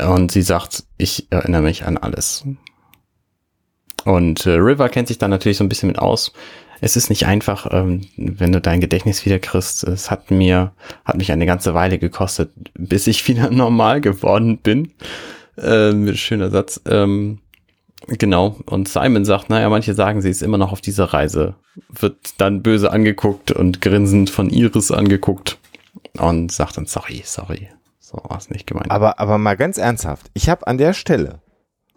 Und 0.08 0.32
sie 0.32 0.42
sagt, 0.42 0.84
ich 0.98 1.28
erinnere 1.32 1.62
mich 1.62 1.86
an 1.86 1.98
alles. 1.98 2.44
Und 4.06 4.46
äh, 4.46 4.52
River 4.52 4.90
kennt 4.90 5.08
sich 5.08 5.18
dann 5.18 5.30
natürlich 5.30 5.58
so 5.58 5.64
ein 5.64 5.70
bisschen 5.70 5.88
mit 5.88 6.00
aus. 6.00 6.34
Es 6.80 6.96
ist 6.96 7.10
nicht 7.10 7.28
einfach, 7.28 7.68
ähm, 7.72 8.02
wenn 8.18 8.52
du 8.52 8.60
dein 8.60 8.82
Gedächtnis 8.82 9.24
wieder 9.26 9.38
kriegst. 9.38 9.84
Es 9.84 10.10
hat 10.10 10.32
mir, 10.32 10.74
hat 11.06 11.18
mich 11.18 11.32
eine 11.32 11.46
ganze 11.46 11.76
Weile 11.76 12.00
gekostet, 12.00 12.52
bis 12.74 13.08
ich 13.08 13.28
wieder 13.28 13.52
normal 13.52 14.02
geworden 14.02 14.58
bin. 14.58 14.92
Ähm, 15.58 16.16
schöner 16.16 16.50
Satz. 16.50 16.82
Ähm, 16.88 17.40
genau. 18.08 18.58
Und 18.66 18.90
Simon 18.90 19.26
sagt, 19.26 19.50
naja, 19.50 19.70
manche 19.70 19.94
sagen, 19.94 20.22
sie 20.22 20.30
ist 20.30 20.42
immer 20.42 20.58
noch 20.58 20.72
auf 20.72 20.82
dieser 20.82 21.06
Reise. 21.06 21.56
Wird 21.90 22.18
dann 22.38 22.64
böse 22.64 22.92
angeguckt 22.92 23.52
und 23.52 23.82
grinsend 23.82 24.32
von 24.32 24.50
Iris 24.50 24.92
angeguckt. 24.92 25.60
Und 26.18 26.52
sagt 26.52 26.78
dann, 26.78 26.88
sorry, 26.88 27.22
sorry. 27.24 27.70
So 28.12 28.22
war 28.30 28.38
es 28.38 28.50
nicht 28.50 28.68
gemeint. 28.68 28.92
Aber, 28.92 29.20
aber 29.20 29.38
mal 29.38 29.56
ganz 29.58 29.78
ernsthaft, 29.78 30.30
ich 30.34 30.50
habe 30.50 30.68
an 30.68 30.78
der 30.78 30.94
Stelle 30.94 31.42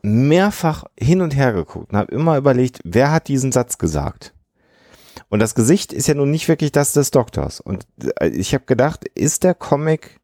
mehrfach 0.02 0.84
hin 0.98 1.22
und 1.22 1.34
her 1.34 1.52
geguckt 1.52 1.92
und 1.92 1.98
habe 1.98 2.12
immer 2.12 2.36
überlegt, 2.36 2.80
wer 2.84 3.10
hat 3.10 3.28
diesen 3.28 3.52
Satz 3.52 3.78
gesagt? 3.78 4.34
Und 5.28 5.40
das 5.40 5.54
Gesicht 5.54 5.92
ist 5.92 6.06
ja 6.06 6.14
nun 6.14 6.30
nicht 6.30 6.48
wirklich 6.48 6.72
das 6.72 6.92
des 6.92 7.10
Doktors. 7.10 7.60
Und 7.60 7.86
äh, 8.20 8.28
ich 8.28 8.54
habe 8.54 8.64
gedacht, 8.66 9.04
ist 9.14 9.44
der 9.44 9.54
Comic 9.54 10.20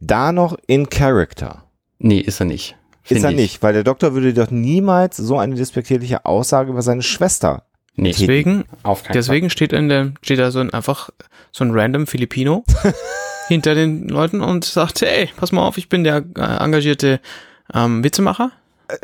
da 0.00 0.32
noch 0.32 0.56
in 0.66 0.88
Character? 0.88 1.64
nee, 1.98 2.18
ist 2.18 2.40
er 2.40 2.46
nicht. 2.46 2.76
Ist 3.08 3.22
er 3.22 3.30
ich. 3.30 3.36
nicht, 3.36 3.62
weil 3.62 3.74
der 3.74 3.84
Doktor 3.84 4.14
würde 4.14 4.32
doch 4.32 4.50
niemals 4.50 5.16
so 5.16 5.38
eine 5.38 5.54
despektierliche 5.56 6.24
Aussage 6.24 6.70
über 6.70 6.82
seine 6.82 7.02
Schwester. 7.02 7.64
Nee, 7.96 8.12
Deswegen, 8.12 8.64
auf 8.82 9.04
keinen 9.04 9.14
deswegen 9.14 9.50
steht 9.50 9.72
in 9.72 9.88
der, 9.88 10.12
steht 10.22 10.38
da 10.38 10.50
so 10.50 10.58
ein 10.58 10.72
einfach 10.72 11.10
so 11.52 11.64
ein 11.64 11.70
random 11.70 12.06
Filipino 12.06 12.64
hinter 13.48 13.74
den 13.74 14.08
Leuten 14.08 14.40
und 14.40 14.64
sagt, 14.64 15.00
hey, 15.02 15.30
pass 15.36 15.52
mal 15.52 15.62
auf, 15.66 15.78
ich 15.78 15.88
bin 15.88 16.04
der 16.04 16.24
äh, 16.36 16.64
engagierte 16.64 17.20
ähm, 17.72 18.02
Witzemacher. 18.04 18.50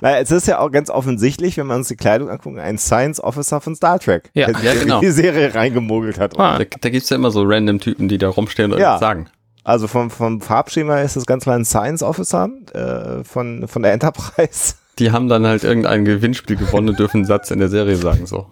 Naja, 0.00 0.18
es 0.18 0.30
ist 0.30 0.46
ja 0.48 0.58
auch 0.58 0.70
ganz 0.70 0.90
offensichtlich, 0.90 1.56
wenn 1.56 1.66
wir 1.66 1.74
uns 1.76 1.88
die 1.88 1.96
Kleidung 1.96 2.28
angucken, 2.30 2.58
ein 2.58 2.78
Science 2.78 3.20
Officer 3.22 3.60
von 3.60 3.76
Star 3.76 3.98
Trek. 3.98 4.30
Ja. 4.34 4.50
der 4.50 4.74
Ja, 4.74 4.80
genau. 4.80 5.00
die 5.00 5.10
Serie 5.10 5.54
reingemogelt 5.54 6.18
hat. 6.18 6.38
Ah. 6.38 6.58
Da, 6.58 6.64
da 6.64 6.90
gibt's 6.90 7.08
ja 7.10 7.16
immer 7.16 7.30
so 7.30 7.42
random 7.44 7.78
Typen, 7.78 8.08
die 8.08 8.18
da 8.18 8.28
rumstehen 8.28 8.72
und 8.72 8.78
Ja. 8.78 8.94
irgendwas 8.94 9.00
sagen. 9.00 9.26
Also 9.64 9.86
vom, 9.86 10.10
vom 10.10 10.40
Farbschema 10.40 11.00
ist 11.02 11.14
das 11.16 11.24
ganz 11.26 11.44
klar 11.44 11.56
ein 11.56 11.64
Science 11.64 12.02
Officer 12.02 12.48
äh, 12.72 13.22
von, 13.24 13.68
von 13.68 13.82
der 13.82 13.92
Enterprise. 13.92 14.74
Die 14.98 15.12
haben 15.12 15.28
dann 15.28 15.46
halt 15.46 15.64
irgendein 15.64 16.04
Gewinnspiel 16.04 16.56
gewonnen 16.56 16.88
und 16.90 16.98
dürfen 16.98 17.18
einen 17.18 17.26
Satz 17.26 17.50
in 17.50 17.58
der 17.60 17.68
Serie 17.68 17.96
sagen, 17.96 18.26
so. 18.26 18.46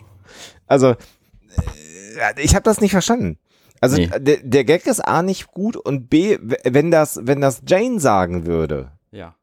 Also, 0.66 0.90
äh, 0.90 0.96
ich 2.36 2.54
habe 2.54 2.62
das 2.62 2.80
nicht 2.80 2.92
verstanden. 2.92 3.38
Also 3.80 3.96
Nee. 3.96 4.10
der, 4.18 4.38
der 4.42 4.64
Gag 4.64 4.86
ist 4.86 5.00
A 5.00 5.22
nicht 5.22 5.48
gut 5.52 5.76
und 5.76 6.10
B, 6.10 6.38
wenn 6.64 6.90
das, 6.90 7.20
wenn 7.22 7.40
das 7.40 7.62
Jane 7.66 7.98
sagen 8.00 8.46
würde, 8.46 8.90
Ja. 9.10 9.34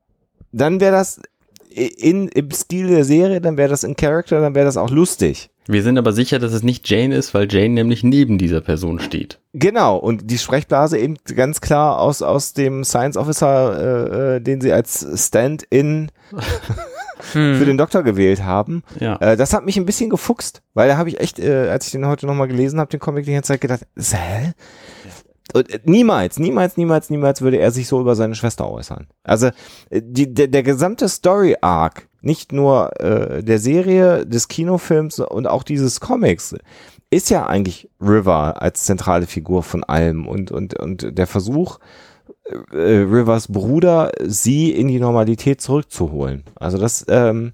dann 0.51 0.79
wäre 0.79 0.91
das 0.91 1.19
in, 1.69 2.27
im 2.29 2.49
Stil 2.51 2.87
der 2.87 3.03
Serie, 3.03 3.39
dann 3.41 3.57
wäre 3.57 3.69
das 3.69 3.83
in 3.83 3.95
Character, 3.95 4.41
dann 4.41 4.55
wäre 4.55 4.65
das 4.65 4.77
auch 4.77 4.89
lustig. 4.89 5.49
Wir 5.67 5.83
sind 5.83 5.97
aber 5.97 6.13
sicher, 6.13 6.39
dass 6.39 6.53
es 6.53 6.63
nicht 6.63 6.89
Jane 6.89 7.13
ist, 7.15 7.33
weil 7.33 7.51
Jane 7.51 7.69
nämlich 7.73 8.01
neben 8.03 8.37
dieser 8.37 8.61
Person 8.61 8.99
steht. 8.99 9.39
Genau, 9.53 9.97
und 9.97 10.31
die 10.31 10.37
Sprechblase 10.37 10.97
eben 10.97 11.15
ganz 11.35 11.59
klar 11.61 11.99
aus, 11.99 12.21
aus 12.21 12.53
dem 12.53 12.83
Science 12.85 13.17
Officer, 13.17 14.33
äh, 14.33 14.35
äh, 14.37 14.39
den 14.39 14.61
sie 14.61 14.71
als 14.71 15.05
Stand-in 15.27 16.09
für 17.31 17.65
den 17.65 17.77
Doktor 17.77 18.03
gewählt 18.03 18.43
haben. 18.43 18.83
Ja. 18.99 19.15
Äh, 19.17 19.37
das 19.37 19.53
hat 19.53 19.65
mich 19.65 19.77
ein 19.77 19.85
bisschen 19.85 20.09
gefuchst, 20.09 20.61
weil 20.73 20.87
da 20.87 20.97
habe 20.97 21.09
ich 21.09 21.19
echt, 21.19 21.39
äh, 21.39 21.69
als 21.69 21.85
ich 21.85 21.91
den 21.91 22.05
heute 22.05 22.25
nochmal 22.25 22.47
gelesen 22.47 22.79
habe, 22.79 22.89
den 22.89 22.99
Comic 22.99 23.25
die 23.25 23.33
ganze 23.33 23.53
Zeit 23.53 23.61
gedacht, 23.61 23.81
hä? 23.97 24.53
Und 25.53 25.69
äh, 25.69 25.79
niemals, 25.85 26.39
niemals, 26.39 26.77
niemals, 26.77 27.09
niemals 27.09 27.41
würde 27.41 27.57
er 27.57 27.71
sich 27.71 27.87
so 27.87 28.01
über 28.01 28.15
seine 28.15 28.35
Schwester 28.35 28.69
äußern. 28.69 29.07
Also 29.23 29.47
äh, 29.89 30.01
die, 30.03 30.33
der, 30.33 30.47
der 30.47 30.63
gesamte 30.63 31.07
Story-Arc, 31.07 32.07
nicht 32.21 32.51
nur 32.51 32.99
äh, 32.99 33.43
der 33.43 33.59
Serie, 33.59 34.25
des 34.25 34.47
Kinofilms 34.47 35.19
und 35.19 35.47
auch 35.47 35.63
dieses 35.63 35.99
Comics, 35.99 36.55
ist 37.09 37.29
ja 37.29 37.45
eigentlich 37.45 37.89
River 38.01 38.61
als 38.61 38.83
zentrale 38.83 39.27
Figur 39.27 39.63
von 39.63 39.83
allem 39.83 40.27
und, 40.27 40.51
und, 40.51 40.77
und 40.77 41.17
der 41.17 41.27
Versuch, 41.27 41.79
äh, 42.71 42.77
Rivers 42.77 43.47
Bruder, 43.47 44.11
sie 44.23 44.71
in 44.71 44.87
die 44.87 44.99
Normalität 44.99 45.61
zurückzuholen. 45.61 46.43
Also 46.55 46.77
das, 46.77 47.05
ähm, 47.09 47.53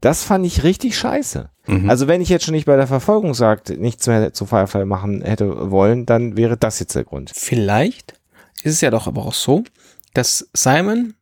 das 0.00 0.24
fand 0.24 0.46
ich 0.46 0.62
richtig 0.62 0.96
scheiße. 0.96 1.50
Mhm. 1.66 1.90
Also 1.90 2.08
wenn 2.08 2.20
ich 2.20 2.28
jetzt 2.28 2.44
schon 2.44 2.54
nicht 2.54 2.66
bei 2.66 2.76
der 2.76 2.86
Verfolgungsjagd 2.86 3.78
nichts 3.78 4.06
mehr 4.06 4.32
zu 4.32 4.46
Firefly 4.46 4.84
machen 4.84 5.22
hätte 5.22 5.70
wollen, 5.70 6.06
dann 6.06 6.36
wäre 6.36 6.56
das 6.56 6.80
jetzt 6.80 6.94
der 6.94 7.04
Grund. 7.04 7.30
Vielleicht 7.34 8.14
ist 8.62 8.74
es 8.74 8.80
ja 8.80 8.90
doch 8.90 9.06
aber 9.06 9.24
auch 9.24 9.34
so, 9.34 9.64
dass 10.14 10.48
Simon 10.52 11.14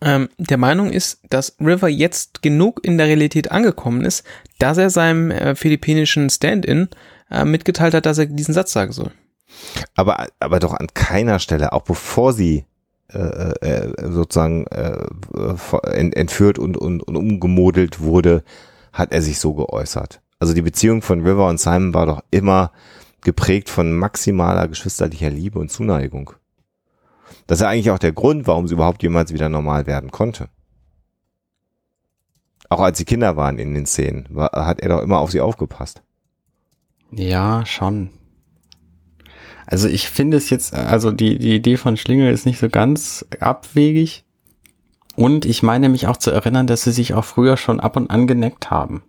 ähm, 0.00 0.28
der 0.38 0.58
Meinung 0.58 0.90
ist, 0.90 1.20
dass 1.30 1.56
River 1.60 1.88
jetzt 1.88 2.42
genug 2.42 2.84
in 2.84 2.98
der 2.98 3.06
Realität 3.06 3.50
angekommen 3.50 4.04
ist, 4.04 4.24
dass 4.58 4.78
er 4.78 4.90
seinem 4.90 5.30
äh, 5.30 5.54
philippinischen 5.54 6.30
Stand-in 6.30 6.88
äh, 7.30 7.44
mitgeteilt 7.44 7.94
hat, 7.94 8.06
dass 8.06 8.18
er 8.18 8.26
diesen 8.26 8.54
Satz 8.54 8.72
sagen 8.72 8.92
soll. 8.92 9.12
Aber, 9.94 10.26
aber 10.40 10.58
doch 10.60 10.74
an 10.74 10.88
keiner 10.94 11.38
Stelle, 11.38 11.72
auch 11.72 11.82
bevor 11.82 12.32
sie 12.32 12.64
äh, 13.08 13.18
äh, 13.18 14.10
sozusagen 14.10 14.66
äh, 14.68 15.06
ent- 15.84 16.16
entführt 16.16 16.58
und, 16.58 16.76
und, 16.76 17.02
und 17.02 17.16
umgemodelt 17.16 18.00
wurde, 18.00 18.42
hat 18.92 19.12
er 19.12 19.22
sich 19.22 19.38
so 19.38 19.54
geäußert. 19.54 20.20
Also 20.38 20.54
die 20.54 20.62
Beziehung 20.62 21.02
von 21.02 21.20
River 21.20 21.48
und 21.48 21.60
Simon 21.60 21.94
war 21.94 22.06
doch 22.06 22.22
immer 22.30 22.72
geprägt 23.20 23.70
von 23.70 23.96
maximaler 23.96 24.66
geschwisterlicher 24.68 25.30
Liebe 25.30 25.58
und 25.58 25.70
Zuneigung. 25.70 26.32
Das 27.46 27.58
ist 27.58 27.62
ja 27.62 27.68
eigentlich 27.68 27.90
auch 27.90 27.98
der 27.98 28.12
Grund, 28.12 28.46
warum 28.46 28.66
sie 28.66 28.74
überhaupt 28.74 29.02
jemals 29.02 29.32
wieder 29.32 29.48
normal 29.48 29.86
werden 29.86 30.10
konnte. 30.10 30.48
Auch 32.68 32.80
als 32.80 32.98
sie 32.98 33.04
Kinder 33.04 33.36
waren 33.36 33.58
in 33.58 33.74
den 33.74 33.86
Szenen, 33.86 34.26
war, 34.30 34.50
hat 34.52 34.80
er 34.80 34.88
doch 34.88 35.02
immer 35.02 35.18
auf 35.18 35.30
sie 35.30 35.40
aufgepasst. 35.40 36.02
Ja, 37.10 37.66
schon. 37.66 38.10
Also 39.72 39.88
ich 39.88 40.10
finde 40.10 40.36
es 40.36 40.50
jetzt, 40.50 40.74
also 40.74 41.10
die, 41.12 41.38
die 41.38 41.54
Idee 41.54 41.78
von 41.78 41.96
Schlingel 41.96 42.30
ist 42.30 42.44
nicht 42.44 42.58
so 42.60 42.68
ganz 42.68 43.24
abwegig. 43.40 44.22
Und 45.16 45.46
ich 45.46 45.62
meine 45.62 45.88
mich 45.88 46.06
auch 46.06 46.18
zu 46.18 46.30
erinnern, 46.30 46.66
dass 46.66 46.82
sie 46.82 46.92
sich 46.92 47.14
auch 47.14 47.24
früher 47.24 47.56
schon 47.56 47.80
ab 47.80 47.96
und 47.96 48.10
an 48.10 48.26
geneckt 48.26 48.70
haben. 48.70 49.02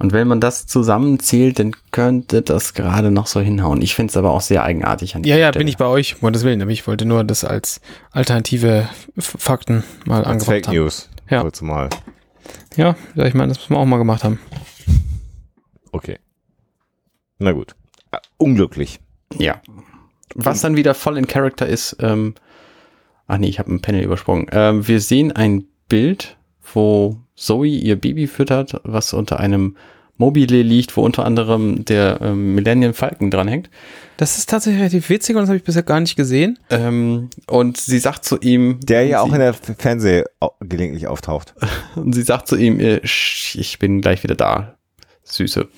Und 0.00 0.12
wenn 0.12 0.26
man 0.26 0.40
das 0.40 0.66
zusammenzählt, 0.66 1.60
dann 1.60 1.76
könnte 1.92 2.42
das 2.42 2.74
gerade 2.74 3.12
noch 3.12 3.28
so 3.28 3.40
hinhauen. 3.40 3.80
Ich 3.80 3.94
finde 3.94 4.10
es 4.10 4.16
aber 4.16 4.32
auch 4.32 4.40
sehr 4.40 4.64
eigenartig 4.64 5.14
an 5.14 5.22
Ja, 5.22 5.36
ja, 5.36 5.50
Stelle. 5.50 5.60
bin 5.60 5.68
ich 5.68 5.76
bei 5.76 5.86
euch, 5.86 6.16
um 6.16 6.22
Gottes 6.22 6.42
Willen. 6.42 6.60
Aber 6.60 6.72
ich 6.72 6.88
wollte 6.88 7.04
nur 7.04 7.22
das 7.22 7.44
als 7.44 7.80
alternative 8.10 8.88
Fakten 9.16 9.84
mal 10.06 10.18
Als 10.18 10.26
angebracht 10.26 10.46
Fake 10.48 10.66
haben. 10.66 10.74
News. 10.74 11.08
Ja. 11.30 11.42
Kurz 11.42 11.62
mal. 11.62 11.88
Ja, 12.74 12.96
ja, 13.14 13.26
ich 13.26 13.34
meine, 13.34 13.50
das 13.52 13.58
müssen 13.58 13.74
wir 13.74 13.78
auch 13.78 13.84
mal 13.86 13.98
gemacht 13.98 14.24
haben. 14.24 14.40
Okay. 15.92 16.18
Na 17.38 17.52
gut. 17.52 17.76
Unglücklich. 18.36 19.00
Ja. 19.38 19.60
Was 20.34 20.60
dann 20.60 20.76
wieder 20.76 20.94
voll 20.94 21.16
in 21.18 21.26
Character 21.26 21.66
ist, 21.66 21.96
ähm, 22.00 22.34
ach 23.26 23.38
nee, 23.38 23.48
ich 23.48 23.58
habe 23.58 23.72
ein 23.72 23.80
Panel 23.80 24.02
übersprungen. 24.02 24.46
Ähm, 24.52 24.86
wir 24.86 25.00
sehen 25.00 25.32
ein 25.32 25.64
Bild, 25.88 26.36
wo 26.72 27.18
Zoe 27.36 27.68
ihr 27.68 28.00
Baby 28.00 28.26
füttert, 28.26 28.80
was 28.84 29.12
unter 29.12 29.40
einem 29.40 29.76
Mobile 30.16 30.62
liegt, 30.62 30.96
wo 30.96 31.02
unter 31.02 31.24
anderem 31.24 31.84
der 31.84 32.20
ähm, 32.22 32.54
Millennium 32.54 32.94
Falcon 32.94 33.30
dranhängt. 33.30 33.68
Das 34.16 34.38
ist 34.38 34.48
tatsächlich 34.48 34.80
relativ 34.80 35.08
witzig 35.08 35.34
und 35.34 35.42
das 35.42 35.48
habe 35.48 35.56
ich 35.56 35.64
bisher 35.64 35.82
gar 35.82 35.98
nicht 35.98 36.14
gesehen. 36.14 36.58
Ähm, 36.70 37.30
und 37.48 37.78
sie 37.78 37.98
sagt 37.98 38.24
zu 38.24 38.38
ihm, 38.38 38.78
Der 38.84 39.04
ja 39.06 39.20
auch 39.20 39.26
sie, 39.26 39.34
in 39.34 39.40
der 39.40 39.54
Fernseh 39.54 40.24
gelegentlich 40.60 41.08
auftaucht. 41.08 41.54
und 41.96 42.14
sie 42.14 42.22
sagt 42.22 42.46
zu 42.46 42.56
ihm, 42.56 42.78
äh, 42.78 43.00
ich 43.02 43.76
bin 43.80 44.00
gleich 44.00 44.22
wieder 44.22 44.36
da, 44.36 44.76
Süße. 45.24 45.68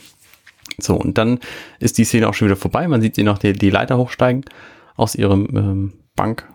So, 0.78 0.94
und 0.94 1.18
dann 1.18 1.38
ist 1.78 1.98
die 1.98 2.04
Szene 2.04 2.28
auch 2.28 2.34
schon 2.34 2.48
wieder 2.48 2.56
vorbei. 2.56 2.86
Man 2.88 3.00
sieht 3.00 3.14
sie 3.14 3.22
noch 3.22 3.38
die, 3.38 3.52
die 3.52 3.70
Leiter 3.70 3.98
hochsteigen 3.98 4.44
aus 4.96 5.14
ihrem 5.14 5.48
ähm, 5.54 5.92
Bank, 6.14 6.46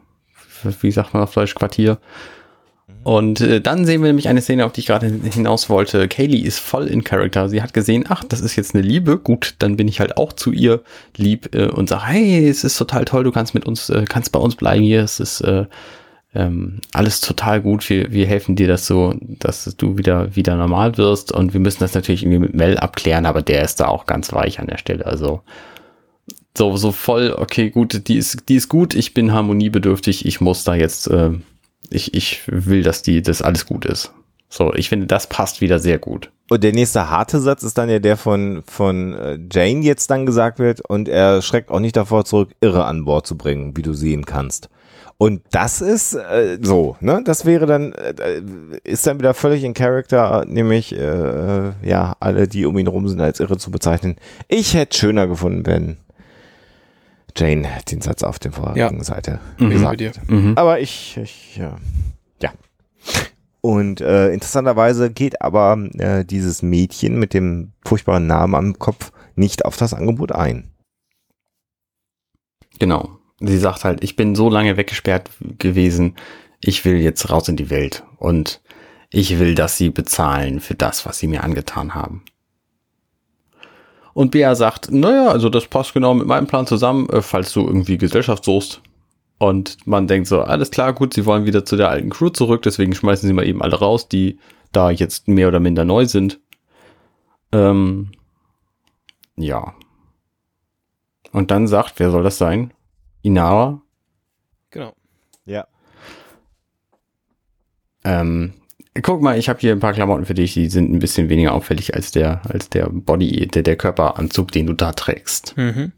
wie 0.82 0.92
sagt 0.92 1.14
man 1.14 1.24
auf 1.24 1.34
Deutsch, 1.34 1.56
Quartier. 1.56 2.00
Und 3.04 3.42
äh, 3.42 3.62
dann 3.62 3.86
sehen 3.86 4.02
wir 4.02 4.08
nämlich 4.08 4.28
eine 4.28 4.42
Szene, 4.42 4.66
auf 4.66 4.74
die 4.74 4.82
ich 4.82 4.88
gerade 4.88 5.08
hinaus 5.08 5.70
wollte. 5.70 6.08
Kaylee 6.08 6.38
ist 6.38 6.60
voll 6.60 6.88
in 6.88 7.04
Character. 7.04 7.50
Sie 7.50 7.64
hat 7.64 7.74
gesehen, 7.74 8.06
ach, 8.08 8.24
das 8.24 8.42
ist 8.42 8.56
jetzt 8.56 8.76
eine 8.76 8.84
Liebe. 8.84 9.18
Gut, 9.18 9.56
dann 9.60 9.76
bin 9.76 9.88
ich 9.88 10.00
halt 10.00 10.18
auch 10.18 10.34
zu 10.34 10.52
ihr 10.52 10.82
lieb 11.18 11.56
äh, 11.56 11.66
und 11.68 11.90
sage, 11.90 12.06
hey, 12.06 12.48
es 12.48 12.64
ist 12.64 12.78
total 12.78 13.06
toll, 13.06 13.24
du 13.24 13.32
kannst 13.32 13.56
mit 13.56 13.66
uns, 13.66 13.90
äh, 13.90 14.06
kannst 14.08 14.32
bei 14.32 14.40
uns 14.40 14.56
bleiben 14.56 14.84
hier. 14.84 15.02
Es 15.02 15.20
ist, 15.20 15.42
äh, 15.42 15.66
ähm, 16.34 16.80
alles 16.94 17.20
total 17.20 17.62
gut, 17.62 17.90
wir, 17.90 18.12
wir 18.12 18.26
helfen 18.26 18.56
dir 18.56 18.68
das 18.68 18.88
so, 18.88 19.14
dass 19.20 19.66
du 19.78 19.98
wieder, 19.98 20.36
wieder 20.36 20.56
normal 20.56 20.98
wirst 20.98 21.32
und 21.32 21.54
wir 21.54 21.60
müssen 21.60 21.80
das 21.80 21.94
natürlich 21.94 22.24
irgendwie 22.24 22.40
mit 22.40 22.54
Mel 22.54 22.78
abklären, 22.78 23.26
aber 23.26 23.42
der 23.42 23.64
ist 23.64 23.82
da 23.82 23.88
auch 23.88 24.06
ganz 24.06 24.32
weich 24.32 24.60
an 24.60 24.68
der 24.68 24.78
Stelle, 24.78 25.06
also 25.06 25.42
so, 26.58 26.76
so 26.78 26.92
voll, 26.92 27.36
okay, 27.38 27.70
gut, 27.70 28.08
die 28.08 28.18
ist, 28.18 28.50
die 28.50 28.56
ist 28.56 28.70
gut, 28.70 28.94
ich 28.94 29.14
bin 29.14 29.34
harmoniebedürftig, 29.34 30.26
ich 30.26 30.42
muss 30.42 30.64
da 30.64 30.76
jetzt, 30.76 31.08
äh, 31.08 31.32
ich, 31.90 32.14
ich 32.14 32.42
will, 32.48 32.84
dass 32.84 33.02
die, 33.02 33.22
das 33.22 33.42
alles 33.42 33.66
gut 33.66 33.86
ist. 33.86 34.14
So, 34.50 34.74
ich 34.74 34.90
finde, 34.90 35.08
das 35.08 35.28
passt 35.28 35.62
wieder 35.62 35.80
sehr 35.80 35.98
gut. 35.98 36.30
Und 36.50 36.62
der 36.62 36.74
nächste 36.74 37.10
harte 37.10 37.40
Satz 37.40 37.64
ist 37.64 37.78
dann 37.78 37.90
ja 37.90 38.00
der 38.00 38.18
von, 38.18 38.64
von 38.68 39.14
äh, 39.14 39.40
Jane 39.50 39.82
jetzt 39.82 40.12
dann 40.12 40.26
gesagt 40.26 40.60
wird 40.60 40.82
und 40.82 41.08
er 41.08 41.42
schreckt 41.42 41.72
auch 41.72 41.80
nicht 41.80 41.96
davor 41.96 42.26
zurück, 42.26 42.52
Irre 42.60 42.84
an 42.84 43.06
Bord 43.06 43.26
zu 43.26 43.38
bringen, 43.38 43.78
wie 43.78 43.82
du 43.82 43.94
sehen 43.94 44.26
kannst. 44.26 44.70
Und 45.22 45.44
das 45.52 45.82
ist 45.82 46.16
äh, 46.16 46.58
so, 46.64 46.98
ne? 47.00 47.22
Das 47.24 47.46
wäre 47.46 47.68
dann, 47.68 47.94
äh, 47.94 48.42
ist 48.84 49.06
dann 49.06 49.20
wieder 49.20 49.36
völlig 49.36 49.64
in 49.64 49.76
Character, 49.76 50.46
nämlich, 50.48 50.98
äh, 50.98 51.74
ja, 51.84 52.16
alle, 52.20 52.48
die 52.48 52.66
um 52.66 52.76
ihn 52.80 52.88
rum 52.88 53.08
sind, 53.08 53.22
als 53.22 53.40
irre 53.40 53.60
zu 53.60 53.70
bezeichnen. 53.70 54.16
Ich 54.48 54.74
hätte 54.74 54.98
schöner 54.98 55.28
gefunden, 55.28 55.64
wenn 55.68 55.98
Jane 57.38 57.68
den 57.92 58.02
Satz 58.02 58.24
auf 58.24 58.40
der 58.40 58.52
vorherigen 58.52 58.98
Ja. 58.98 59.04
Seite 59.04 59.40
ich 59.60 59.70
gesagt. 59.70 60.02
Mhm. 60.28 60.54
Aber 60.56 60.80
ich, 60.80 61.16
ich 61.18 61.56
ja. 61.56 61.76
ja. 62.42 62.52
Und 63.62 64.02
äh, 64.02 64.34
interessanterweise 64.34 65.12
geht 65.12 65.40
aber 65.44 65.78
äh, 66.00 66.26
dieses 66.26 66.64
Mädchen 66.64 67.20
mit 67.20 67.36
dem 67.36 67.74
furchtbaren 67.86 68.26
Namen 68.26 68.56
am 68.56 68.80
Kopf 68.80 69.12
nicht 69.36 69.66
auf 69.66 69.78
das 69.78 69.94
Angebot 69.94 70.32
ein. 70.32 70.72
Genau. 72.80 73.21
Sie 73.42 73.58
sagt 73.58 73.84
halt, 73.84 74.04
ich 74.04 74.16
bin 74.16 74.36
so 74.36 74.50
lange 74.50 74.78
weggesperrt 74.78 75.30
gewesen, 75.58 76.16
ich 76.60 76.86
will 76.86 76.98
jetzt 76.98 77.30
raus 77.30 77.48
in 77.50 77.56
die 77.56 77.70
Welt 77.70 78.04
und 78.18 78.62
ich 79.10 79.40
will, 79.40 79.56
dass 79.56 79.78
sie 79.78 79.90
bezahlen 79.90 80.60
für 80.60 80.76
das, 80.76 81.06
was 81.06 81.18
sie 81.18 81.28
mir 81.28 81.44
angetan 81.44 81.96
haben. 81.96 82.24
Und 84.14 84.32
Bea 84.32 84.56
sagt, 84.56 84.92
naja, 84.92 85.30
also 85.30 85.50
das 85.50 85.68
passt 85.68 85.94
genau 85.94 86.14
mit 86.14 86.28
meinem 86.28 86.48
Plan 86.48 86.68
zusammen, 86.68 87.10
äh, 87.10 87.22
falls 87.22 87.54
du 87.54 87.66
irgendwie 87.66 87.98
Gesellschaft 87.98 88.44
suchst. 88.44 88.82
Und 89.38 89.88
man 89.88 90.08
denkt 90.08 90.28
so, 90.28 90.42
alles 90.42 90.70
klar, 90.70 90.94
gut, 90.94 91.14
sie 91.14 91.26
wollen 91.26 91.46
wieder 91.46 91.66
zu 91.66 91.76
der 91.76 91.90
alten 91.90 92.10
Crew 92.10 92.30
zurück, 92.30 92.62
deswegen 92.62 92.94
schmeißen 92.94 93.28
sie 93.28 93.34
mal 93.34 93.48
eben 93.48 93.62
alle 93.62 93.80
raus, 93.80 94.08
die 94.08 94.38
da 94.72 94.92
jetzt 94.92 95.28
mehr 95.28 95.48
oder 95.48 95.60
minder 95.60 95.86
neu 95.86 96.06
sind. 96.06 96.40
Ähm, 97.52 98.12
ja. 99.36 99.74
Und 101.32 101.50
dann 101.50 101.68
sagt, 101.68 102.00
wer 102.00 102.12
soll 102.12 102.24
das 102.24 102.38
sein? 102.38 102.72
Inara. 103.22 103.82
Genau. 104.70 104.96
Ja. 105.46 105.68
Ähm, 108.04 108.54
guck 109.02 109.22
mal, 109.22 109.38
ich 109.38 109.50
habe 109.50 109.60
hier 109.60 109.72
ein 109.72 109.80
paar 109.80 109.94
Klamotten 109.94 110.26
für 110.26 110.34
dich, 110.34 110.54
die 110.54 110.70
sind 110.70 110.92
ein 110.92 111.00
bisschen 111.00 111.30
weniger 111.30 111.54
auffällig 111.54 111.94
als 111.94 112.12
der, 112.12 112.42
als 112.50 112.70
der 112.70 112.90
Body, 112.90 113.48
der, 113.48 113.64
der 113.64 113.76
Körperanzug, 113.76 114.52
den 114.52 114.68
du 114.68 114.74
da 114.74 114.92
trägst. 114.92 115.56
Mhm. 115.58 115.92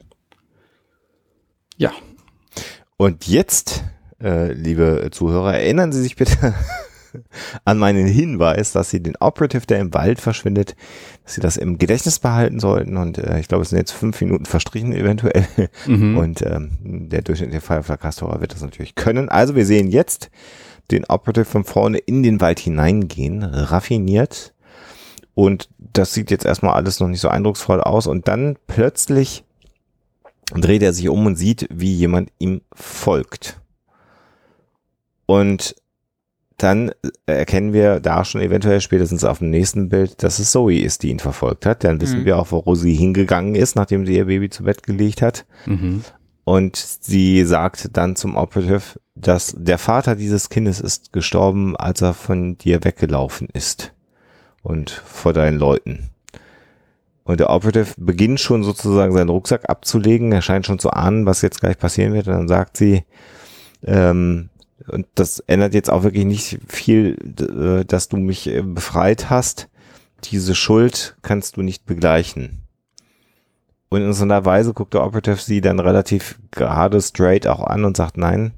Ja. 1.78 1.92
Und 2.98 3.28
jetzt, 3.28 3.84
äh, 4.22 4.52
liebe 4.54 5.10
Zuhörer, 5.12 5.56
erinnern 5.56 5.92
Sie 5.92 6.02
sich 6.02 6.16
bitte 6.16 6.54
an 7.66 7.78
meinen 7.78 8.08
Hinweis, 8.08 8.72
dass 8.72 8.90
Sie 8.90 9.02
den 9.02 9.16
Operative, 9.18 9.66
der 9.66 9.80
im 9.80 9.94
Wald 9.94 10.22
verschwindet, 10.22 10.76
dass 11.24 11.36
Sie 11.36 11.42
das 11.42 11.58
im 11.58 11.78
Gedächtnis 11.78 12.20
behalten 12.20 12.60
sollten. 12.60 12.98
Und 12.98 13.18
äh, 13.18 13.40
ich 13.40 13.48
glaube, 13.48 13.64
es 13.64 13.70
sind 13.70 13.80
jetzt 13.80 13.92
fünf 13.92 14.20
Minuten 14.22 14.46
verstrichen 14.46 14.94
eventuell. 14.94 15.46
Mhm. 15.88 16.18
Und 16.24 16.42
ähm, 16.42 17.10
der 17.10 17.22
durchschnittliche 17.22 17.62
Firefly-Castor 17.62 18.42
wird 18.42 18.54
das 18.54 18.62
natürlich 18.62 18.96
können. 18.96 19.30
Also 19.30 19.56
wir 19.56 19.66
sehen 19.66 19.90
jetzt 19.90 20.30
den 20.92 21.06
Operative 21.06 21.46
von 21.46 21.64
vorne 21.64 21.98
in 21.98 22.24
den 22.24 22.42
Wald 22.42 22.60
hineingehen, 22.60 23.44
raffiniert. 23.44 24.54
Und 25.36 25.70
das 25.78 26.14
sieht 26.14 26.30
jetzt 26.30 26.46
erstmal 26.46 26.76
alles 26.76 27.00
noch 27.00 27.08
nicht 27.08 27.22
so 27.22 27.30
eindrucksvoll 27.30 27.82
aus. 27.82 28.08
Und 28.08 28.28
dann 28.28 28.58
plötzlich 28.68 29.44
dreht 30.54 30.84
er 30.84 30.94
sich 30.94 31.10
um 31.10 31.26
und 31.26 31.36
sieht, 31.36 31.68
wie 31.72 31.94
jemand 31.94 32.32
ihm 32.40 32.62
folgt. 32.74 33.60
Und 35.26 35.76
dann 36.58 36.92
erkennen 37.26 37.74
wir 37.74 38.00
da 38.00 38.24
schon 38.26 38.42
eventuell 38.42 38.80
spätestens 38.82 39.24
auf 39.24 39.40
dem 39.40 39.50
nächsten 39.50 39.90
Bild, 39.90 40.24
dass 40.24 40.40
es 40.40 40.52
Zoe 40.52 40.80
ist, 40.80 41.04
die 41.04 41.10
ihn 41.10 41.20
verfolgt 41.20 41.66
hat. 41.66 41.84
Dann 41.84 42.00
wissen 42.00 42.22
Mhm. 42.22 42.26
wir 42.26 42.38
auch, 42.38 42.52
wo 42.52 42.76
sie 42.76 42.94
hingegangen 42.94 43.56
ist, 43.56 43.76
nachdem 43.76 44.06
sie 44.06 44.16
ihr 44.16 44.26
Baby 44.26 44.50
zu 44.50 44.64
Bett 44.64 44.84
gelegt 44.84 45.22
hat. 45.22 45.46
Mhm. 45.66 46.04
Und 46.46 46.76
sie 46.76 47.44
sagt 47.46 47.90
dann 47.98 48.16
zum 48.16 48.36
Operative, 48.36 49.00
dass 49.16 49.56
der 49.58 49.78
Vater 49.78 50.16
dieses 50.16 50.50
Kindes 50.50 50.80
ist 50.82 51.14
gestorben, 51.14 51.76
als 51.78 52.02
er 52.02 52.14
von 52.14 52.58
dir 52.58 52.84
weggelaufen 52.84 53.48
ist. 53.54 53.94
Und 54.62 54.92
vor 54.92 55.34
deinen 55.34 55.58
Leuten. 55.58 56.10
Und 57.26 57.40
der 57.40 57.50
Operative 57.50 57.94
beginnt 57.98 58.40
schon 58.40 58.64
sozusagen 58.64 59.14
seinen 59.14 59.30
Rucksack 59.30 59.70
abzulegen. 59.70 60.32
Er 60.32 60.42
scheint 60.42 60.66
schon 60.66 60.80
zu 60.80 60.92
ahnen, 60.92 61.26
was 61.26 61.42
jetzt 61.42 61.62
gleich 61.62 61.78
passieren 61.78 62.14
wird. 62.14 62.28
Und 62.28 62.34
dann 62.34 62.48
sagt 62.48 62.78
sie, 62.78 63.04
ähm, 63.86 64.50
und 64.88 65.08
das 65.16 65.40
ändert 65.40 65.74
jetzt 65.74 65.90
auch 65.90 66.04
wirklich 66.04 66.26
nicht 66.26 66.60
viel, 66.68 67.18
äh, 67.40 67.86
dass 67.86 68.10
du 68.10 68.18
mich 68.18 68.48
äh, 68.48 68.62
befreit 68.62 69.30
hast. 69.30 69.70
Diese 70.26 70.56
Schuld 70.56 71.16
kannst 71.22 71.58
du 71.58 71.62
nicht 71.62 71.86
begleichen. 71.86 72.64
Und 73.90 74.02
in 74.02 74.14
so 74.14 74.24
einer 74.24 74.46
Weise 74.46 74.74
guckt 74.74 74.94
der 74.94 75.04
Operative 75.04 75.38
sie 75.38 75.62
dann 75.62 75.80
relativ 75.80 76.40
gerade 76.52 77.02
straight 77.02 77.48
auch 77.48 77.64
an 77.64 77.86
und 77.86 77.96
sagt, 77.96 78.18
nein, 78.18 78.54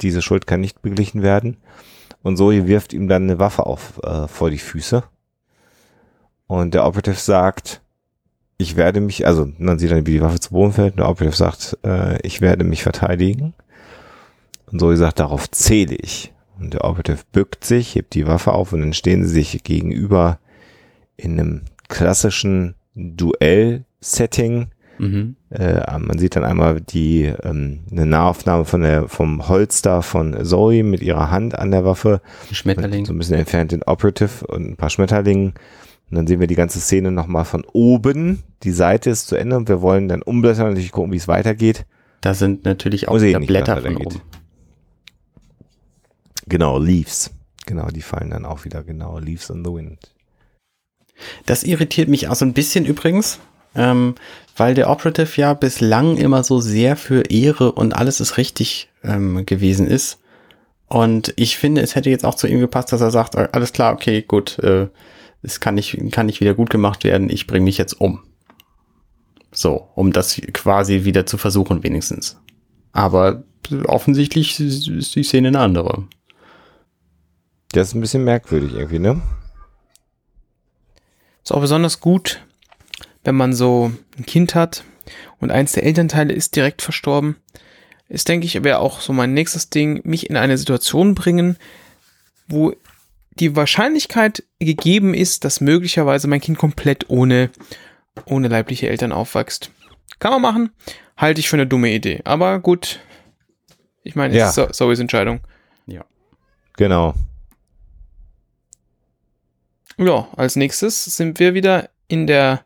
diese 0.00 0.22
Schuld 0.22 0.46
kann 0.46 0.60
nicht 0.60 0.80
beglichen 0.80 1.22
werden. 1.22 1.58
Und 2.22 2.36
Zoe 2.36 2.66
wirft 2.66 2.92
ihm 2.92 3.08
dann 3.08 3.24
eine 3.24 3.38
Waffe 3.38 3.66
auf, 3.66 4.00
äh, 4.02 4.26
vor 4.28 4.50
die 4.50 4.58
Füße. 4.58 5.04
Und 6.46 6.74
der 6.74 6.86
Operative 6.86 7.16
sagt, 7.16 7.82
ich 8.56 8.76
werde 8.76 9.00
mich, 9.00 9.26
also 9.26 9.48
man 9.58 9.78
sieht 9.78 9.90
dann, 9.90 10.06
wie 10.06 10.12
die 10.12 10.22
Waffe 10.22 10.40
zu 10.40 10.50
Boden 10.50 10.72
fällt. 10.72 10.92
Und 10.92 11.00
der 11.00 11.08
Operative 11.08 11.36
sagt, 11.36 11.78
äh, 11.84 12.18
ich 12.26 12.40
werde 12.40 12.64
mich 12.64 12.82
verteidigen. 12.82 13.54
Und 14.70 14.80
Zoe 14.80 14.96
sagt, 14.96 15.20
darauf 15.20 15.50
zähle 15.50 15.96
ich. 15.96 16.32
Und 16.58 16.74
der 16.74 16.84
Operative 16.84 17.22
bückt 17.32 17.64
sich, 17.64 17.94
hebt 17.94 18.14
die 18.14 18.26
Waffe 18.26 18.52
auf 18.52 18.72
und 18.72 18.80
dann 18.80 18.92
stehen 18.92 19.24
sie 19.24 19.32
sich 19.32 19.62
gegenüber 19.62 20.38
in 21.16 21.32
einem 21.32 21.62
klassischen 21.88 22.74
Duell-Setting. 22.94 24.68
Mhm. 24.98 25.36
Äh, 25.50 25.98
man 25.98 26.18
sieht 26.18 26.34
dann 26.34 26.44
einmal 26.44 26.80
die 26.80 27.32
ähm, 27.44 27.80
eine 27.90 28.04
Nahaufnahme 28.04 28.64
von 28.64 28.80
der 28.80 29.08
vom 29.08 29.48
Holster 29.48 30.02
von 30.02 30.44
Zoe 30.44 30.82
mit 30.82 31.02
ihrer 31.02 31.30
Hand 31.30 31.56
an 31.56 31.70
der 31.70 31.84
Waffe, 31.84 32.20
Schmetterling. 32.50 33.06
so 33.06 33.12
ein 33.12 33.18
bisschen 33.18 33.36
entfernt 33.36 33.70
den 33.70 33.84
Operative 33.84 34.44
und 34.48 34.70
ein 34.70 34.76
paar 34.76 34.90
Schmetterlingen. 34.90 35.54
Und 36.10 36.16
dann 36.16 36.26
sehen 36.26 36.40
wir 36.40 36.46
die 36.46 36.56
ganze 36.56 36.80
Szene 36.80 37.12
nochmal 37.12 37.44
von 37.44 37.64
oben. 37.72 38.42
Die 38.62 38.72
Seite 38.72 39.10
ist 39.10 39.28
zu 39.28 39.36
Ende 39.36 39.56
und 39.56 39.68
wir 39.68 39.82
wollen 39.82 40.08
dann 40.08 40.22
umblättern 40.22 40.64
und 40.64 40.70
natürlich 40.70 40.92
gucken, 40.92 41.12
wie 41.12 41.16
es 41.16 41.28
weitergeht. 41.28 41.84
Da 42.20 42.34
sind 42.34 42.64
natürlich 42.64 43.08
auch 43.08 43.20
wieder 43.20 43.38
nicht, 43.38 43.48
Blätter 43.48 43.76
da 43.76 43.82
von 43.82 43.96
oben. 43.96 44.20
Genau, 46.48 46.78
Leaves. 46.78 47.30
Genau, 47.66 47.88
die 47.88 48.02
fallen 48.02 48.30
dann 48.30 48.44
auch 48.44 48.64
wieder 48.64 48.82
genau. 48.82 49.18
Leaves 49.18 49.50
on 49.50 49.64
the 49.64 49.72
Wind. 49.72 49.98
Das 51.46 51.64
irritiert 51.64 52.08
mich 52.08 52.28
auch 52.28 52.34
so 52.34 52.44
ein 52.44 52.52
bisschen 52.52 52.86
übrigens, 52.86 53.40
ähm, 53.74 54.14
weil 54.56 54.74
der 54.74 54.88
Operative 54.88 55.40
ja 55.40 55.54
bislang 55.54 56.16
immer 56.16 56.44
so 56.44 56.60
sehr 56.60 56.96
für 56.96 57.30
Ehre 57.30 57.72
und 57.72 57.94
alles 57.94 58.20
ist 58.20 58.36
richtig 58.36 58.88
ähm, 59.02 59.44
gewesen 59.44 59.86
ist. 59.86 60.20
Und 60.88 61.34
ich 61.36 61.58
finde, 61.58 61.82
es 61.82 61.94
hätte 61.94 62.08
jetzt 62.08 62.24
auch 62.24 62.34
zu 62.34 62.46
ihm 62.46 62.60
gepasst, 62.60 62.92
dass 62.92 63.00
er 63.00 63.10
sagt, 63.10 63.34
äh, 63.34 63.48
alles 63.52 63.72
klar, 63.72 63.92
okay, 63.92 64.22
gut, 64.22 64.58
äh, 64.60 64.88
es 65.42 65.60
kann 65.60 65.74
nicht, 65.74 65.98
kann 66.12 66.26
nicht 66.26 66.40
wieder 66.40 66.54
gut 66.54 66.70
gemacht 66.70 67.04
werden, 67.04 67.30
ich 67.30 67.46
bringe 67.46 67.64
mich 67.64 67.78
jetzt 67.78 68.00
um. 68.00 68.20
So, 69.52 69.88
um 69.94 70.12
das 70.12 70.40
quasi 70.52 71.04
wieder 71.04 71.26
zu 71.26 71.36
versuchen 71.36 71.82
wenigstens. 71.82 72.38
Aber 72.92 73.42
offensichtlich 73.84 74.58
ist 74.58 75.14
die 75.14 75.22
Szene 75.22 75.48
eine 75.48 75.60
andere. 75.60 76.04
Das 77.72 77.88
ist 77.88 77.94
ein 77.94 78.00
bisschen 78.00 78.24
merkwürdig 78.24 78.72
irgendwie, 78.74 78.98
ne? 78.98 79.20
Ist 81.42 81.52
auch 81.52 81.60
besonders 81.60 82.00
gut, 82.00 82.44
wenn 83.24 83.34
man 83.34 83.52
so 83.54 83.92
ein 84.18 84.26
Kind 84.26 84.54
hat 84.54 84.84
und 85.38 85.50
eins 85.50 85.72
der 85.72 85.84
Elternteile 85.84 86.32
ist 86.32 86.56
direkt 86.56 86.82
verstorben. 86.82 87.36
Ist, 88.08 88.28
denke 88.28 88.46
ich, 88.46 88.62
wäre 88.64 88.78
auch 88.78 89.00
so 89.00 89.12
mein 89.12 89.34
nächstes 89.34 89.68
Ding, 89.70 90.00
mich 90.04 90.30
in 90.30 90.36
eine 90.36 90.56
Situation 90.56 91.14
bringen, 91.14 91.56
wo 92.48 92.72
die 93.32 93.54
Wahrscheinlichkeit 93.54 94.42
gegeben 94.58 95.12
ist, 95.14 95.44
dass 95.44 95.60
möglicherweise 95.60 96.26
mein 96.26 96.40
Kind 96.40 96.58
komplett 96.58 97.08
ohne, 97.10 97.50
ohne 98.24 98.48
leibliche 98.48 98.88
Eltern 98.88 99.12
aufwächst. 99.12 99.70
Kann 100.18 100.32
man 100.32 100.42
machen, 100.42 100.70
halte 101.16 101.40
ich 101.40 101.48
für 101.48 101.56
eine 101.56 101.66
dumme 101.66 101.92
Idee. 101.92 102.22
Aber 102.24 102.58
gut, 102.60 103.00
ich 104.02 104.16
meine, 104.16 104.34
Ja. 104.34 104.44
es 104.44 104.50
ist 104.50 104.54
so- 104.56 104.66
Zoes 104.86 104.98
Entscheidung. 105.00 105.40
Genau. 106.76 107.12
Ja, 109.98 110.28
als 110.36 110.56
nächstes 110.56 111.04
sind 111.04 111.38
wir 111.38 111.54
wieder 111.54 111.90
in 112.06 112.26
der 112.26 112.64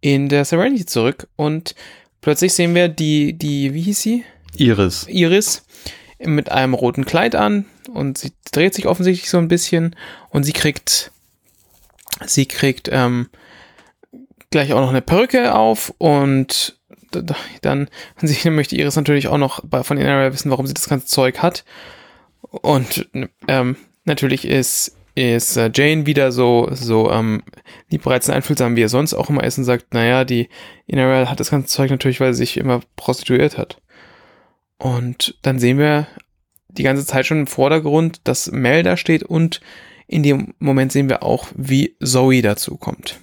in 0.00 0.28
der 0.28 0.44
Serenity 0.44 0.86
zurück 0.86 1.28
und 1.36 1.74
plötzlich 2.20 2.54
sehen 2.54 2.74
wir 2.74 2.88
die 2.88 3.34
die 3.34 3.74
wie 3.74 3.82
hieß 3.82 4.00
sie 4.00 4.24
Iris. 4.56 5.06
Iris 5.08 5.64
mit 6.18 6.52
einem 6.52 6.74
roten 6.74 7.04
Kleid 7.04 7.34
an, 7.34 7.66
und 7.90 8.18
sie 8.18 8.32
dreht 8.50 8.74
sich 8.74 8.86
offensichtlich 8.86 9.30
so 9.30 9.38
ein 9.38 9.48
bisschen 9.48 9.96
und 10.30 10.44
sie 10.44 10.52
kriegt, 10.52 11.10
sie 12.24 12.46
kriegt 12.46 12.88
ähm, 12.90 13.28
gleich 14.50 14.72
auch 14.72 14.80
noch 14.80 14.90
eine 14.90 15.02
Perücke 15.02 15.54
auf 15.54 15.92
und 15.98 16.78
dann 17.60 17.88
sie 18.22 18.50
möchte 18.50 18.76
Iris 18.76 18.96
natürlich 18.96 19.28
auch 19.28 19.38
noch 19.38 19.62
von 19.84 19.98
Inara 19.98 20.32
wissen, 20.32 20.50
warum 20.50 20.66
sie 20.66 20.74
das 20.74 20.88
ganze 20.88 21.06
Zeug 21.06 21.38
hat. 21.38 21.64
Und 22.40 23.08
ähm, 23.48 23.76
natürlich 24.04 24.44
ist 24.44 24.96
ist 25.14 25.56
äh, 25.56 25.70
Jane 25.74 26.06
wieder 26.06 26.32
so, 26.32 26.68
so 26.72 27.10
ähm, 27.10 27.42
liebreiz 27.90 28.28
und 28.28 28.34
einfühlsam, 28.34 28.76
wie 28.76 28.82
er 28.82 28.88
sonst 28.88 29.14
auch 29.14 29.28
immer 29.28 29.44
ist 29.44 29.58
und 29.58 29.64
sagt, 29.64 29.92
naja, 29.92 30.24
die 30.24 30.48
Inara 30.86 31.28
hat 31.28 31.40
das 31.40 31.50
ganze 31.50 31.68
Zeug 31.68 31.90
natürlich, 31.90 32.20
weil 32.20 32.32
sie 32.32 32.38
sich 32.38 32.56
immer 32.56 32.80
prostituiert 32.96 33.58
hat. 33.58 33.80
Und 34.78 35.36
dann 35.42 35.58
sehen 35.58 35.78
wir 35.78 36.06
die 36.68 36.82
ganze 36.82 37.04
Zeit 37.04 37.26
schon 37.26 37.40
im 37.40 37.46
Vordergrund, 37.46 38.20
dass 38.24 38.50
Mel 38.50 38.82
da 38.82 38.96
steht 38.96 39.22
und 39.22 39.60
in 40.06 40.22
dem 40.22 40.54
Moment 40.58 40.92
sehen 40.92 41.08
wir 41.08 41.22
auch, 41.22 41.48
wie 41.54 41.96
Zoe 42.02 42.42
dazu 42.42 42.76
kommt. 42.76 43.20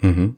Mhm. 0.00 0.36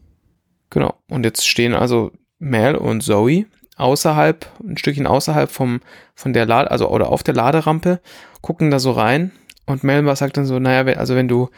Genau. 0.70 0.94
Und 1.08 1.24
jetzt 1.24 1.46
stehen 1.46 1.74
also 1.74 2.12
Mel 2.38 2.74
und 2.74 3.02
Zoe 3.02 3.46
außerhalb, 3.80 4.46
ein 4.62 4.76
Stückchen 4.76 5.06
außerhalb 5.06 5.50
vom, 5.50 5.80
von 6.14 6.32
der 6.32 6.46
Lade, 6.46 6.70
also 6.70 6.88
oder 6.88 7.10
auf 7.10 7.22
der 7.22 7.34
Laderampe, 7.34 8.00
gucken 8.40 8.70
da 8.70 8.78
so 8.78 8.92
rein 8.92 9.32
und 9.66 9.84
Melba 9.84 10.16
sagt 10.16 10.36
dann 10.36 10.46
so, 10.46 10.58
naja, 10.58 10.92
also 10.96 11.14
wenn 11.14 11.28
du 11.28 11.48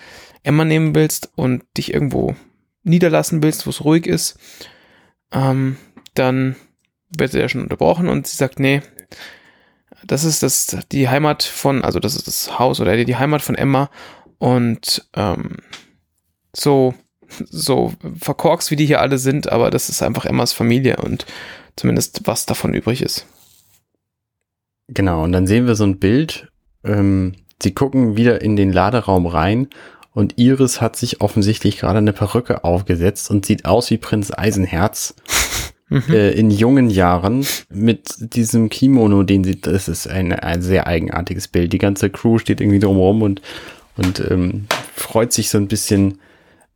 Emma 0.42 0.64
nehmen 0.64 0.94
willst 0.94 1.30
und 1.34 1.64
dich 1.76 1.92
irgendwo 1.92 2.34
niederlassen 2.82 3.42
willst, 3.42 3.66
wo 3.66 3.70
es 3.70 3.84
ruhig 3.84 4.06
ist, 4.06 4.38
ähm, 5.32 5.76
dann 6.14 6.56
wird 7.16 7.34
er 7.34 7.48
schon 7.48 7.62
unterbrochen 7.62 8.08
und 8.08 8.26
sie 8.26 8.36
sagt, 8.36 8.58
nee, 8.58 8.82
das 10.06 10.24
ist 10.24 10.42
das, 10.42 10.76
die 10.90 11.08
Heimat 11.08 11.42
von, 11.42 11.84
also 11.84 12.00
das 12.00 12.16
ist 12.16 12.26
das 12.26 12.58
Haus 12.58 12.80
oder 12.80 13.02
die 13.04 13.16
Heimat 13.16 13.42
von 13.42 13.54
Emma 13.54 13.90
und 14.38 15.08
ähm, 15.14 15.58
so, 16.52 16.94
so 17.28 17.94
verkorkst, 18.18 18.70
wie 18.70 18.76
die 18.76 18.86
hier 18.86 19.00
alle 19.00 19.18
sind, 19.18 19.50
aber 19.50 19.70
das 19.70 19.88
ist 19.88 20.02
einfach 20.02 20.24
Emmas 20.24 20.52
Familie 20.52 20.96
und 20.96 21.24
zumindest 21.76 22.22
was 22.26 22.46
davon 22.46 22.74
übrig 22.74 23.02
ist. 23.02 23.26
Genau, 24.88 25.24
und 25.24 25.32
dann 25.32 25.46
sehen 25.46 25.66
wir 25.66 25.74
so 25.74 25.84
ein 25.84 25.98
Bild. 25.98 26.48
Ähm, 26.84 27.34
sie 27.62 27.72
gucken 27.72 28.16
wieder 28.16 28.42
in 28.42 28.56
den 28.56 28.72
Laderaum 28.72 29.26
rein 29.26 29.68
und 30.14 30.38
Iris 30.38 30.80
hat 30.80 30.96
sich 30.96 31.20
offensichtlich 31.20 31.78
gerade 31.78 31.98
eine 31.98 32.12
Perücke 32.12 32.64
aufgesetzt 32.64 33.30
und 33.30 33.46
sieht 33.46 33.64
aus 33.64 33.90
wie 33.90 33.96
Prinz 33.96 34.30
Eisenherz 34.30 35.14
mhm. 35.88 36.02
äh, 36.10 36.32
in 36.32 36.50
jungen 36.50 36.90
Jahren 36.90 37.46
mit 37.70 38.34
diesem 38.34 38.68
Kimono, 38.68 39.22
den 39.22 39.44
sie, 39.44 39.60
das 39.60 39.88
ist 39.88 40.08
ein, 40.08 40.32
ein 40.32 40.60
sehr 40.60 40.86
eigenartiges 40.86 41.48
Bild. 41.48 41.72
Die 41.72 41.78
ganze 41.78 42.10
Crew 42.10 42.38
steht 42.38 42.60
irgendwie 42.60 42.80
drumherum 42.80 43.22
und, 43.22 43.40
und 43.96 44.20
ähm, 44.30 44.66
freut 44.94 45.32
sich 45.32 45.48
so 45.48 45.58
ein 45.58 45.68
bisschen. 45.68 46.18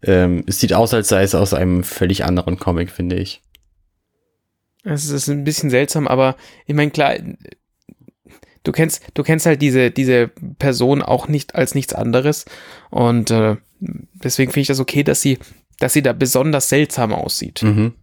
Ähm, 0.02 0.44
es 0.46 0.60
sieht 0.60 0.72
aus, 0.72 0.94
als 0.94 1.08
sei 1.08 1.22
es 1.22 1.34
aus 1.34 1.52
einem 1.52 1.82
völlig 1.82 2.24
anderen 2.24 2.58
Comic, 2.58 2.90
finde 2.90 3.16
ich. 3.16 3.42
Es 4.86 5.10
ist 5.10 5.28
ein 5.28 5.42
bisschen 5.44 5.68
seltsam, 5.68 6.06
aber 6.06 6.36
ich 6.66 6.74
meine, 6.74 6.92
klar, 6.92 7.16
du 8.62 8.72
kennst, 8.72 9.02
du 9.14 9.22
kennst 9.24 9.46
halt 9.46 9.60
diese, 9.60 9.90
diese 9.90 10.28
Person 10.58 11.02
auch 11.02 11.26
nicht 11.26 11.56
als 11.56 11.74
nichts 11.74 11.92
anderes. 11.92 12.44
Und 12.90 13.30
äh, 13.30 13.56
deswegen 13.80 14.52
finde 14.52 14.62
ich 14.62 14.68
das 14.68 14.80
okay, 14.80 15.02
dass 15.02 15.20
sie, 15.20 15.38
dass 15.80 15.92
sie 15.92 16.02
da 16.02 16.12
besonders 16.12 16.68
seltsam 16.68 17.12
aussieht. 17.12 17.62
Mhm. 17.62 17.94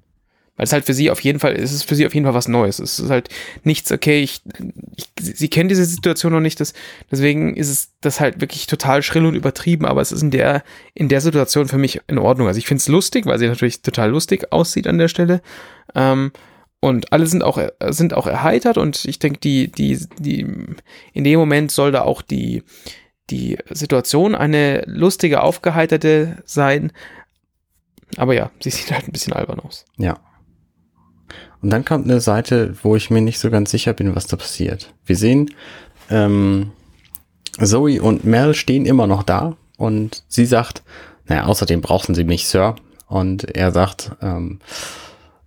Weil 0.56 0.66
es 0.66 0.74
halt 0.74 0.86
für 0.86 0.94
sie 0.94 1.10
auf 1.10 1.22
jeden 1.22 1.40
Fall, 1.40 1.54
es 1.54 1.72
ist 1.72 1.84
für 1.84 1.96
sie 1.96 2.06
auf 2.06 2.14
jeden 2.14 2.26
Fall 2.26 2.36
was 2.36 2.48
Neues. 2.50 2.80
Es 2.80 3.00
ist 3.00 3.10
halt 3.10 3.30
nichts, 3.64 3.92
okay, 3.92 4.22
ich, 4.22 4.42
ich 4.96 5.08
sie 5.20 5.48
kennt 5.48 5.72
diese 5.72 5.86
Situation 5.86 6.32
noch 6.32 6.42
nicht, 6.42 6.60
das, 6.60 6.74
deswegen 7.10 7.56
ist 7.56 7.70
es 7.70 7.94
das 8.02 8.20
halt 8.20 8.40
wirklich 8.40 8.68
total 8.68 9.02
schrill 9.02 9.26
und 9.26 9.36
übertrieben, 9.36 9.86
aber 9.86 10.02
es 10.02 10.12
ist 10.12 10.22
in 10.22 10.30
der, 10.32 10.64
in 10.94 11.10
der 11.10 11.22
Situation 11.22 11.70
für 11.70 11.80
mich 11.80 12.02
in 12.08 12.20
Ordnung. 12.20 12.48
Also 12.48 12.60
ich 12.60 12.68
finde 12.68 12.82
es 12.82 12.88
lustig, 12.88 13.26
weil 13.26 13.40
sie 13.40 13.48
natürlich 13.48 13.82
total 13.82 14.12
lustig 14.12 14.52
aussieht 14.52 14.86
an 14.86 15.00
der 15.00 15.08
Stelle. 15.08 15.42
Ähm, 15.96 16.32
und 16.84 17.14
alle 17.14 17.28
sind 17.28 17.46
auch, 17.46 17.58
sind 17.90 18.14
auch 18.14 18.28
erheitert 18.28 18.78
und 18.78 19.06
ich 19.06 19.18
denke, 19.18 19.40
die, 19.40 19.72
die, 19.72 20.06
die, 20.20 20.46
in 21.14 21.24
dem 21.24 21.40
Moment 21.40 21.72
soll 21.72 21.94
da 21.94 22.02
auch 22.02 22.22
die, 22.22 22.64
die 23.30 23.58
Situation 23.70 24.36
eine 24.36 24.84
lustige, 24.86 25.44
aufgeheiterte 25.44 26.44
sein. 26.44 26.92
Aber 28.18 28.34
ja, 28.34 28.52
sie 28.60 28.70
sieht 28.70 28.92
halt 28.92 29.08
ein 29.08 29.14
bisschen 29.14 29.32
albern 29.32 29.62
aus. 29.62 29.86
Ja. 29.98 30.20
Und 31.62 31.70
dann 31.70 31.86
kommt 31.86 32.04
eine 32.04 32.20
Seite, 32.20 32.76
wo 32.84 32.98
ich 32.98 33.10
mir 33.10 33.22
nicht 33.22 33.40
so 33.40 33.50
ganz 33.50 33.72
sicher 33.72 33.94
bin, 33.94 34.14
was 34.14 34.28
da 34.28 34.36
passiert. 34.36 34.94
Wir 35.06 35.16
sehen, 35.16 35.52
ähm, 36.10 36.74
Zoe 37.64 38.02
und 38.02 38.26
Mel 38.26 38.54
stehen 38.56 38.86
immer 38.86 39.08
noch 39.08 39.24
da 39.24 39.56
und 39.78 40.26
sie 40.28 40.46
sagt, 40.46 40.84
naja, 41.28 41.46
außerdem 41.46 41.80
brauchen 41.80 42.14
sie 42.14 42.26
mich, 42.26 42.50
Sir. 42.50 42.76
Und 43.08 43.56
er 43.56 43.72
sagt, 43.72 44.12
ähm, 44.22 44.60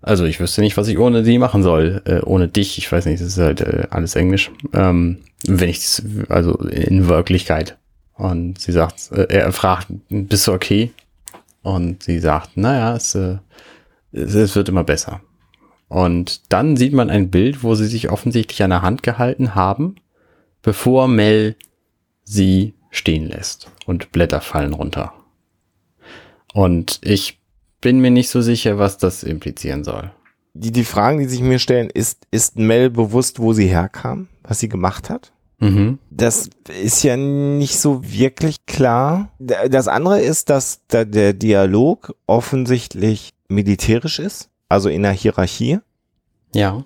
also 0.07 0.25
ich 0.25 0.39
wüsste 0.39 0.61
nicht, 0.61 0.77
was 0.77 0.87
ich 0.87 0.99
ohne 0.99 1.25
die 1.25 1.39
machen 1.39 1.65
soll. 1.65 2.01
Äh, 2.05 2.21
ohne 2.21 2.47
dich, 2.47 2.79
ich 2.79 2.91
weiß 2.91 3.07
nicht, 3.07 3.21
das 3.21 3.29
ist 3.29 3.39
halt 3.39 3.61
äh, 3.61 3.89
alles 3.91 4.15
Englisch. 4.15 4.53
Ähm, 4.73 5.19
wenn 5.47 5.69
ich 5.69 6.01
also 6.29 6.55
in 6.55 7.09
Wirklichkeit. 7.09 7.77
Und 8.15 8.61
sie 8.61 8.71
sagt, 8.71 9.11
äh, 9.11 9.27
er 9.29 9.53
fragt, 9.53 9.89
bist 10.09 10.47
du 10.47 10.53
okay? 10.53 10.93
Und 11.63 12.05
sie 12.05 12.21
sagt, 12.21 12.57
naja, 12.57 12.95
es, 12.95 13.17
äh, 13.17 13.39
es 14.13 14.55
wird 14.55 14.69
immer 14.69 14.85
besser. 14.85 15.21
Und 15.89 16.53
dann 16.53 16.77
sieht 16.77 16.93
man 16.93 17.11
ein 17.11 17.31
Bild, 17.31 17.65
wo 17.65 17.75
sie 17.75 17.87
sich 17.87 18.09
offensichtlich 18.11 18.63
an 18.63 18.71
der 18.71 18.83
Hand 18.83 19.03
gehalten 19.03 19.57
haben, 19.57 19.97
bevor 20.63 21.09
Mel 21.09 21.57
sie 22.23 22.75
stehen 22.91 23.27
lässt 23.27 23.71
und 23.87 24.13
Blätter 24.13 24.41
fallen 24.41 24.73
runter. 24.73 25.13
Und 26.55 27.01
ich 27.03 27.41
bin 27.87 28.01
mir 28.01 28.11
nicht 28.11 28.30
so 28.30 28.41
sicher, 28.41 28.78
was 28.78 28.99
das 28.99 29.22
implizieren 29.22 29.84
soll. 29.84 30.11
Die, 30.55 30.72
die 30.72 30.82
Fragen, 30.82 31.20
die 31.20 31.26
sich 31.26 31.41
mir 31.41 31.61
stellen, 31.61 31.89
ist, 31.89 32.26
ist 32.32 32.59
Mel 32.59 32.91
bewusst, 32.91 33.39
wo 33.39 33.53
sie 33.53 33.68
herkam, 33.68 34.26
was 34.43 34.59
sie 34.59 34.68
gemacht 34.68 35.09
hat? 35.09 35.30
Mhm. 35.61 36.01
Das 36.11 36.51
ist 36.82 37.05
ja 37.05 37.16
nicht 37.16 37.78
so 37.78 38.03
wirklich 38.03 38.66
klar. 38.66 39.30
Das 39.39 39.87
andere 39.87 40.20
ist, 40.20 40.51
dass 40.51 40.80
der 40.91 41.32
Dialog 41.32 42.16
offensichtlich 42.26 43.34
militärisch 43.47 44.18
ist, 44.18 44.51
also 44.68 44.89
in 44.89 45.05
der 45.05 45.12
Hierarchie. 45.12 45.78
Ja. 46.57 46.82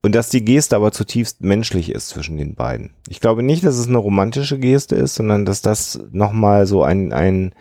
Und 0.00 0.14
dass 0.14 0.30
die 0.30 0.42
Geste 0.42 0.76
aber 0.76 0.90
zutiefst 0.90 1.42
menschlich 1.42 1.92
ist 1.92 2.08
zwischen 2.08 2.38
den 2.38 2.54
beiden. 2.54 2.94
Ich 3.10 3.20
glaube 3.20 3.42
nicht, 3.42 3.62
dass 3.62 3.76
es 3.76 3.88
eine 3.88 3.98
romantische 3.98 4.58
Geste 4.58 4.96
ist, 4.96 5.16
sondern 5.16 5.44
dass 5.44 5.60
das 5.60 6.00
nochmal 6.12 6.66
so 6.66 6.82
ein, 6.82 7.12
ein 7.12 7.52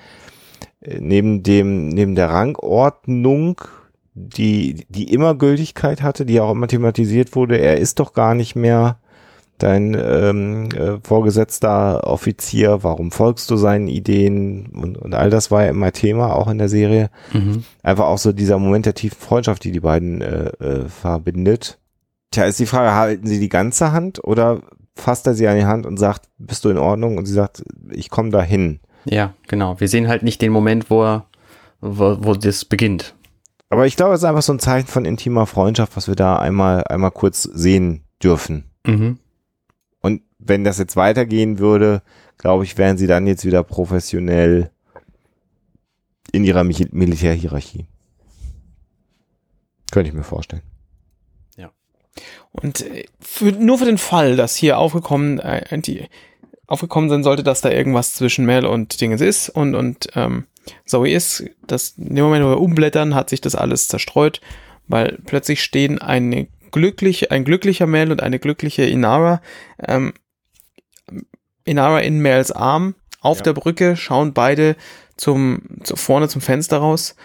neben 0.82 1.44
dem, 1.44 1.90
neben 1.90 2.16
der 2.16 2.30
Rangordnung, 2.30 3.62
die, 4.14 4.86
die 4.90 5.14
immer 5.14 5.36
Gültigkeit 5.36 6.02
hatte, 6.02 6.26
die 6.26 6.40
auch 6.40 6.52
immer 6.52 6.68
thematisiert 6.68 7.36
wurde, 7.36 7.58
er 7.58 7.78
ist 7.78 8.00
doch 8.00 8.14
gar 8.14 8.34
nicht 8.34 8.56
mehr 8.56 9.00
dein 9.58 9.96
ähm, 9.96 10.70
äh, 10.72 11.00
vorgesetzter 11.04 12.06
Offizier, 12.06 12.84
warum 12.84 13.12
folgst 13.12 13.50
du 13.50 13.58
seinen 13.58 13.88
Ideen 13.88 14.68
und, 14.68 14.98
und 14.98 15.16
all 15.16 15.30
das 15.30 15.50
war 15.50 15.64
ja 15.64 15.70
immer 15.70 15.92
Thema, 15.92 16.36
auch 16.36 16.48
in 16.48 16.60
der 16.60 16.70
Serie. 16.70 17.10
Mhm. 17.34 17.64
Einfach 17.82 18.06
auch 18.06 18.20
so 18.20 18.34
dieser 18.34 18.60
Moment 18.60 18.86
der 18.86 18.94
tiefen 18.94 19.20
Freundschaft, 19.20 19.64
die 19.64 19.72
die 19.72 19.80
beiden 19.80 20.22
äh, 20.22 20.50
äh, 20.64 20.90
verbindet. 20.90 21.80
Tja, 22.32 22.46
ist 22.46 22.60
die 22.60 22.68
Frage, 22.68 22.94
halten 22.94 23.26
sie 23.26 23.40
die 23.40 23.50
ganze 23.50 23.92
Hand 23.92 24.24
oder 24.24 24.62
fasst 24.96 25.26
er 25.28 25.34
sie 25.34 25.48
an 25.48 25.58
die 25.58 25.66
Hand 25.66 25.86
und 25.86 25.98
sagt, 25.98 26.26
bist 26.38 26.66
du 26.66 26.70
in 26.70 26.78
Ordnung? 26.78 27.18
Und 27.18 27.26
sie 27.26 27.34
sagt, 27.34 27.64
ich 27.90 28.10
komme 28.10 28.30
dahin. 28.30 28.80
Ja, 29.10 29.34
genau. 29.48 29.80
Wir 29.80 29.88
sehen 29.88 30.08
halt 30.08 30.24
nicht 30.24 30.42
den 30.42 30.52
Moment, 30.52 30.90
wo, 30.90 31.04
er, 31.04 31.26
wo, 31.82 32.18
wo 32.20 32.34
das 32.34 32.66
beginnt. 32.66 33.16
Aber 33.70 33.86
ich 33.86 33.96
glaube, 33.96 34.14
es 34.14 34.22
ist 34.22 34.26
einfach 34.26 34.42
so 34.42 34.54
ein 34.54 34.60
Zeichen 34.60 34.88
von 34.88 35.06
intimer 35.06 35.46
Freundschaft, 35.46 35.96
was 35.98 36.08
wir 36.08 36.16
da 36.16 36.38
einmal, 36.38 36.84
einmal 36.86 37.12
kurz 37.12 37.44
sehen 37.44 38.04
dürfen. 38.24 38.66
Mhm. 38.86 39.20
Und 40.02 40.22
wenn 40.40 40.64
das 40.64 40.78
jetzt 40.78 40.96
weitergehen 40.96 41.60
würde, 41.60 42.02
glaube 42.38 42.64
ich, 42.64 42.78
wären 42.78 42.98
sie 42.98 43.08
dann 43.08 43.28
jetzt 43.28 43.46
wieder 43.46 43.64
professionell 43.64 44.72
in 46.32 46.44
ihrer 46.44 46.64
Mil 46.64 46.88
Militärhierarchie. 46.92 47.88
Könnte 49.92 50.10
ich 50.10 50.16
mir 50.16 50.24
vorstellen. 50.24 50.64
Ja. 51.56 51.72
Und 52.52 52.82
äh, 52.82 53.06
für, 53.20 53.52
nur 53.52 53.78
für 53.78 53.86
den 53.86 53.98
Fall, 53.98 54.36
dass 54.36 54.56
hier 54.56 54.78
aufgekommen, 54.78 55.40
äh, 55.40 55.80
die, 55.80 56.08
aufgekommen 56.68 57.10
sein 57.10 57.24
sollte, 57.24 57.44
dass 57.44 57.62
da 57.62 57.70
irgendwas 57.70 58.14
zwischen 58.14 58.46
Mel 58.46 58.66
und 58.66 59.00
Dingens 59.00 59.22
ist 59.22 59.50
und, 59.50 59.74
und 59.74 60.10
ähm, 60.16 60.46
Zoe 60.86 61.10
ist, 61.10 61.46
dass 61.66 61.92
in 61.98 62.16
dem 62.16 62.26
Moment, 62.26 62.46
wo 62.46 62.50
wir 62.50 62.60
umblättern, 62.60 63.16
hat 63.16 63.30
sich 63.30 63.42
das 63.42 63.56
alles 63.56 63.88
zerstreut, 63.88 64.42
weil 64.88 65.18
plötzlich 65.26 65.64
stehen 65.64 66.00
eine 66.00 66.48
glückliche, 66.72 67.32
ein 67.32 67.46
glücklicher 67.46 67.88
Mel 67.88 68.12
und 68.12 68.22
eine 68.22 68.40
glückliche 68.40 68.84
Inara, 68.84 69.42
ähm, 69.80 70.14
Inara 71.64 72.00
in 72.00 72.20
Mels 72.20 72.52
Arm 72.52 72.96
auf 73.22 73.38
ja. 73.38 73.44
der 73.44 73.54
Brücke, 73.54 73.96
schauen 73.96 74.34
beide 74.34 74.76
zum, 75.16 75.62
zu 75.84 75.96
vorne 75.96 76.28
zum 76.28 76.42
Fenster 76.42 76.78
raus. 76.78 77.16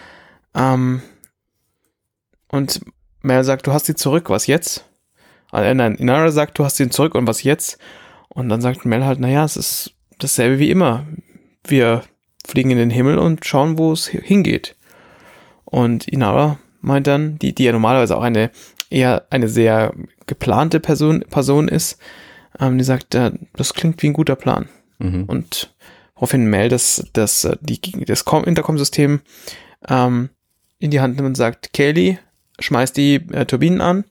Ähm, 0.55 1.01
und 2.47 2.81
Mel 3.21 3.43
sagt, 3.43 3.67
du 3.67 3.73
hast 3.73 3.85
sie 3.85 3.95
zurück, 3.95 4.29
was 4.29 4.47
jetzt? 4.47 4.85
äh, 5.51 5.73
nein, 5.73 5.95
Inara 5.95 6.31
sagt, 6.31 6.57
du 6.57 6.65
hast 6.65 6.79
ihn 6.79 6.91
zurück 6.91 7.15
und 7.15 7.27
was 7.27 7.43
jetzt? 7.43 7.77
Und 8.33 8.49
dann 8.49 8.61
sagt 8.61 8.85
Mel 8.85 9.05
halt, 9.05 9.19
naja, 9.19 9.43
es 9.43 9.57
ist 9.57 9.93
dasselbe 10.19 10.59
wie 10.59 10.71
immer. 10.71 11.05
Wir 11.65 12.03
fliegen 12.45 12.71
in 12.71 12.77
den 12.77 12.89
Himmel 12.89 13.17
und 13.17 13.45
schauen, 13.45 13.77
wo 13.77 13.91
es 13.93 14.07
hingeht. 14.07 14.75
Und 15.65 16.07
Inara 16.07 16.59
meint 16.81 17.07
dann, 17.07 17.37
die, 17.39 17.53
die 17.53 17.63
ja 17.63 17.71
normalerweise 17.71 18.17
auch 18.17 18.23
eine 18.23 18.51
eher 18.89 19.25
eine 19.29 19.47
sehr 19.47 19.93
geplante 20.27 20.79
Person, 20.79 21.21
Person 21.29 21.67
ist, 21.67 21.97
ähm, 22.59 22.77
die 22.77 22.83
sagt, 22.83 23.15
äh, 23.15 23.31
das 23.55 23.73
klingt 23.73 24.01
wie 24.03 24.07
ein 24.07 24.13
guter 24.13 24.35
Plan. 24.35 24.67
Mhm. 24.99 25.23
Und 25.23 25.73
woraufhin 26.15 26.45
Mel 26.45 26.69
das, 26.69 27.07
das, 27.13 27.43
äh, 27.45 27.57
die, 27.61 27.79
das 28.05 28.25
Com- 28.25 28.43
Intercom-System 28.43 29.21
ähm, 29.87 30.29
in 30.79 30.91
die 30.91 31.01
Hand 31.01 31.15
nimmt 31.15 31.27
und 31.27 31.35
sagt, 31.35 31.73
Kelly, 31.73 32.19
schmeiß 32.59 32.93
die 32.93 33.15
äh, 33.31 33.45
Turbinen 33.45 33.81
an. 33.81 34.03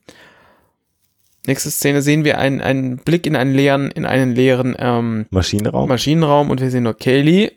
Nächste 1.45 1.71
Szene 1.71 2.01
sehen 2.01 2.23
wir 2.23 2.37
einen, 2.37 2.61
einen 2.61 2.97
Blick 2.97 3.25
in 3.25 3.35
einen 3.35 3.53
leeren, 3.53 3.91
in 3.91 4.05
einen 4.05 4.33
leeren 4.33 4.75
ähm, 4.79 5.25
Maschinenraum. 5.29 5.89
Maschinenraum 5.89 6.49
und 6.49 6.61
wir 6.61 6.71
sehen 6.71 6.83
nur 6.83 6.97
Kaylee. 6.97 7.51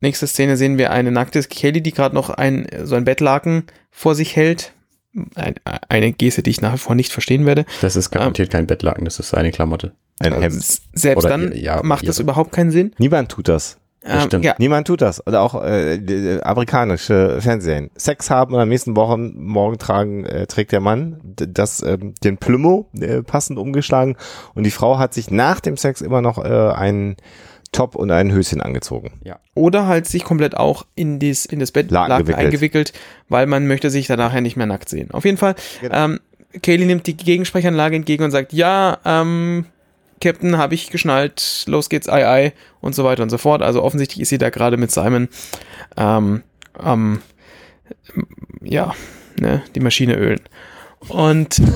Nächste 0.00 0.26
Szene 0.26 0.56
sehen 0.56 0.76
wir 0.78 0.90
eine 0.90 1.10
nackte 1.12 1.42
Kaylee, 1.42 1.80
die 1.80 1.92
gerade 1.92 2.14
noch 2.14 2.28
ein, 2.30 2.66
so 2.84 2.96
ein 2.96 3.04
Bettlaken 3.04 3.64
vor 3.90 4.14
sich 4.14 4.36
hält. 4.36 4.72
Ein, 5.34 5.54
eine 5.88 6.12
Geste, 6.12 6.42
die 6.42 6.50
ich 6.50 6.60
nach 6.60 6.74
wie 6.74 6.78
vor 6.78 6.94
nicht 6.94 7.12
verstehen 7.12 7.46
werde. 7.46 7.64
Das 7.80 7.96
ist 7.96 8.10
garantiert 8.10 8.50
kein 8.50 8.66
Bettlaken, 8.66 9.06
das 9.06 9.18
ist 9.18 9.32
eine 9.32 9.50
Klamotte. 9.50 9.92
Ein 10.18 10.32
Also 10.34 10.44
Hemd. 10.44 10.62
Selbst 10.92 11.24
Oder 11.24 11.28
dann 11.30 11.52
ihr- 11.52 11.58
ja, 11.60 11.82
macht 11.82 12.06
das 12.06 12.16
ihre. 12.18 12.24
überhaupt 12.24 12.52
keinen 12.52 12.70
Sinn. 12.70 12.92
Niemand 12.98 13.30
tut 13.30 13.48
das. 13.48 13.78
Das 14.06 14.22
Ähm, 14.22 14.26
stimmt. 14.28 14.44
ja, 14.44 14.54
Niemand 14.58 14.86
tut 14.86 15.02
das. 15.02 15.26
Oder 15.26 15.42
auch 15.42 15.62
äh, 15.64 15.98
die 15.98 16.38
amerikanische 16.42 17.40
Fernsehen. 17.40 17.90
Sex 17.96 18.30
haben 18.30 18.54
und 18.54 18.60
am 18.60 18.68
nächsten 18.68 18.96
Wochen 18.96 19.34
morgen 19.36 19.78
tragen 19.78 20.24
äh, 20.24 20.46
trägt 20.46 20.72
der 20.72 20.80
Mann 20.80 21.20
das 21.24 21.82
ähm, 21.82 22.14
den 22.24 22.38
Plümo 22.38 22.88
äh, 23.00 23.22
passend 23.22 23.58
umgeschlagen 23.58 24.16
und 24.54 24.64
die 24.64 24.70
Frau 24.70 24.98
hat 24.98 25.12
sich 25.14 25.30
nach 25.30 25.60
dem 25.60 25.76
Sex 25.76 26.00
immer 26.00 26.20
noch 26.22 26.38
äh, 26.42 26.48
einen 26.72 27.16
Top 27.72 27.96
und 27.96 28.10
ein 28.12 28.32
Höschen 28.32 28.60
angezogen. 28.62 29.10
oder 29.54 29.86
halt 29.86 30.06
sich 30.06 30.24
komplett 30.24 30.56
auch 30.56 30.86
in, 30.94 31.18
dies, 31.18 31.44
in 31.44 31.58
das 31.58 31.72
Bett 31.72 31.90
Laken 31.90 32.16
gewickelt. 32.18 32.38
eingewickelt, 32.46 32.92
weil 33.28 33.46
man 33.46 33.66
möchte 33.66 33.90
sich 33.90 34.06
danach 34.06 34.32
ja 34.32 34.40
nicht 34.40 34.56
mehr 34.56 34.66
nackt 34.66 34.88
sehen. 34.88 35.10
Auf 35.10 35.24
jeden 35.24 35.36
Fall, 35.36 35.56
Genau. 35.80 36.04
ähm, 36.04 36.20
Kaylee 36.62 36.86
nimmt 36.86 37.06
die 37.06 37.16
Gegensprechanlage 37.16 37.96
entgegen 37.96 38.22
und 38.24 38.30
sagt, 38.30 38.52
ja, 38.54 38.98
ähm, 39.04 39.66
Captain, 40.20 40.58
habe 40.58 40.74
ich 40.74 40.90
geschnallt, 40.90 41.64
los 41.66 41.88
geht's, 41.88 42.08
ei, 42.08 42.26
ei, 42.26 42.52
und 42.80 42.94
so 42.94 43.04
weiter 43.04 43.22
und 43.22 43.30
so 43.30 43.38
fort. 43.38 43.62
Also 43.62 43.82
offensichtlich 43.82 44.20
ist 44.22 44.28
sie 44.30 44.38
da 44.38 44.50
gerade 44.50 44.76
mit 44.76 44.90
Simon, 44.90 45.28
ähm, 45.96 46.42
ähm, 46.82 47.22
ja, 48.62 48.94
ne, 49.38 49.62
die 49.74 49.80
Maschine 49.80 50.16
ölen. 50.16 50.40
Und 51.08 51.60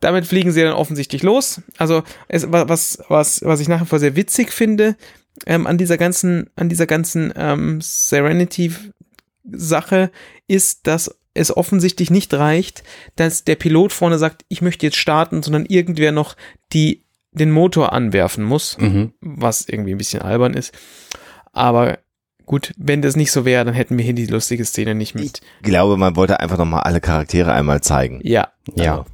damit 0.00 0.26
fliegen 0.26 0.50
sie 0.52 0.62
dann 0.62 0.72
offensichtlich 0.72 1.22
los. 1.22 1.60
Also 1.78 2.02
es, 2.28 2.50
wa- 2.50 2.68
was, 2.68 2.98
was, 3.08 3.40
was 3.44 3.60
ich 3.60 3.68
nach 3.68 3.82
wie 3.82 3.86
vor 3.86 3.98
sehr 4.00 4.16
witzig 4.16 4.52
finde, 4.52 4.96
ähm, 5.46 5.66
an 5.66 5.78
dieser 5.78 5.96
ganzen, 5.98 6.50
an 6.56 6.68
dieser 6.68 6.86
ganzen 6.86 7.32
ähm, 7.36 7.80
Serenity-Sache 7.80 10.10
ist, 10.48 10.86
dass 10.86 11.16
es 11.36 11.56
offensichtlich 11.56 12.10
nicht 12.10 12.32
reicht, 12.34 12.82
dass 13.16 13.44
der 13.44 13.56
Pilot 13.56 13.92
vorne 13.92 14.18
sagt, 14.18 14.44
ich 14.48 14.62
möchte 14.62 14.86
jetzt 14.86 14.96
starten, 14.96 15.42
sondern 15.42 15.66
irgendwer 15.66 16.12
noch 16.12 16.36
die, 16.72 17.04
den 17.32 17.50
Motor 17.50 17.92
anwerfen 17.92 18.44
muss, 18.44 18.76
Mhm. 18.78 19.12
was 19.20 19.68
irgendwie 19.68 19.92
ein 19.92 19.98
bisschen 19.98 20.22
albern 20.22 20.54
ist. 20.54 20.72
Aber 21.52 21.98
gut, 22.44 22.72
wenn 22.76 23.02
das 23.02 23.16
nicht 23.16 23.32
so 23.32 23.44
wäre, 23.44 23.64
dann 23.64 23.74
hätten 23.74 23.96
wir 23.98 24.04
hier 24.04 24.14
die 24.14 24.26
lustige 24.26 24.64
Szene 24.64 24.94
nicht 24.94 25.14
mit. 25.14 25.40
Ich 25.60 25.62
glaube, 25.62 25.96
man 25.96 26.16
wollte 26.16 26.40
einfach 26.40 26.58
nochmal 26.58 26.82
alle 26.82 27.00
Charaktere 27.00 27.52
einmal 27.52 27.80
zeigen. 27.82 28.20
Ja. 28.22 28.48
Ja. 28.74 28.98
Also, 28.98 29.04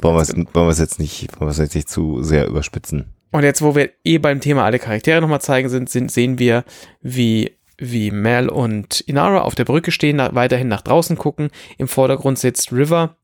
wollen 0.00 0.16
wir 0.16 0.22
es 0.22 0.54
wollen 0.54 0.76
jetzt 0.76 0.98
nicht, 0.98 1.40
wollen 1.40 1.52
jetzt 1.52 1.74
nicht 1.74 1.88
zu 1.88 2.22
sehr 2.22 2.46
überspitzen. 2.46 3.14
Und 3.30 3.42
jetzt, 3.42 3.60
wo 3.62 3.74
wir 3.74 3.90
eh 4.04 4.18
beim 4.18 4.40
Thema 4.40 4.64
alle 4.64 4.78
Charaktere 4.78 5.20
nochmal 5.20 5.40
zeigen 5.40 5.68
sind, 5.68 5.90
sind, 5.90 6.10
sehen 6.10 6.38
wir, 6.38 6.64
wie, 7.02 7.57
wie 7.78 8.10
Mel 8.10 8.48
und 8.48 9.00
Inara 9.00 9.40
auf 9.40 9.54
der 9.54 9.64
Brücke 9.64 9.90
stehen, 9.92 10.16
nach, 10.16 10.34
weiterhin 10.34 10.68
nach 10.68 10.82
draußen 10.82 11.16
gucken. 11.16 11.50
Im 11.78 11.88
Vordergrund 11.88 12.38
sitzt 12.38 12.72
River 12.72 13.16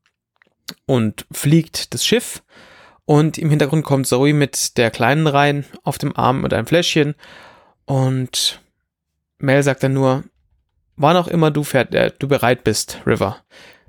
und 0.85 1.25
fliegt 1.31 1.93
das 1.93 2.05
Schiff. 2.05 2.41
Und 3.05 3.37
im 3.37 3.49
Hintergrund 3.49 3.85
kommt 3.85 4.07
Zoe 4.07 4.33
mit 4.33 4.77
der 4.77 4.89
Kleinen 4.89 5.27
rein 5.27 5.65
auf 5.83 5.97
dem 5.97 6.15
Arm 6.15 6.41
mit 6.41 6.53
einem 6.53 6.65
Fläschchen. 6.65 7.13
Und 7.85 8.61
Mel 9.37 9.61
sagt 9.61 9.83
dann 9.83 9.93
nur, 9.93 10.23
wann 10.95 11.17
auch 11.17 11.27
immer 11.27 11.51
du, 11.51 11.63
fährt, 11.63 11.93
äh, 11.93 12.11
du 12.17 12.27
bereit 12.27 12.63
bist, 12.63 12.99
River. 13.05 13.37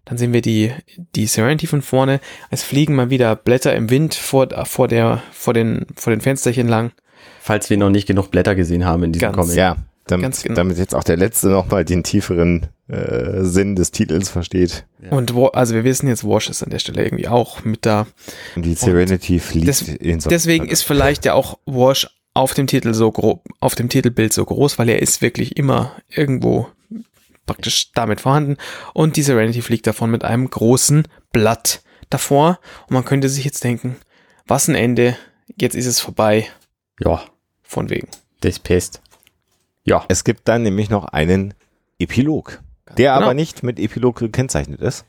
Dann 0.05 0.19
sehen 0.19 0.33
wir 0.33 0.43
die, 0.43 0.73
die 1.15 1.27
Serenity 1.27 1.67
von 1.67 1.83
vorne. 1.83 2.21
Es 2.51 2.63
fliegen 2.63 2.95
mal 2.95 3.11
wieder 3.11 3.35
Blätter 3.35 3.75
im 3.75 3.91
Wind 3.91 4.15
vor, 4.15 4.49
vor, 4.67 4.87
der, 4.87 5.23
vor, 5.33 5.55
den, 5.55 5.87
vor 5.97 6.13
den 6.13 6.21
Fensterchen 6.21 6.69
lang. 6.69 6.93
Falls 7.41 7.71
wir 7.71 7.77
noch 7.77 7.91
nicht 7.91 8.07
genug 8.07 8.31
Blätter 8.31 8.55
gesehen 8.55 8.85
haben 8.85 9.03
in 9.03 9.13
diesem 9.13 9.33
Ganz- 9.33 9.37
Comic. 9.37 9.57
Ja, 9.57 9.77
damit, 10.07 10.23
Ganz 10.25 10.43
genau. 10.43 10.55
damit 10.55 10.79
jetzt 10.79 10.95
auch 10.95 11.05
der 11.05 11.17
Letzte 11.17 11.49
nochmal 11.49 11.85
den 11.85 12.03
tieferen 12.05 12.69
äh, 12.89 13.43
Sinn 13.43 13.75
des 13.75 13.91
Titels 13.91 14.29
versteht. 14.29 14.87
Ja. 15.03 15.11
Und 15.11 15.35
Wa- 15.35 15.49
also 15.53 15.75
wir 15.75 15.83
wissen 15.85 16.07
jetzt, 16.09 16.23
Wash 16.25 16.49
ist 16.49 16.63
an 16.63 16.71
der 16.71 16.79
Stelle 16.79 17.03
irgendwie 17.05 17.27
auch 17.29 17.65
mit 17.65 17.85
da. 17.85 18.07
Und 18.55 18.63
die 18.65 18.75
Serenity 18.75 19.41
fliegt 19.41 19.67
des- 19.67 19.83
in 19.83 20.21
so 20.21 20.31
Deswegen 20.31 20.69
ist 20.69 20.83
vielleicht 20.83 21.25
ja 21.25 21.35
auch 21.35 21.59
Wash 21.67 22.07
auf 22.35 22.55
dem 22.55 22.67
Titel 22.69 22.95
so 22.95 23.11
groß, 23.11 23.39
auf 23.61 23.75
dem 23.75 23.89
Titelbild 23.89 24.33
so 24.33 24.45
groß, 24.45 24.79
weil 24.79 24.89
er 24.91 25.03
ist 25.03 25.23
wirklich 25.23 25.57
immer 25.57 25.93
irgendwo 26.09 26.69
praktisch 27.47 27.93
damit 27.93 28.21
vorhanden. 28.21 28.57
Und 28.95 29.17
die 29.17 29.23
Serenity 29.23 29.63
fliegt 29.63 29.87
davon 29.87 30.11
mit 30.11 30.25
einem 30.25 30.49
großen 30.51 31.07
Blatt 31.33 31.83
davor. 32.11 32.61
Und 32.89 32.93
man 32.93 33.05
könnte 33.05 33.29
sich 33.29 33.45
jetzt 33.45 33.65
denken, 33.65 33.97
was 34.47 34.69
ein 34.69 34.75
Ende, 34.75 35.17
jetzt 35.61 35.75
ist 35.75 35.87
es 35.87 35.99
vorbei, 36.01 36.47
Ja, 37.01 37.23
von 37.63 37.91
wegen. 37.91 38.09
das 38.41 38.59
Pest. 38.59 39.01
Ja, 39.87 40.05
Es 40.09 40.25
gibt 40.25 40.49
dann 40.49 40.63
nämlich 40.63 40.91
noch 40.91 41.07
einen 41.07 41.55
Epilog, 41.99 42.61
der 42.99 43.15
Genau. 43.15 43.25
aber 43.25 43.35
nicht 43.35 43.63
mit 43.63 43.79
Epilog 43.79 44.19
gekennzeichnet 44.19 44.81
ist. 44.81 45.07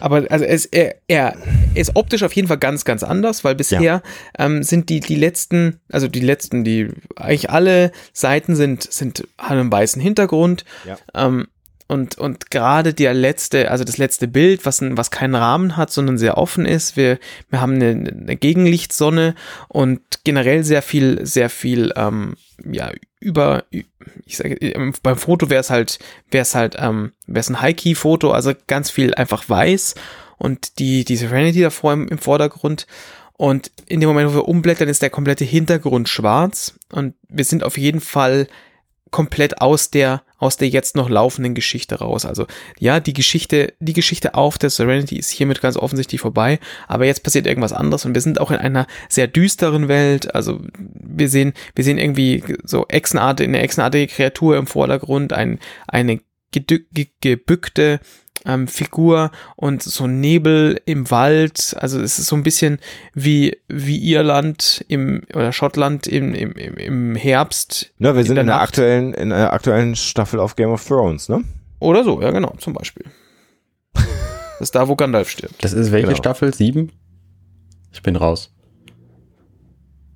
Aber 0.00 0.24
also 0.30 0.44
es, 0.44 0.64
er, 0.66 0.96
er 1.08 1.36
ist 1.74 1.96
optisch 1.96 2.22
auf 2.22 2.32
jeden 2.32 2.46
Fall 2.46 2.58
ganz, 2.58 2.84
ganz 2.84 3.02
anders, 3.02 3.42
weil 3.42 3.56
bisher 3.56 4.02
ähm, 4.38 4.62
sind 4.62 4.88
die, 4.90 5.00
die 5.00 5.16
letzten, 5.16 5.80
also 5.90 6.06
die 6.06 6.20
letzten, 6.20 6.62
die 6.62 6.88
eigentlich 7.16 7.50
alle 7.50 7.90
Seiten 8.12 8.54
sind, 8.54 8.84
sind 8.92 9.26
haben 9.38 9.58
einen 9.58 9.72
weißen 9.72 10.00
Hintergrund. 10.00 10.64
Ja. 10.84 10.98
Ähm, 11.14 11.48
und, 11.88 12.18
und 12.18 12.50
gerade 12.50 12.92
der 12.92 13.14
letzte, 13.14 13.70
also 13.70 13.82
das 13.82 13.96
letzte 13.96 14.28
Bild, 14.28 14.66
was, 14.66 14.82
ein, 14.82 14.98
was 14.98 15.10
keinen 15.10 15.34
Rahmen 15.34 15.78
hat, 15.78 15.90
sondern 15.90 16.18
sehr 16.18 16.36
offen 16.36 16.66
ist. 16.66 16.98
Wir, 16.98 17.18
wir 17.48 17.62
haben 17.62 17.76
eine, 17.76 18.10
eine 18.10 18.36
Gegenlichtsonne 18.36 19.34
und 19.68 20.00
generell 20.22 20.64
sehr 20.64 20.82
viel, 20.82 21.24
sehr 21.24 21.48
viel, 21.48 21.92
ähm, 21.96 22.36
ja, 22.62 22.92
über, 23.20 23.64
ich 23.70 24.36
sage, 24.36 24.54
ähm, 24.56 24.92
beim 25.02 25.16
Foto 25.16 25.48
wäre 25.48 25.60
es 25.60 25.70
halt, 25.70 25.98
wäre 26.30 26.42
es 26.42 26.54
halt, 26.54 26.76
ähm, 26.78 27.12
wäre 27.26 27.40
es 27.40 27.48
ein 27.48 27.62
High-Key-Foto, 27.62 28.32
also 28.32 28.52
ganz 28.66 28.90
viel 28.90 29.14
einfach 29.14 29.48
weiß 29.48 29.94
und 30.36 30.78
die, 30.78 31.06
die 31.06 31.16
Serenity 31.16 31.62
davor 31.62 31.94
im, 31.94 32.06
im 32.08 32.18
Vordergrund. 32.18 32.86
Und 33.38 33.70
in 33.86 34.00
dem 34.00 34.08
Moment, 34.08 34.30
wo 34.30 34.34
wir 34.34 34.48
umblättern, 34.48 34.88
ist 34.88 35.00
der 35.00 35.10
komplette 35.10 35.46
Hintergrund 35.46 36.10
schwarz 36.10 36.74
und 36.92 37.14
wir 37.28 37.44
sind 37.44 37.64
auf 37.64 37.78
jeden 37.78 38.00
Fall 38.00 38.46
komplett 39.10 39.60
aus 39.60 39.90
der 39.90 40.22
aus 40.38 40.56
der 40.56 40.68
jetzt 40.68 40.94
noch 40.94 41.08
laufenden 41.08 41.54
Geschichte 41.54 41.96
raus. 41.96 42.24
Also 42.24 42.46
ja, 42.78 43.00
die 43.00 43.12
Geschichte, 43.12 43.74
die 43.80 43.92
Geschichte 43.92 44.34
auf 44.34 44.56
der 44.56 44.70
Serenity 44.70 45.16
ist 45.16 45.30
hiermit 45.30 45.60
ganz 45.60 45.76
offensichtlich 45.76 46.20
vorbei, 46.20 46.60
aber 46.86 47.06
jetzt 47.06 47.24
passiert 47.24 47.46
irgendwas 47.46 47.72
anderes 47.72 48.04
und 48.04 48.14
wir 48.14 48.20
sind 48.20 48.40
auch 48.40 48.52
in 48.52 48.58
einer 48.58 48.86
sehr 49.08 49.26
düsteren 49.26 49.88
Welt. 49.88 50.34
Also 50.34 50.60
wir 50.78 51.28
sehen, 51.28 51.54
wir 51.74 51.82
sehen 51.82 51.98
irgendwie 51.98 52.44
so 52.62 52.86
echsenartige, 52.86 53.48
eine 53.48 53.60
echsenartige 53.60 54.06
Kreatur 54.06 54.56
im 54.56 54.68
Vordergrund, 54.68 55.32
ein, 55.32 55.58
eine 55.88 56.20
gebückte 56.52 58.00
ähm, 58.46 58.68
Figur 58.68 59.30
und 59.56 59.82
so 59.82 60.06
Nebel 60.06 60.80
im 60.84 61.10
Wald. 61.10 61.74
Also 61.78 62.00
es 62.00 62.18
ist 62.18 62.26
so 62.28 62.36
ein 62.36 62.42
bisschen 62.42 62.78
wie, 63.14 63.56
wie 63.68 63.98
Irland 64.12 64.84
im, 64.88 65.22
oder 65.34 65.52
Schottland 65.52 66.06
im, 66.06 66.34
im, 66.34 66.52
im- 66.52 66.74
im 66.76 67.14
Herbst. 67.16 67.92
Ne, 67.98 68.14
wir 68.14 68.20
In 68.20 68.26
sind 68.26 68.34
der 68.36 68.42
in 68.42 68.46
der 68.46 68.56
Nacht. 68.56 68.68
aktuellen, 68.68 69.14
in 69.14 69.30
der 69.30 69.52
aktuellen 69.52 69.96
Staffel 69.96 70.40
auf 70.40 70.56
Game 70.56 70.70
of 70.70 70.86
Thrones, 70.86 71.28
ne? 71.28 71.42
Oder 71.80 72.04
so, 72.04 72.20
ja 72.20 72.30
genau, 72.30 72.54
zum 72.58 72.72
Beispiel. 72.72 73.04
Das 73.94 74.02
ist 74.68 74.74
da, 74.74 74.88
wo 74.88 74.96
Gandalf 74.96 75.28
stirbt. 75.30 75.62
das 75.62 75.72
ist 75.72 75.92
welche 75.92 76.08
Genau. 76.08 76.16
Staffel? 76.18 76.52
Sieben? 76.52 76.90
Ich 77.92 78.02
bin 78.02 78.16
raus. 78.16 78.52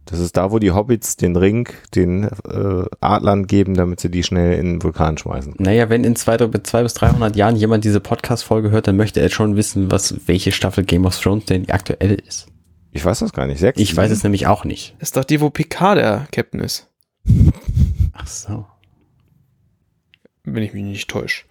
Das 0.04 0.18
ist 0.18 0.36
da, 0.36 0.50
wo 0.50 0.58
die 0.58 0.72
Hobbits 0.72 1.16
den 1.16 1.36
Ring 1.36 1.68
den 1.94 2.24
äh, 2.24 2.84
Adlern 3.00 3.46
geben, 3.46 3.74
damit 3.74 4.00
sie 4.00 4.10
die 4.10 4.24
schnell 4.24 4.58
in 4.58 4.66
den 4.66 4.82
Vulkan 4.82 5.16
schmeißen. 5.16 5.54
Naja, 5.58 5.88
wenn 5.90 6.02
in 6.04 6.16
zwei, 6.16 6.36
zwei 6.36 6.82
bis 6.82 6.94
300 6.94 7.36
Jahren 7.36 7.56
jemand 7.56 7.84
diese 7.84 8.00
Podcast-Folge 8.00 8.70
hört, 8.70 8.88
dann 8.88 8.96
möchte 8.96 9.20
er 9.20 9.30
schon 9.30 9.56
wissen, 9.56 9.90
was, 9.90 10.14
welche 10.26 10.50
Staffel 10.50 10.84
Game 10.84 11.06
of 11.06 11.18
Thrones 11.18 11.44
denn 11.44 11.64
die 11.64 11.72
aktuelle 11.72 12.14
ist. 12.14 12.48
Ich 12.90 13.04
weiß 13.04 13.20
das 13.20 13.32
gar 13.32 13.46
nicht. 13.46 13.58
Sechs? 13.58 13.80
Ich 13.80 13.96
weiß 13.96 14.10
es 14.10 14.22
nämlich 14.22 14.46
auch 14.46 14.64
nicht. 14.64 14.94
Das 14.98 15.08
ist 15.08 15.16
doch 15.16 15.24
die, 15.24 15.40
wo 15.40 15.50
Picard 15.50 15.98
der 15.98 16.26
Captain 16.30 16.60
ist. 16.60 16.88
Ach 18.12 18.26
so. 18.26 18.66
Wenn 20.44 20.62
ich 20.62 20.74
mich 20.74 20.82
nicht 20.82 21.08
täusche. 21.08 21.44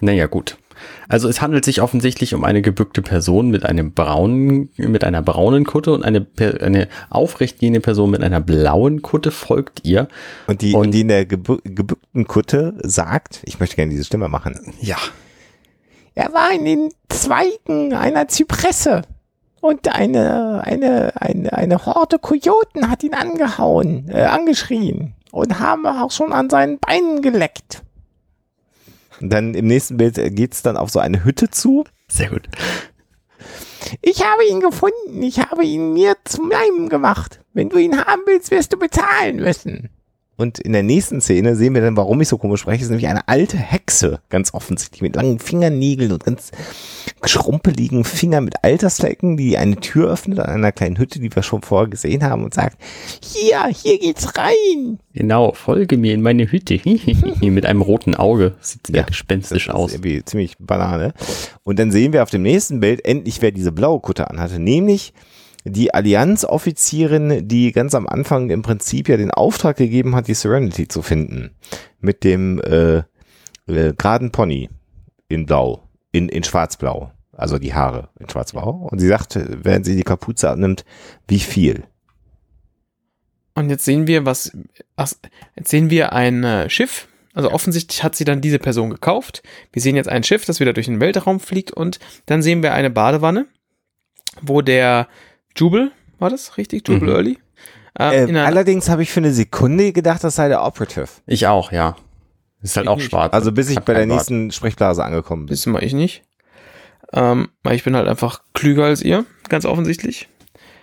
Naja, 0.00 0.26
gut. 0.26 0.56
Also 1.08 1.28
es 1.28 1.40
handelt 1.40 1.64
sich 1.64 1.80
offensichtlich 1.82 2.34
um 2.34 2.44
eine 2.44 2.62
gebückte 2.62 3.02
Person 3.02 3.50
mit 3.50 3.64
einem 3.64 3.92
braunen, 3.92 4.70
mit 4.76 5.04
einer 5.04 5.22
braunen 5.22 5.64
Kutte 5.64 5.92
und 5.92 6.04
eine, 6.04 6.26
eine 6.60 6.88
aufrechtgehende 7.10 7.80
Person 7.80 8.10
mit 8.10 8.22
einer 8.22 8.40
blauen 8.40 9.02
Kutte 9.02 9.30
folgt 9.30 9.84
ihr. 9.84 10.08
Und 10.46 10.62
die, 10.62 10.74
Und- 10.74 10.92
die 10.92 11.00
in 11.02 11.08
der 11.08 11.26
gebü 11.26 11.58
gebückten 11.64 12.26
Kutte 12.26 12.74
sagt, 12.82 13.40
ich 13.44 13.60
möchte 13.60 13.76
gerne 13.76 13.90
diese 13.90 14.04
Stimme 14.04 14.28
machen. 14.28 14.74
Ja. 14.80 14.96
Er 16.14 16.32
war 16.32 16.52
in 16.52 16.64
den 16.64 16.88
Zweigen 17.08 17.94
einer 17.94 18.28
Zypresse. 18.28 19.02
Und 19.60 19.92
eine, 19.92 20.62
eine, 20.64 21.12
eine, 21.20 21.52
eine 21.52 21.84
Horde 21.84 22.18
Kojoten 22.18 22.90
hat 22.90 23.02
ihn 23.02 23.14
angehauen, 23.14 24.08
äh, 24.08 24.22
angeschrien. 24.22 25.14
Und 25.32 25.58
haben 25.60 25.84
auch 25.86 26.10
schon 26.10 26.32
an 26.32 26.48
seinen 26.48 26.78
Beinen 26.78 27.22
geleckt. 27.22 27.82
Dann 29.20 29.54
im 29.54 29.66
nächsten 29.66 29.96
Bild 29.96 30.14
geht's 30.36 30.62
dann 30.62 30.76
auf 30.76 30.90
so 30.90 30.98
eine 31.00 31.24
Hütte 31.24 31.50
zu. 31.50 31.84
Sehr 32.08 32.30
gut. 32.30 32.48
Ich 34.02 34.24
habe 34.24 34.44
ihn 34.46 34.60
gefunden. 34.60 35.22
Ich 35.22 35.38
habe 35.38 35.64
ihn 35.64 35.92
mir 35.92 36.16
zum 36.24 36.50
Leim 36.50 36.88
gemacht. 36.88 37.40
Wenn 37.52 37.68
du 37.68 37.78
ihn 37.78 37.98
haben 38.04 38.22
willst, 38.26 38.50
wirst 38.50 38.72
du 38.72 38.78
bezahlen 38.78 39.36
müssen. 39.36 39.90
Und 40.38 40.60
in 40.60 40.72
der 40.72 40.84
nächsten 40.84 41.20
Szene 41.20 41.56
sehen 41.56 41.74
wir 41.74 41.82
dann, 41.82 41.96
warum 41.96 42.20
ich 42.20 42.28
so 42.28 42.38
komisch 42.38 42.60
spreche, 42.60 42.84
ist 42.84 42.90
nämlich 42.90 43.08
eine 43.08 43.26
alte 43.26 43.56
Hexe, 43.56 44.20
ganz 44.28 44.54
offensichtlich, 44.54 45.02
mit 45.02 45.16
langen 45.16 45.40
Fingernägeln 45.40 46.12
und 46.12 46.24
ganz 46.24 46.52
schrumpeligen 47.24 48.04
Fingern 48.04 48.44
mit 48.44 48.62
Altersflecken, 48.62 49.36
die 49.36 49.58
eine 49.58 49.76
Tür 49.76 50.12
öffnet 50.12 50.38
an 50.38 50.48
einer 50.50 50.70
kleinen 50.70 50.96
Hütte, 50.96 51.18
die 51.18 51.34
wir 51.34 51.42
schon 51.42 51.62
vorher 51.62 51.88
gesehen 51.88 52.22
haben 52.22 52.44
und 52.44 52.54
sagt, 52.54 52.78
hier, 53.20 53.66
hier 53.66 53.98
geht's 53.98 54.38
rein. 54.38 55.00
Genau, 55.12 55.52
folge 55.54 55.96
mir 55.96 56.14
in 56.14 56.22
meine 56.22 56.50
Hütte. 56.50 56.80
mit 57.40 57.66
einem 57.66 57.82
roten 57.82 58.14
Auge. 58.14 58.54
Sieht 58.60 58.86
sehr 58.86 58.96
Ja, 58.96 59.02
gespenstisch 59.02 59.68
aus. 59.70 59.92
irgendwie 59.92 60.24
ziemlich 60.24 60.54
Banane. 60.60 61.14
Und 61.64 61.80
dann 61.80 61.90
sehen 61.90 62.12
wir 62.12 62.22
auf 62.22 62.30
dem 62.30 62.42
nächsten 62.42 62.78
Bild 62.78 63.04
endlich, 63.04 63.42
wer 63.42 63.50
diese 63.50 63.72
blaue 63.72 63.98
Kutte 63.98 64.30
anhatte, 64.30 64.60
nämlich 64.60 65.12
die 65.68 65.94
Allianz-Offizierin, 65.94 67.46
die 67.46 67.72
ganz 67.72 67.94
am 67.94 68.06
Anfang 68.06 68.50
im 68.50 68.62
Prinzip 68.62 69.08
ja 69.08 69.16
den 69.16 69.30
Auftrag 69.30 69.76
gegeben 69.76 70.14
hat, 70.14 70.28
die 70.28 70.34
Serenity 70.34 70.88
zu 70.88 71.02
finden. 71.02 71.50
Mit 72.00 72.24
dem 72.24 72.60
äh, 72.60 72.98
äh, 72.98 73.04
geraden 73.66 74.32
Pony 74.32 74.68
in 75.28 75.46
Blau, 75.46 75.82
in, 76.12 76.28
in 76.28 76.44
Schwarzblau. 76.44 77.12
Also 77.32 77.58
die 77.58 77.74
Haare 77.74 78.08
in 78.18 78.28
Schwarzblau. 78.28 78.88
Und 78.90 78.98
sie 78.98 79.08
sagt, 79.08 79.38
während 79.38 79.86
sie 79.86 79.96
die 79.96 80.02
Kapuze 80.02 80.50
abnimmt, 80.50 80.84
wie 81.28 81.38
viel? 81.38 81.84
Und 83.54 83.70
jetzt 83.70 83.84
sehen 83.84 84.06
wir, 84.06 84.24
was, 84.24 84.52
ach, 84.96 85.12
jetzt 85.56 85.70
sehen 85.70 85.90
wir 85.90 86.12
ein 86.12 86.44
äh, 86.44 86.70
Schiff. 86.70 87.08
Also 87.34 87.52
offensichtlich 87.52 88.02
hat 88.02 88.16
sie 88.16 88.24
dann 88.24 88.40
diese 88.40 88.58
Person 88.58 88.90
gekauft. 88.90 89.42
Wir 89.72 89.82
sehen 89.82 89.94
jetzt 89.94 90.08
ein 90.08 90.24
Schiff, 90.24 90.44
das 90.44 90.58
wieder 90.58 90.72
durch 90.72 90.86
den 90.86 91.00
Weltraum 91.00 91.38
fliegt 91.38 91.70
und 91.70 92.00
dann 92.26 92.42
sehen 92.42 92.62
wir 92.62 92.72
eine 92.72 92.90
Badewanne, 92.90 93.46
wo 94.42 94.62
der 94.62 95.06
Jubel, 95.56 95.92
war 96.18 96.30
das 96.30 96.56
richtig? 96.56 96.86
Jubel 96.88 97.08
Mhm. 97.08 97.14
Early? 97.14 97.38
Äh, 97.98 98.30
Äh, 98.30 98.38
allerdings 98.38 98.88
habe 98.88 99.02
ich 99.02 99.10
für 99.10 99.20
eine 99.20 99.32
Sekunde 99.32 99.92
gedacht, 99.92 100.22
das 100.22 100.36
sei 100.36 100.48
der 100.48 100.62
Operative. 100.64 101.08
Ich 101.26 101.46
auch, 101.46 101.72
ja. 101.72 101.96
Ist 102.62 102.76
halt 102.76 102.86
Ich 102.86 102.90
auch 102.90 102.96
nicht. 102.96 103.10
schwarz. 103.10 103.32
Also 103.32 103.52
bis 103.52 103.70
ich 103.70 103.76
Hat 103.76 103.84
bei 103.86 103.92
der 103.94 104.02
keinen 104.02 104.10
Bart. 104.10 104.18
nächsten 104.20 104.50
Sprechblase 104.52 105.04
angekommen 105.04 105.46
bin. 105.46 105.54
das 105.54 105.66
mache 105.66 105.84
ich 105.84 105.94
nicht. 105.94 106.22
Ähm, 107.12 107.48
weil 107.62 107.74
ich 107.76 107.84
bin 107.84 107.96
halt 107.96 108.06
einfach 108.08 108.42
klüger 108.54 108.84
als 108.84 109.02
ihr, 109.02 109.24
ganz 109.48 109.64
offensichtlich. 109.64 110.28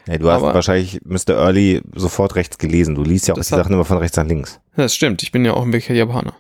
Ja, 0.08 0.18
du 0.18 0.30
hast 0.30 0.42
Aber- 0.44 0.54
wahrscheinlich 0.54 1.00
Mr. 1.04 1.32
Early 1.36 1.82
sofort 1.94 2.36
rechts 2.36 2.58
gelesen. 2.58 2.96
Du 2.96 3.04
liest 3.04 3.28
ja 3.28 3.34
auch 3.34 3.36
die 3.36 3.42
hat- 3.42 3.46
Sachen 3.48 3.74
immer 3.74 3.86
von 3.86 3.98
rechts 3.98 4.18
nach 4.18 4.26
links. 4.26 4.60
Das 4.76 4.94
stimmt, 4.96 5.22
ich 5.24 5.32
bin 5.32 5.46
ja 5.46 5.54
auch 5.54 5.64
ein 5.64 5.72
wirklicher 5.74 5.94
Japaner. 5.94 6.34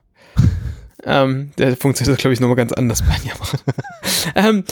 Ähm, 1.06 1.52
der 1.58 1.78
funktioniert, 1.78 2.20
glaube 2.20 2.34
ich, 2.34 2.40
nochmal 2.40 2.56
ganz 2.56 2.74
anders 2.74 3.04
bei 3.04 3.16
ähm, 4.36 4.64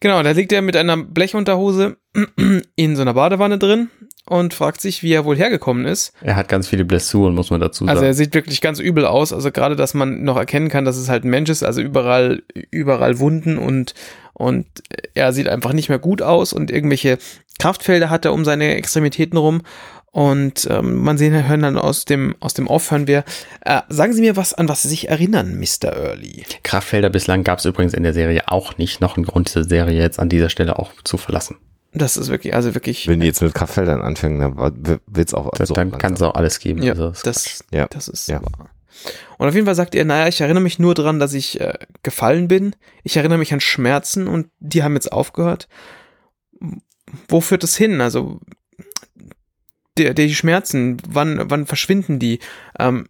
genau, 0.00 0.22
da 0.22 0.32
liegt 0.32 0.52
er 0.52 0.62
mit 0.62 0.76
einer 0.76 0.96
Blechunterhose 0.96 1.96
in 2.76 2.96
so 2.96 3.02
einer 3.02 3.14
Badewanne 3.14 3.58
drin 3.58 3.88
und 4.26 4.52
fragt 4.52 4.80
sich, 4.80 5.02
wie 5.02 5.12
er 5.12 5.24
wohl 5.24 5.36
hergekommen 5.36 5.86
ist. 5.86 6.12
Er 6.20 6.36
hat 6.36 6.48
ganz 6.48 6.68
viele 6.68 6.84
Blessuren, 6.84 7.34
muss 7.34 7.50
man 7.50 7.60
dazu 7.60 7.84
sagen. 7.84 7.90
Also 7.90 8.04
er 8.04 8.14
sieht 8.14 8.34
wirklich 8.34 8.60
ganz 8.60 8.78
übel 8.78 9.06
aus. 9.06 9.32
Also 9.32 9.50
gerade, 9.50 9.76
dass 9.76 9.94
man 9.94 10.22
noch 10.22 10.36
erkennen 10.36 10.68
kann, 10.68 10.84
dass 10.84 10.98
es 10.98 11.08
halt 11.08 11.24
ein 11.24 11.30
Mensch 11.30 11.48
ist. 11.48 11.62
Also 11.62 11.80
überall, 11.80 12.42
überall 12.70 13.18
Wunden 13.18 13.56
und, 13.56 13.94
und 14.34 14.66
er 15.14 15.32
sieht 15.32 15.48
einfach 15.48 15.72
nicht 15.72 15.88
mehr 15.88 15.98
gut 15.98 16.20
aus 16.20 16.52
und 16.52 16.70
irgendwelche 16.70 17.18
Kraftfelder 17.58 18.10
hat 18.10 18.24
er 18.24 18.34
um 18.34 18.44
seine 18.44 18.74
Extremitäten 18.76 19.38
rum. 19.38 19.62
Und 20.18 20.66
ähm, 20.68 20.96
man 20.96 21.16
sehen, 21.16 21.46
hören 21.48 21.62
dann 21.62 21.78
aus 21.78 22.04
dem, 22.04 22.34
aus 22.40 22.52
dem 22.52 22.66
Off 22.66 22.90
hören 22.90 23.06
wir, 23.06 23.22
äh, 23.60 23.82
sagen 23.88 24.12
Sie 24.12 24.20
mir 24.20 24.34
was, 24.34 24.52
an 24.52 24.68
was 24.68 24.82
Sie 24.82 24.88
sich 24.88 25.08
erinnern, 25.08 25.56
Mr. 25.60 25.92
Early. 25.96 26.44
Kraftfelder 26.64 27.08
bislang 27.08 27.44
gab 27.44 27.60
es 27.60 27.64
übrigens 27.66 27.94
in 27.94 28.02
der 28.02 28.12
Serie 28.14 28.48
auch 28.48 28.78
nicht. 28.78 29.00
Noch 29.00 29.16
ein 29.16 29.22
Grund, 29.22 29.48
diese 29.48 29.62
Serie 29.62 30.00
jetzt 30.00 30.18
an 30.18 30.28
dieser 30.28 30.50
Stelle 30.50 30.76
auch 30.80 30.90
zu 31.04 31.18
verlassen. 31.18 31.56
Das 31.92 32.16
ist 32.16 32.30
wirklich, 32.30 32.52
also 32.52 32.74
wirklich, 32.74 33.06
Wenn 33.06 33.20
die 33.20 33.26
jetzt 33.28 33.42
mit 33.42 33.54
Kraftfeldern 33.54 34.00
anfangen, 34.00 34.40
dann 34.40 34.56
wird 35.06 35.28
es 35.28 35.34
auch 35.34 35.52
Das, 35.52 35.68
dann 35.68 35.92
kann 35.96 36.14
es 36.14 36.22
auch 36.22 36.34
alles 36.34 36.58
geben. 36.58 36.82
ja, 36.82 36.94
Also 36.94 37.10
es- 37.10 37.22
das, 37.22 37.64
Ja, 37.70 37.86
das 37.88 38.08
ist 38.08 38.26
ja. 38.28 38.42
wahr. 38.42 38.70
Und 39.38 39.46
auf 39.46 39.54
jeden 39.54 39.66
Fall 39.66 39.76
sagt 39.76 39.94
er, 39.94 40.04
naja, 40.04 40.26
ich 40.26 40.40
erinnere 40.40 40.64
mich 40.64 40.80
nur 40.80 40.96
daran, 40.96 41.20
dass 41.20 41.32
ich 41.32 41.60
äh, 41.60 41.74
gefallen 42.02 42.48
bin. 42.48 42.74
Ich 43.04 43.16
erinnere 43.16 43.38
mich 43.38 43.52
an 43.52 43.60
Schmerzen 43.60 44.26
und 44.26 44.48
die 44.58 44.82
haben 44.82 44.94
jetzt 44.94 45.12
aufgehört. 45.12 45.68
Wo 47.28 47.40
führt 47.40 47.62
es 47.62 47.76
hin? 47.76 48.00
Also 48.00 48.40
die, 49.98 50.14
die 50.14 50.34
Schmerzen, 50.34 50.96
wann, 51.08 51.50
wann 51.50 51.66
verschwinden 51.66 52.18
die? 52.18 52.38
Ähm, 52.78 53.08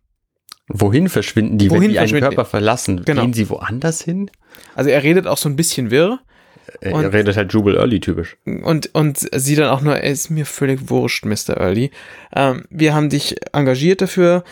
Wohin 0.71 1.09
verschwinden 1.09 1.57
die, 1.57 1.71
Wohin 1.71 1.83
wenn 1.85 1.91
die 1.93 1.99
einen? 1.99 2.19
Körper 2.21 2.45
verlassen? 2.45 3.05
Genau. 3.05 3.23
Gehen 3.23 3.33
sie 3.33 3.49
woanders 3.49 4.03
hin? 4.03 4.31
also 4.75 4.91
er 4.91 5.03
redet 5.03 5.27
auch 5.27 5.39
so 5.39 5.49
ein 5.49 5.57
bisschen 5.57 5.91
wirr 5.91 6.21
Er 6.81 6.93
Und- 6.95 7.07
redet 7.07 7.37
halt 7.37 7.53
Jubel 7.53 7.77
Early 7.77 8.01
typisch. 8.01 8.37
und, 8.45 8.95
und 8.95 9.19
sie 9.19 9.55
dann 9.55 9.71
auch 9.71 9.81
nur, 9.81 9.97
er 9.97 10.11
ist 10.11 10.29
mir 10.31 10.45
völlig 10.45 10.91
wurscht, 10.91 11.25
Mr. 11.25 11.57
Early. 11.57 11.91
Ähm, 12.35 12.65
wir 12.71 12.95
haben 12.95 13.09
dich 13.09 13.37
engagiert 13.55 14.03
dafür, 14.03 14.45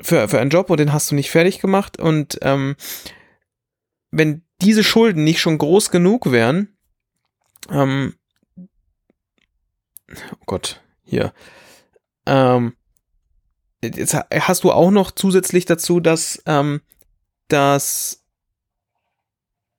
für, 0.00 0.28
für 0.28 0.38
einen 0.40 0.48
Job 0.50 0.70
und 0.70 0.80
den 0.80 0.92
hast 0.94 1.10
du 1.10 1.14
nicht 1.14 1.30
fertig 1.30 1.60
gemacht 1.60 1.98
und 1.98 2.38
ähm, 2.42 2.76
wenn 4.10 4.42
diese 4.62 4.82
Schulden 4.84 5.22
nicht 5.24 5.40
schon 5.40 5.58
groß 5.58 5.90
genug 5.90 6.32
wären, 6.32 6.68
ähm, 7.70 8.14
oh 10.32 10.44
Gott, 10.46 10.80
hier, 11.04 11.32
ähm, 12.28 12.74
jetzt 13.82 14.14
ha- 14.14 14.26
hast 14.32 14.62
du 14.64 14.70
auch 14.72 14.90
noch 14.90 15.10
zusätzlich 15.10 15.64
dazu, 15.64 15.98
dass, 16.00 16.42
ähm, 16.46 16.80
dass, 17.48 18.22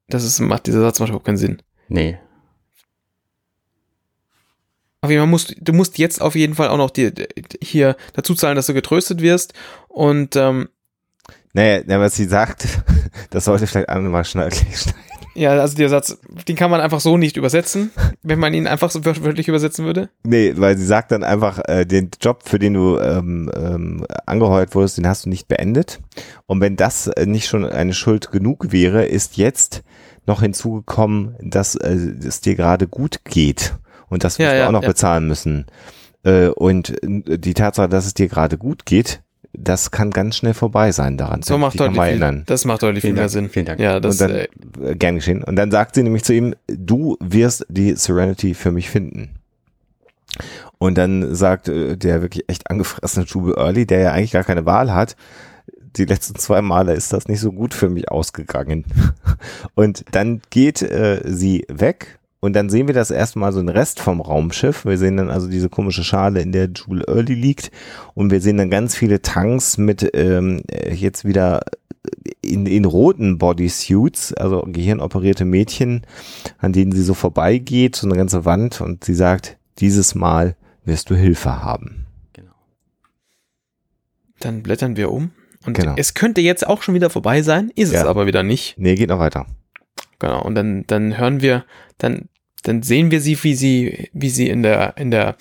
das 0.07 0.23
ist, 0.23 0.39
macht 0.39 0.67
dieser 0.67 0.81
Satz 0.81 0.99
macht 0.99 1.09
überhaupt 1.09 1.25
keinen 1.25 1.37
Sinn. 1.37 1.61
Nee. 1.87 2.17
Auf 5.01 5.09
jeden 5.09 5.21
Fall 5.21 5.27
musst 5.29 5.55
du 5.59 5.73
musst 5.73 5.97
jetzt 5.97 6.21
auf 6.21 6.35
jeden 6.35 6.55
Fall 6.55 6.67
auch 6.69 6.77
noch 6.77 6.89
dir 6.89 7.13
hier 7.63 7.95
dazu 8.13 8.35
zahlen, 8.35 8.55
dass 8.57 8.65
du 8.65 8.73
getröstet 8.73 9.21
wirst 9.21 9.53
und 9.87 10.35
ähm, 10.35 10.67
Naja, 11.53 11.83
na, 11.85 11.99
was 12.01 12.15
sie 12.15 12.25
sagt, 12.25 12.67
das 13.29 13.45
sollte 13.45 13.65
vielleicht 13.65 13.87
einmal 13.89 14.25
schnell 14.25 14.51
schneiden. 14.53 15.18
Ja, 15.39 15.51
also 15.51 15.75
der 15.77 15.89
Satz, 15.89 16.17
den 16.47 16.55
kann 16.55 16.69
man 16.69 16.81
einfach 16.81 16.99
so 16.99 17.17
nicht 17.17 17.37
übersetzen, 17.37 17.91
wenn 18.23 18.39
man 18.39 18.53
ihn 18.53 18.67
einfach 18.67 18.91
so 18.91 19.05
wört- 19.05 19.23
wörtlich 19.23 19.47
übersetzen 19.47 19.85
würde. 19.85 20.09
Nee, 20.23 20.53
weil 20.57 20.77
sie 20.77 20.85
sagt 20.85 21.11
dann 21.11 21.23
einfach, 21.23 21.59
äh, 21.67 21.85
den 21.85 22.09
Job, 22.21 22.43
für 22.45 22.59
den 22.59 22.73
du 22.73 22.97
ähm, 22.99 23.49
ähm, 23.55 24.05
angeheuert 24.25 24.75
wurdest, 24.75 24.97
den 24.97 25.07
hast 25.07 25.25
du 25.25 25.29
nicht 25.29 25.47
beendet. 25.47 25.99
Und 26.45 26.61
wenn 26.61 26.75
das 26.75 27.07
äh, 27.07 27.25
nicht 27.25 27.47
schon 27.47 27.65
eine 27.65 27.93
Schuld 27.93 28.31
genug 28.31 28.71
wäre, 28.71 29.05
ist 29.05 29.37
jetzt 29.37 29.83
noch 30.27 30.41
hinzugekommen, 30.41 31.35
dass 31.41 31.75
äh, 31.75 31.93
es 31.93 32.41
dir 32.41 32.55
gerade 32.55 32.87
gut 32.87 33.21
geht. 33.23 33.75
Und 34.09 34.23
das 34.23 34.39
wirst 34.39 34.47
Ja, 34.47 34.51
du 34.53 34.59
ja, 34.59 34.67
auch 34.67 34.71
noch 34.71 34.83
ja. 34.83 34.89
bezahlen 34.89 35.27
müssen. 35.27 35.65
Äh, 36.23 36.47
und 36.47 37.01
äh, 37.03 37.37
die 37.37 37.53
Tatsache, 37.53 37.89
dass 37.89 38.05
es 38.05 38.13
dir 38.13 38.27
gerade 38.27 38.57
gut 38.57 38.85
geht, 38.85 39.21
das 39.53 39.91
kann 39.91 40.11
ganz 40.11 40.37
schnell 40.37 40.53
vorbei 40.53 40.91
sein 40.91 41.17
daran. 41.17 41.41
So 41.41 41.57
macht 41.57 41.79
deutlich 41.79 41.99
viel, 41.99 42.09
erinnern. 42.09 42.43
das 42.45 42.65
macht 42.65 42.83
deutlich 42.83 43.01
viel 43.01 43.09
Vielen 43.09 43.15
mehr 43.15 43.23
Dank, 43.23 43.31
Sinn. 43.31 43.49
vielen 43.49 43.65
Dank. 43.65 43.79
Ja, 43.79 43.99
das 43.99 44.21
und 44.21 44.29
dann, 44.29 44.47
äh, 44.85 44.95
gern 44.95 45.15
geschehen. 45.15 45.43
Und 45.43 45.55
dann 45.55 45.71
sagt 45.71 45.95
sie 45.95 46.03
nämlich 46.03 46.23
zu 46.23 46.33
ihm, 46.33 46.55
du 46.67 47.17
wirst 47.19 47.65
die 47.69 47.95
Serenity 47.95 48.53
für 48.53 48.71
mich 48.71 48.89
finden. 48.89 49.39
Und 50.77 50.97
dann 50.97 51.33
sagt 51.35 51.67
äh, 51.67 51.97
der 51.97 52.21
wirklich 52.21 52.45
echt 52.47 52.69
angefressene 52.69 53.25
Jubel 53.25 53.55
Early, 53.57 53.85
der 53.85 53.99
ja 53.99 54.11
eigentlich 54.11 54.31
gar 54.31 54.43
keine 54.43 54.65
Wahl 54.65 54.93
hat, 54.93 55.15
die 55.95 56.05
letzten 56.05 56.35
zwei 56.35 56.61
Male 56.61 56.93
ist 56.93 57.11
das 57.13 57.27
nicht 57.27 57.39
so 57.39 57.51
gut 57.51 57.73
für 57.73 57.89
mich 57.89 58.09
ausgegangen. 58.11 58.85
Und 59.75 60.05
dann 60.11 60.41
geht 60.51 60.81
äh, 60.83 61.21
sie 61.25 61.65
weg 61.67 62.18
und 62.41 62.53
dann 62.55 62.69
sehen 62.69 62.87
wir 62.87 62.93
das 62.93 63.11
erstmal 63.11 63.51
so 63.51 63.59
den 63.59 63.69
Rest 63.69 63.99
vom 63.99 64.21
Raumschiff. 64.21 64.85
Wir 64.85 64.97
sehen 64.97 65.17
dann 65.17 65.29
also 65.29 65.47
diese 65.49 65.69
komische 65.69 66.03
Schale, 66.03 66.41
in 66.41 66.51
der 66.51 66.69
Jewel 66.69 67.03
Early 67.07 67.33
liegt 67.33 67.71
und 68.13 68.31
wir 68.31 68.39
sehen 68.41 68.57
dann 68.57 68.69
ganz 68.69 68.95
viele 68.95 69.21
Tanks 69.21 69.77
mit 69.77 70.09
ähm, 70.13 70.61
äh, 70.71 70.93
jetzt 70.93 71.25
wieder 71.25 71.61
in, 72.41 72.65
in 72.65 72.85
roten 72.85 73.37
Bodysuits, 73.37 74.33
also 74.33 74.63
gehirnoperierte 74.65 75.43
Mädchen, 75.45 76.05
an 76.57 76.71
denen 76.73 76.91
sie 76.93 77.03
so 77.03 77.13
vorbeigeht, 77.13 77.95
so 77.97 78.07
eine 78.07 78.15
ganze 78.15 78.45
Wand 78.45 78.79
und 78.81 79.03
sie 79.03 79.13
sagt, 79.15 79.57
dieses 79.79 80.15
Mal 80.15 80.55
wirst 80.85 81.09
du 81.09 81.15
Hilfe 81.15 81.61
haben. 81.61 82.05
Genau. 82.33 82.53
dann 84.39 84.63
blättern 84.63 84.95
wir 84.95 85.11
um 85.11 85.31
und 85.65 85.73
Genau. 85.73 85.93
es 85.97 86.13
könnte 86.13 86.39
jetzt 86.41 86.65
auch 86.65 86.81
schon 86.81 86.95
wieder 86.95 87.09
vorbei 87.09 87.41
sein, 87.41 87.69
ist 87.75 87.89
es 87.89 87.95
Ja. 87.95 88.05
aber 88.07 88.25
wieder 88.25 88.43
nicht. 88.43 88.75
Nee, 88.77 88.95
geht 88.95 89.09
noch 89.09 89.19
weiter. 89.19 89.45
Genau. 90.19 90.41
Und 90.41 90.55
dann, 90.55 90.85
dann 90.87 91.17
hören 91.17 91.41
wir, 91.41 91.65
dann, 91.97 92.29
dann 92.63 92.83
sehen 92.83 93.11
wir 93.11 93.21
sie, 93.21 93.41
wie 93.43 93.55
sie, 93.55 94.09
wie 94.13 94.29
sie 94.29 94.49
in 94.49 94.63
der, 94.63 94.97
in 94.97 95.11
der, 95.11 95.35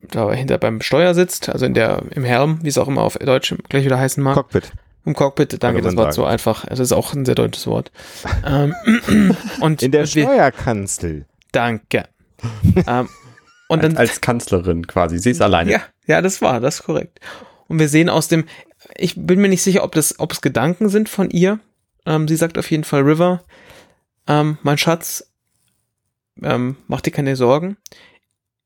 da 0.00 0.32
hinter 0.32 0.58
beim 0.58 0.80
Steuer 0.80 1.14
sitzt, 1.14 1.48
also 1.48 1.66
in 1.66 1.74
der, 1.74 2.02
im 2.10 2.24
Helm, 2.24 2.60
wie 2.62 2.68
es 2.68 2.78
auch 2.78 2.88
immer 2.88 3.02
auf 3.02 3.16
Deutsch 3.18 3.54
gleich 3.68 3.84
wieder 3.84 3.98
heißen 3.98 4.22
mag. 4.22 4.34
Cockpit. 4.34 4.72
Im 5.06 5.14
Cockpit, 5.14 5.62
danke, 5.62 5.80
das 5.80 5.96
war 5.96 6.12
so 6.12 6.24
einfach. 6.24 6.66
Es 6.68 6.78
ist 6.78 6.92
auch 6.92 7.14
ein 7.14 7.24
sehr 7.24 7.34
deutsches 7.34 7.66
Wort. 7.66 7.90
ähm, 8.46 8.74
und 9.60 9.82
In 9.82 9.92
der 9.92 10.06
Steuerkanzel. 10.06 11.26
Danke. 11.52 12.04
ähm, 12.86 13.08
und 13.68 13.82
dann, 13.82 13.96
Als 13.96 14.20
Kanzlerin 14.20 14.86
quasi. 14.86 15.18
Sie 15.18 15.30
ist 15.30 15.40
alleine. 15.40 15.70
ja, 15.70 15.80
ja, 16.06 16.20
das 16.20 16.42
war, 16.42 16.60
das 16.60 16.80
ist 16.80 16.82
korrekt. 16.84 17.20
Und 17.68 17.78
wir 17.78 17.88
sehen 17.88 18.08
aus 18.08 18.28
dem, 18.28 18.44
ich 18.96 19.14
bin 19.16 19.40
mir 19.40 19.48
nicht 19.48 19.62
sicher, 19.62 19.84
ob 19.84 19.92
das, 19.92 20.18
ob 20.18 20.32
es 20.32 20.40
Gedanken 20.40 20.88
sind 20.88 21.08
von 21.08 21.30
ihr. 21.30 21.60
Ähm, 22.04 22.26
sie 22.26 22.36
sagt 22.36 22.58
auf 22.58 22.70
jeden 22.70 22.84
Fall, 22.84 23.02
River, 23.02 23.42
ähm, 24.30 24.58
mein 24.62 24.78
Schatz, 24.78 25.32
ähm, 26.40 26.76
mach 26.86 27.00
dir 27.00 27.10
keine 27.10 27.34
Sorgen. 27.34 27.76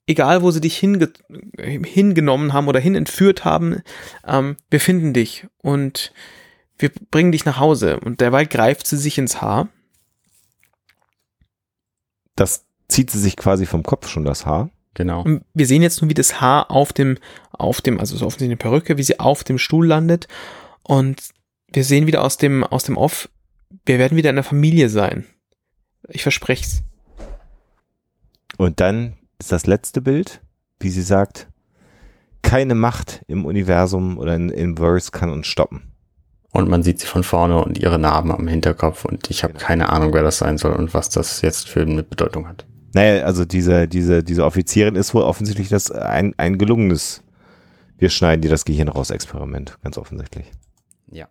Egal, 0.06 0.42
wo 0.42 0.50
sie 0.50 0.60
dich 0.60 0.76
hinge 0.76 1.10
hingenommen 1.58 2.52
haben 2.52 2.68
oder 2.68 2.78
hin 2.78 2.94
entführt 2.94 3.46
haben, 3.46 3.80
ähm, 4.26 4.56
wir 4.68 4.80
finden 4.80 5.14
dich 5.14 5.46
und 5.62 6.12
wir 6.76 6.90
bringen 7.10 7.32
dich 7.32 7.46
nach 7.46 7.58
Hause. 7.58 7.98
Und 8.00 8.20
derweil 8.20 8.46
greift 8.46 8.86
sie 8.86 8.98
sich 8.98 9.16
ins 9.16 9.40
Haar. 9.40 9.68
Das 12.36 12.66
zieht 12.88 13.10
sie 13.10 13.20
sich 13.20 13.36
quasi 13.36 13.64
vom 13.64 13.82
Kopf 13.82 14.08
schon, 14.08 14.26
das 14.26 14.44
Haar. 14.44 14.68
Genau. 14.92 15.22
Und 15.22 15.44
wir 15.54 15.66
sehen 15.66 15.80
jetzt 15.80 16.02
nur, 16.02 16.10
wie 16.10 16.14
das 16.14 16.42
Haar 16.42 16.70
auf 16.70 16.92
dem, 16.92 17.16
auf 17.52 17.80
dem, 17.80 17.98
also 17.98 18.16
so 18.16 18.26
offensichtlich 18.26 18.50
eine 18.50 18.56
Perücke, 18.58 18.98
wie 18.98 19.02
sie 19.02 19.18
auf 19.18 19.42
dem 19.44 19.56
Stuhl 19.56 19.86
landet. 19.86 20.28
Und 20.82 21.22
wir 21.72 21.84
sehen 21.84 22.06
wieder 22.06 22.22
aus 22.22 22.36
dem, 22.36 22.64
aus 22.64 22.84
dem 22.84 22.98
Off, 22.98 23.30
wir 23.86 23.98
werden 23.98 24.16
wieder 24.16 24.30
in 24.30 24.36
der 24.36 24.44
Familie 24.44 24.90
sein. 24.90 25.24
Ich 26.09 26.22
verspreche 26.22 26.64
es. 26.64 26.82
Und 28.57 28.80
dann 28.80 29.14
ist 29.38 29.52
das 29.52 29.66
letzte 29.66 30.00
Bild, 30.00 30.40
wie 30.80 30.90
sie 30.90 31.02
sagt, 31.02 31.48
keine 32.42 32.74
Macht 32.74 33.22
im 33.26 33.46
Universum 33.46 34.18
oder 34.18 34.34
in, 34.34 34.50
im 34.50 34.76
Verse 34.76 35.11
kann 35.11 35.30
uns 35.30 35.46
stoppen. 35.46 35.94
Und 36.52 36.68
man 36.68 36.84
sieht 36.84 37.00
sie 37.00 37.07
von 37.07 37.24
vorne 37.24 37.64
und 37.64 37.78
ihre 37.78 37.98
Narben 37.98 38.30
am 38.30 38.46
Hinterkopf 38.46 39.05
und 39.05 39.28
ich 39.28 39.42
habe 39.42 39.55
Genau. 39.55 39.64
keine 39.64 39.88
Ahnung, 39.88 40.12
wer 40.12 40.22
das 40.22 40.38
sein 40.38 40.57
soll 40.57 40.72
und 40.72 40.94
was 40.94 41.09
das 41.09 41.40
jetzt 41.40 41.68
für 41.68 41.80
eine 41.82 42.05
Bedeutung 42.05 42.46
hat. 42.46 42.64
Naja, 42.92 43.24
also 43.24 43.44
diese, 43.44 43.88
diese, 43.88 44.22
diese 44.22 44.44
Offizierin 44.44 44.94
ist 44.94 45.14
wohl 45.14 45.22
offensichtlich 45.22 45.68
das 45.68 45.90
ein, 45.90 46.32
ein 46.36 46.59
gelungenes 46.59 47.22
Wir 47.98 48.09
schneiden 48.09 48.42
dir 48.42 48.50
das 48.50 48.64
Gehirn 48.64 48.88
raus 48.88 49.11
Experiment, 49.11 49.78
ganz 49.82 49.98
offensichtlich. 49.98 50.50
Ja. 51.11 51.26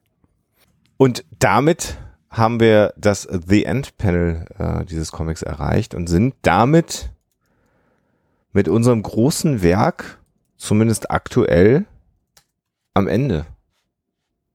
Und 0.97 1.23
damit 1.39 1.97
haben 2.33 2.59
wir 2.59 2.93
das 2.97 3.27
The 3.47 3.65
End 3.65 3.97
Panel 3.97 4.45
äh, 4.57 4.85
dieses 4.85 5.11
Comics 5.11 5.43
erreicht 5.43 5.93
und 5.93 6.07
sind 6.07 6.33
damit 6.41 7.11
mit 8.51 8.67
unserem 8.67 9.03
großen 9.03 9.61
Werk, 9.61 10.19
zumindest 10.57 11.11
aktuell, 11.11 11.85
am 12.95 13.07
Ende. 13.07 13.45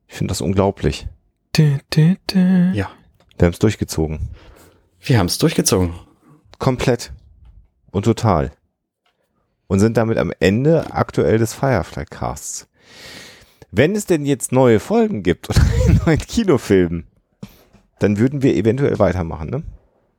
Ich 0.08 0.16
finde 0.16 0.32
das 0.32 0.40
unglaublich. 0.40 1.08
Dä, 1.56 1.78
dä, 1.94 2.16
dä. 2.32 2.72
Ja. 2.72 2.90
Wir 3.36 3.46
haben 3.46 3.52
es 3.52 3.58
durchgezogen. 3.60 4.30
Wir 5.00 5.18
haben 5.18 5.26
es 5.26 5.38
durchgezogen. 5.38 5.94
Komplett. 6.58 7.12
Und 7.92 8.04
total. 8.04 8.52
Und 9.68 9.78
sind 9.78 9.96
damit 9.96 10.18
am 10.18 10.32
Ende 10.40 10.92
aktuell 10.92 11.38
des 11.38 11.54
Firefly 11.54 12.06
Casts. 12.06 12.68
Wenn 13.70 13.94
es 13.94 14.06
denn 14.06 14.24
jetzt 14.24 14.50
neue 14.50 14.80
Folgen 14.80 15.22
gibt 15.22 15.48
oder 15.50 15.60
einen 15.86 16.00
neuen 16.04 16.18
Kinofilm, 16.18 17.04
dann 17.98 18.18
würden 18.18 18.42
wir 18.42 18.54
eventuell 18.54 18.98
weitermachen, 18.98 19.50
ne? 19.50 19.62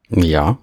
Ja. 0.10 0.58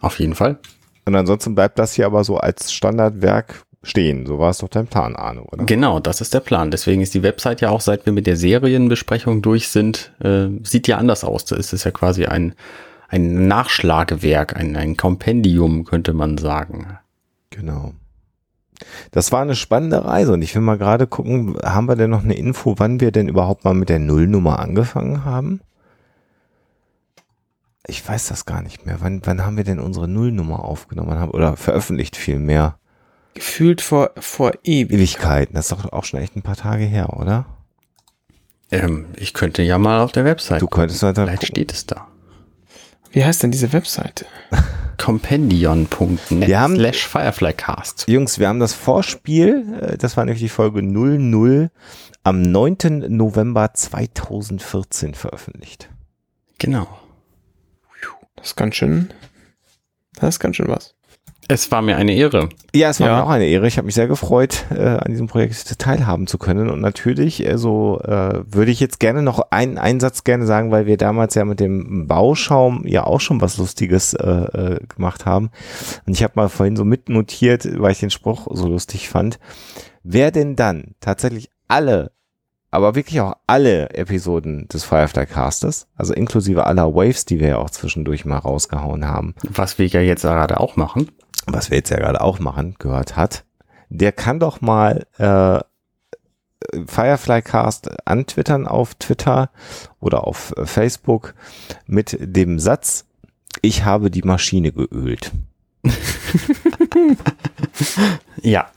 Auf 0.00 0.18
jeden 0.20 0.34
Fall. 0.34 0.58
Und 1.04 1.16
ansonsten 1.16 1.54
bleibt 1.54 1.78
das 1.78 1.94
hier 1.94 2.06
aber 2.06 2.22
so 2.24 2.36
als 2.36 2.72
Standardwerk 2.72 3.64
stehen. 3.82 4.26
So 4.26 4.38
war 4.38 4.50
es 4.50 4.58
doch 4.58 4.68
dein 4.68 4.86
Plan, 4.86 5.16
Arno, 5.16 5.46
oder? 5.50 5.64
Genau, 5.64 6.00
das 6.00 6.20
ist 6.20 6.34
der 6.34 6.40
Plan. 6.40 6.70
Deswegen 6.70 7.00
ist 7.00 7.14
die 7.14 7.22
Website 7.22 7.60
ja 7.60 7.70
auch, 7.70 7.80
seit 7.80 8.06
wir 8.06 8.12
mit 8.12 8.26
der 8.26 8.36
Serienbesprechung 8.36 9.42
durch 9.42 9.68
sind, 9.68 10.12
äh, 10.20 10.48
sieht 10.62 10.86
ja 10.88 10.98
anders 10.98 11.24
aus. 11.24 11.44
Da 11.44 11.56
ist 11.56 11.72
es 11.72 11.84
ja 11.84 11.90
quasi 11.90 12.26
ein, 12.26 12.54
ein 13.08 13.48
Nachschlagewerk, 13.48 14.56
ein, 14.56 14.76
ein 14.76 14.96
Kompendium, 14.96 15.84
könnte 15.84 16.12
man 16.12 16.38
sagen. 16.38 16.98
Genau. 17.50 17.92
Das 19.10 19.32
war 19.32 19.42
eine 19.42 19.56
spannende 19.56 20.04
Reise 20.04 20.32
und 20.32 20.42
ich 20.42 20.54
will 20.54 20.62
mal 20.62 20.78
gerade 20.78 21.06
gucken, 21.06 21.56
haben 21.64 21.88
wir 21.88 21.96
denn 21.96 22.10
noch 22.10 22.22
eine 22.22 22.34
Info, 22.36 22.74
wann 22.78 23.00
wir 23.00 23.10
denn 23.10 23.28
überhaupt 23.28 23.64
mal 23.64 23.74
mit 23.74 23.88
der 23.88 23.98
Nullnummer 23.98 24.60
angefangen 24.60 25.24
haben? 25.24 25.60
Ich 27.90 28.06
weiß 28.06 28.28
das 28.28 28.44
gar 28.46 28.62
nicht 28.62 28.86
mehr. 28.86 28.96
Wann, 29.00 29.22
wann 29.24 29.44
haben 29.44 29.56
wir 29.56 29.64
denn 29.64 29.80
unsere 29.80 30.06
Nullnummer 30.06 30.62
aufgenommen 30.64 31.30
oder 31.30 31.56
veröffentlicht 31.56 32.16
vielmehr? 32.16 32.78
Gefühlt 33.34 33.80
vor, 33.80 34.10
vor 34.18 34.52
ewig. 34.62 34.92
Ewigkeiten. 34.92 35.54
Das 35.54 35.70
ist 35.70 35.72
doch 35.72 35.90
auch 35.92 36.04
schon 36.04 36.20
echt 36.20 36.36
ein 36.36 36.42
paar 36.42 36.56
Tage 36.56 36.84
her, 36.84 37.16
oder? 37.16 37.46
Ähm, 38.70 39.06
ich 39.16 39.32
könnte 39.32 39.62
ja 39.62 39.78
mal 39.78 40.00
auf 40.00 40.12
der 40.12 40.24
Website. 40.24 40.60
Du 40.60 40.66
könntest 40.66 41.02
mal 41.02 41.12
da 41.14 41.22
Vielleicht 41.24 41.40
gucken. 41.40 41.54
steht 41.54 41.72
es 41.72 41.86
da. 41.86 42.06
Wie 43.10 43.24
heißt 43.24 43.42
denn 43.42 43.50
diese 43.50 43.72
Webseite? 43.72 44.26
Compendion.net 44.98 46.46
Wir 46.48 46.60
haben- 46.60 46.74
slash 46.76 47.06
Fireflycast. 47.06 48.04
Jungs, 48.08 48.38
wir 48.38 48.48
haben 48.48 48.60
das 48.60 48.74
Vorspiel, 48.74 49.78
äh, 49.80 49.96
das 49.96 50.16
war 50.16 50.24
nämlich 50.24 50.42
die 50.42 50.48
Folge 50.50 50.82
00, 50.82 51.70
am 52.24 52.42
9. 52.42 52.76
November 53.08 53.72
2014 53.72 55.14
veröffentlicht. 55.14 55.88
Genau. 56.58 56.86
Das 58.38 58.48
ist 58.48 58.56
ganz 58.56 58.74
schön. 58.76 59.10
Das 60.20 60.30
ist 60.36 60.40
ganz 60.40 60.56
schön 60.56 60.68
was. 60.68 60.94
Es 61.50 61.70
war 61.72 61.80
mir 61.80 61.96
eine 61.96 62.12
Ehre. 62.12 62.50
Ja, 62.74 62.90
es 62.90 63.00
war 63.00 63.08
Ja. 63.08 63.16
mir 63.16 63.24
auch 63.24 63.30
eine 63.30 63.46
Ehre. 63.46 63.66
Ich 63.66 63.78
habe 63.78 63.86
mich 63.86 63.94
sehr 63.94 64.06
gefreut, 64.06 64.66
äh, 64.70 64.82
an 64.82 65.10
diesem 65.10 65.28
Projekt 65.28 65.78
teilhaben 65.78 66.26
zu 66.26 66.36
können. 66.36 66.68
Und 66.68 66.82
natürlich, 66.82 67.42
äh, 67.46 67.56
so 67.56 67.98
äh, 68.00 68.42
würde 68.46 68.70
ich 68.70 68.80
jetzt 68.80 69.00
gerne 69.00 69.22
noch 69.22 69.40
einen 69.50 69.78
Einsatz 69.78 70.24
gerne 70.24 70.44
sagen, 70.44 70.70
weil 70.70 70.84
wir 70.84 70.98
damals 70.98 71.34
ja 71.36 71.46
mit 71.46 71.58
dem 71.58 72.06
Bauschaum 72.06 72.86
ja 72.86 73.04
auch 73.04 73.20
schon 73.20 73.40
was 73.40 73.56
Lustiges 73.56 74.12
äh, 74.12 74.28
äh, 74.28 74.80
gemacht 74.94 75.24
haben. 75.24 75.50
Und 76.06 76.12
ich 76.12 76.22
habe 76.22 76.34
mal 76.36 76.50
vorhin 76.50 76.76
so 76.76 76.84
mitnotiert, 76.84 77.66
weil 77.80 77.92
ich 77.92 78.00
den 78.00 78.10
Spruch 78.10 78.46
so 78.50 78.68
lustig 78.68 79.08
fand. 79.08 79.38
Wer 80.02 80.30
denn 80.30 80.54
dann 80.54 80.94
tatsächlich 81.00 81.48
alle, 81.66 82.12
aber 82.70 82.94
wirklich 82.94 83.20
auch 83.20 83.34
alle 83.46 83.90
Episoden 83.90 84.68
des 84.68 84.84
Firefly 84.84 85.26
Casters, 85.26 85.86
also 85.96 86.12
inklusive 86.12 86.66
aller 86.66 86.94
Waves, 86.94 87.24
die 87.24 87.40
wir 87.40 87.48
ja 87.48 87.58
auch 87.58 87.70
zwischendurch 87.70 88.24
mal 88.24 88.38
rausgehauen 88.38 89.06
haben, 89.06 89.34
Was 89.42 89.78
wir 89.78 89.86
ja 89.86 90.00
jetzt 90.00 90.22
gerade 90.22 90.60
auch 90.60 90.76
machen. 90.76 91.10
was 91.46 91.70
wir 91.70 91.78
jetzt 91.78 91.90
ja 91.90 91.96
gerade 91.96 92.20
auch 92.20 92.38
machen, 92.38 92.76
gehört 92.78 93.16
hat, 93.16 93.44
der 93.88 94.12
kann 94.12 94.38
doch 94.38 94.60
mal 94.60 95.06
äh, 95.16 95.60
Fireflycast 96.86 98.06
antwittern 98.06 98.66
auf 98.66 98.94
Twitter 98.96 99.50
oder 100.00 100.26
auf 100.26 100.52
äh, 100.56 100.66
Facebook 100.66 101.34
mit 101.86 102.16
dem 102.20 102.58
Satz, 102.58 103.06
ich 103.62 103.84
habe 103.84 104.10
die 104.10 104.22
Maschine 104.22 104.72
geölt. 104.72 105.32
Ja, 108.42 108.70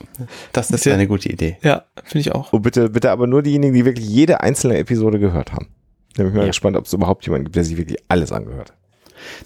das 0.53 0.71
ist 0.71 0.85
Ja. 0.85 0.93
eine 0.93 1.07
gute 1.07 1.29
Idee. 1.29 1.57
Ja, 1.61 1.85
finde 2.03 2.19
ich 2.19 2.31
auch. 2.33 2.51
Und 2.53 2.61
bitte, 2.63 2.89
bitte 2.89 3.11
aber 3.11 3.27
nur 3.27 3.41
diejenigen, 3.43 3.73
die 3.73 3.85
wirklich 3.85 4.07
jede 4.07 4.41
einzelne 4.41 4.77
Episode 4.77 5.19
gehört 5.19 5.53
haben. 5.53 5.67
Da 6.15 6.23
bin 6.23 6.31
ich 6.31 6.35
mal 6.35 6.41
Ja. 6.43 6.47
gespannt, 6.47 6.77
ob 6.77 6.85
es 6.85 6.93
überhaupt 6.93 7.25
jemanden 7.25 7.45
gibt, 7.45 7.55
der 7.55 7.63
sich 7.63 7.77
wirklich 7.77 7.99
alles 8.07 8.31
angehört 8.31 8.71
hat. 8.71 8.77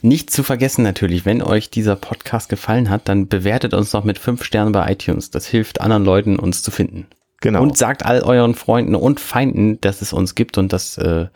Nicht 0.01 0.29
zu 0.31 0.41
vergessen 0.43 0.83
natürlich, 0.83 1.25
wenn 1.25 1.41
euch 1.41 1.69
dieser 1.69 1.97
Podcast 1.97 2.47
gefallen 2.47 2.89
hat, 2.89 3.09
dann 3.09 3.27
bewertet 3.27 3.73
uns 3.73 3.91
noch 3.91 4.05
mit 4.05 4.17
fünf 4.19 4.43
Sternen 4.43 4.71
bei 4.71 4.89
iTunes. 4.91 5.31
Das 5.31 5.45
hilft 5.47 5.81
anderen 5.81 6.05
Leuten, 6.05 6.39
uns 6.39 6.63
zu 6.63 6.71
finden. 6.71 7.07
Genau. 7.41 7.61
Und 7.61 7.77
sagt 7.77 8.05
all 8.05 8.21
euren 8.21 8.55
Freunden 8.55 8.95
und 8.95 9.19
Feinden, 9.19 9.79
dass 9.81 10.01
es 10.01 10.13
uns 10.13 10.33
gibt 10.33 10.57
und 10.57 10.71
dass, 10.71 10.97
äh, 10.97 11.27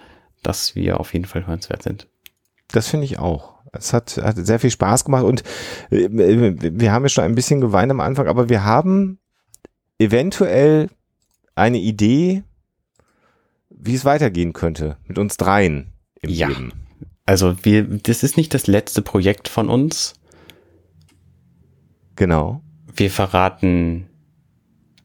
dass 0.42 0.74
wir 0.76 1.00
auf 1.02 1.14
jeden 1.14 1.26
Fall 1.26 1.46
hörenswert 1.46 1.84
sind. 1.84 2.08
Das 2.72 2.88
finde 2.88 3.06
ich 3.06 3.20
auch. 3.20 3.56
Es 3.72 3.94
hat, 3.94 4.18
hat 4.18 4.36
sehr 4.38 4.60
viel 4.60 4.72
Spaß 4.72 5.06
gemacht 5.06 5.24
und 5.24 5.44
äh, 5.92 6.10
wir 6.10 6.92
haben 6.92 7.04
ja 7.04 7.10
schon 7.10 7.24
ein 7.24 7.36
bisschen 7.36 7.62
geweint 7.62 7.92
am 7.92 8.00
Anfang, 8.00 8.28
aber 8.28 8.50
wir 8.50 8.64
haben 8.64 9.20
eventuell 10.00 10.90
eine 11.56 11.78
Idee, 11.78 12.44
wie 13.70 13.96
es 13.96 14.06
weitergehen 14.06 14.54
könnte 14.54 14.98
mit 15.06 15.18
uns 15.18 15.38
dreien 15.38 15.94
im 16.22 16.30
Ja. 16.30 16.48
Leben. 16.48 16.74
Also 17.26 17.64
wir, 17.64 17.84
das 17.84 18.24
ist 18.24 18.38
nicht 18.38 18.54
das 18.54 18.66
letzte 18.66 19.02
Projekt 19.02 19.48
von 19.48 19.70
uns. 19.70 20.16
Genau. 22.16 22.62
Wir 22.94 23.12
verraten 23.12 24.08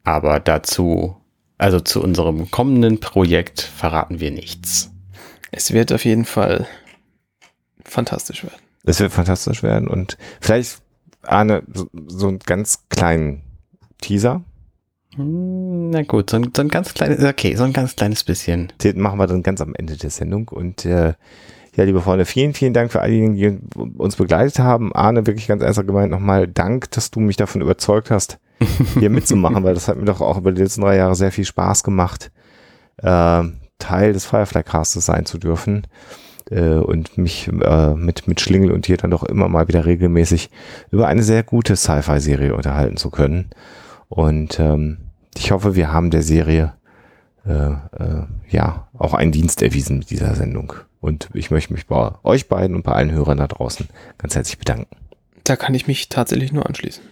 aber 0.05 0.41
dazu, 0.41 1.17
also 1.59 1.81
zu 1.81 2.03
unserem 2.03 2.51
kommenden 2.51 2.99
Projekt 2.99 3.61
verraten 3.61 4.21
wir 4.21 4.31
nichts. 4.31 4.91
Es 5.51 5.73
wird 5.73 5.93
auf 5.93 6.05
jeden 6.05 6.25
Fall 6.25 6.67
fantastisch 7.85 8.45
werden. 8.45 8.61
Das 8.85 9.01
wird 9.01 9.13
fantastisch 9.13 9.63
werden 9.63 9.89
und 9.89 10.19
vielleicht 10.41 10.83
Arne, 11.23 11.63
so, 11.73 11.89
so 12.07 12.29
einen 12.29 12.39
ganz 12.39 12.85
kleinen 12.91 13.43
Teaser, 14.01 14.43
Hm, 15.17 15.91
Na 15.91 16.03
gut, 16.03 16.31
so 16.31 16.37
ein, 16.37 16.51
so 16.55 16.63
ein 16.63 16.69
ganz 16.69 16.95
kleines, 16.95 17.23
okay, 17.25 17.55
so 17.57 17.65
ein 17.65 17.73
ganz 17.73 17.97
kleines 17.97 18.25
bisschen. 18.25 18.73
den 18.83 19.01
machen 19.01 19.19
wir 19.19 19.27
dann 19.27 19.43
ganz 19.43 19.61
am 19.61 19.75
Ende 19.75 19.97
der 19.97 20.11
Sendung 20.11 20.49
und 20.49 20.85
äh, 20.85 21.15
Ja, 21.77 21.85
liebe 21.85 22.01
Freunde, 22.01 22.25
vielen, 22.25 22.55
vielen 22.55 22.73
Dank 22.73 22.93
für 22.93 23.01
all 23.01 23.11
diejenigen, 23.11 23.37
die 23.37 23.89
uns 23.99 24.17
begleitet 24.17 24.59
haben. 24.59 24.95
Arne, 24.95 25.27
wirklich 25.27 25.47
ganz 25.47 25.63
ernst 25.63 25.87
gemeint, 25.87 26.11
nochmal 26.11 26.49
Dank, 26.49 26.91
dass 26.93 27.11
du 27.11 27.21
mich 27.21 27.37
davon 27.37 27.63
überzeugt 27.63 28.11
hast, 28.11 28.39
hier 28.99 29.11
mitzumachen, 29.11 29.63
weil 29.65 29.75
das 29.75 29.89
hat 29.89 29.97
mir 29.97 30.05
doch 30.05 30.21
auch 30.21 30.39
über 30.39 30.53
die 30.53 30.63
letzten 30.63 30.83
drei 30.83 30.97
Jahre 30.97 31.15
sehr 31.15 31.33
viel 31.33 31.45
Spaß 31.45 31.83
gemacht, 31.85 32.31
äh, 32.99 33.43
Teil 33.79 34.13
des 34.13 34.25
Firefly 34.25 34.63
Castes 34.63 35.07
sein 35.07 35.27
zu 35.27 35.39
dürfen 35.39 35.87
äh, 36.51 36.75
und 36.75 37.19
mich 37.19 37.49
äh, 37.49 37.95
mit, 37.95 38.29
mit 38.29 38.41
Schlingel 38.41 38.73
und 38.73 38.87
dir 38.87 38.97
dann 38.97 39.11
doch 39.11 39.25
immer 39.25 39.49
mal 39.49 39.69
wieder 39.69 39.87
regelmäßig 39.87 40.51
über 40.91 41.09
eine 41.09 41.23
sehr 41.23 41.43
gute 41.43 41.77
Sci-Fi-Serie 41.77 42.55
unterhalten 42.55 42.97
zu 42.97 43.11
können. 43.11 43.51
Und 44.09 44.61
ähm, 44.61 44.99
ich 45.37 45.51
hoffe, 45.51 45.75
wir 45.75 45.93
haben 45.93 46.11
der 46.11 46.23
Serie 46.23 46.75
äh, 47.47 47.53
äh, 47.53 48.27
ja 48.49 48.89
auch 48.97 49.15
einen 49.15 49.33
Dienst 49.33 49.63
erwiesen 49.63 49.99
mit 49.99 50.11
dieser 50.11 50.35
Sendung. 50.35 50.75
Und 51.01 51.29
ich 51.35 51.51
möchte 51.51 51.75
mich 51.75 51.87
bei 51.87 52.13
euch 52.23 52.49
beiden 52.49 52.77
und 52.77 52.83
bei 52.83 52.93
allen 52.93 53.11
Hörern 53.11 53.39
da 53.39 53.47
draußen 53.47 53.89
ganz 54.17 54.35
herzlich 54.35 54.59
bedanken. 54.59 54.97
Da 55.45 55.57
kann 55.57 55.75
ich 55.75 55.87
mich 55.87 56.09
tatsächlich 56.09 56.53
nur 56.53 56.67
anschließen. 56.67 57.05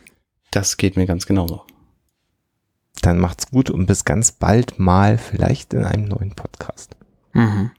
Das 0.51 0.78
geht 0.78 0.97
mir 0.97 1.07
ganz 1.07 1.26
genauso. 1.26 1.62
Dann 3.03 3.18
macht's 3.18 3.51
gut 3.51 3.68
und 3.68 3.87
bis 3.87 4.05
ganz 4.05 4.33
bald 4.33 4.78
mal, 4.78 5.18
vielleicht 5.18 5.74
in 5.74 5.85
einem 5.85 6.05
neuen 6.05 6.33
Podcast. 6.33 6.97
Mhm. 7.33 7.72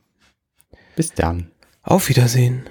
Bis 0.95 1.11
dann. 1.11 1.51
Auf 1.83 2.09
Wiedersehen. 2.09 2.63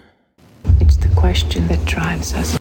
It's 0.81 0.97
the 0.97 1.09
question 1.17 1.69
that 1.69 1.85
drives 1.87 2.35
us. 2.35 2.59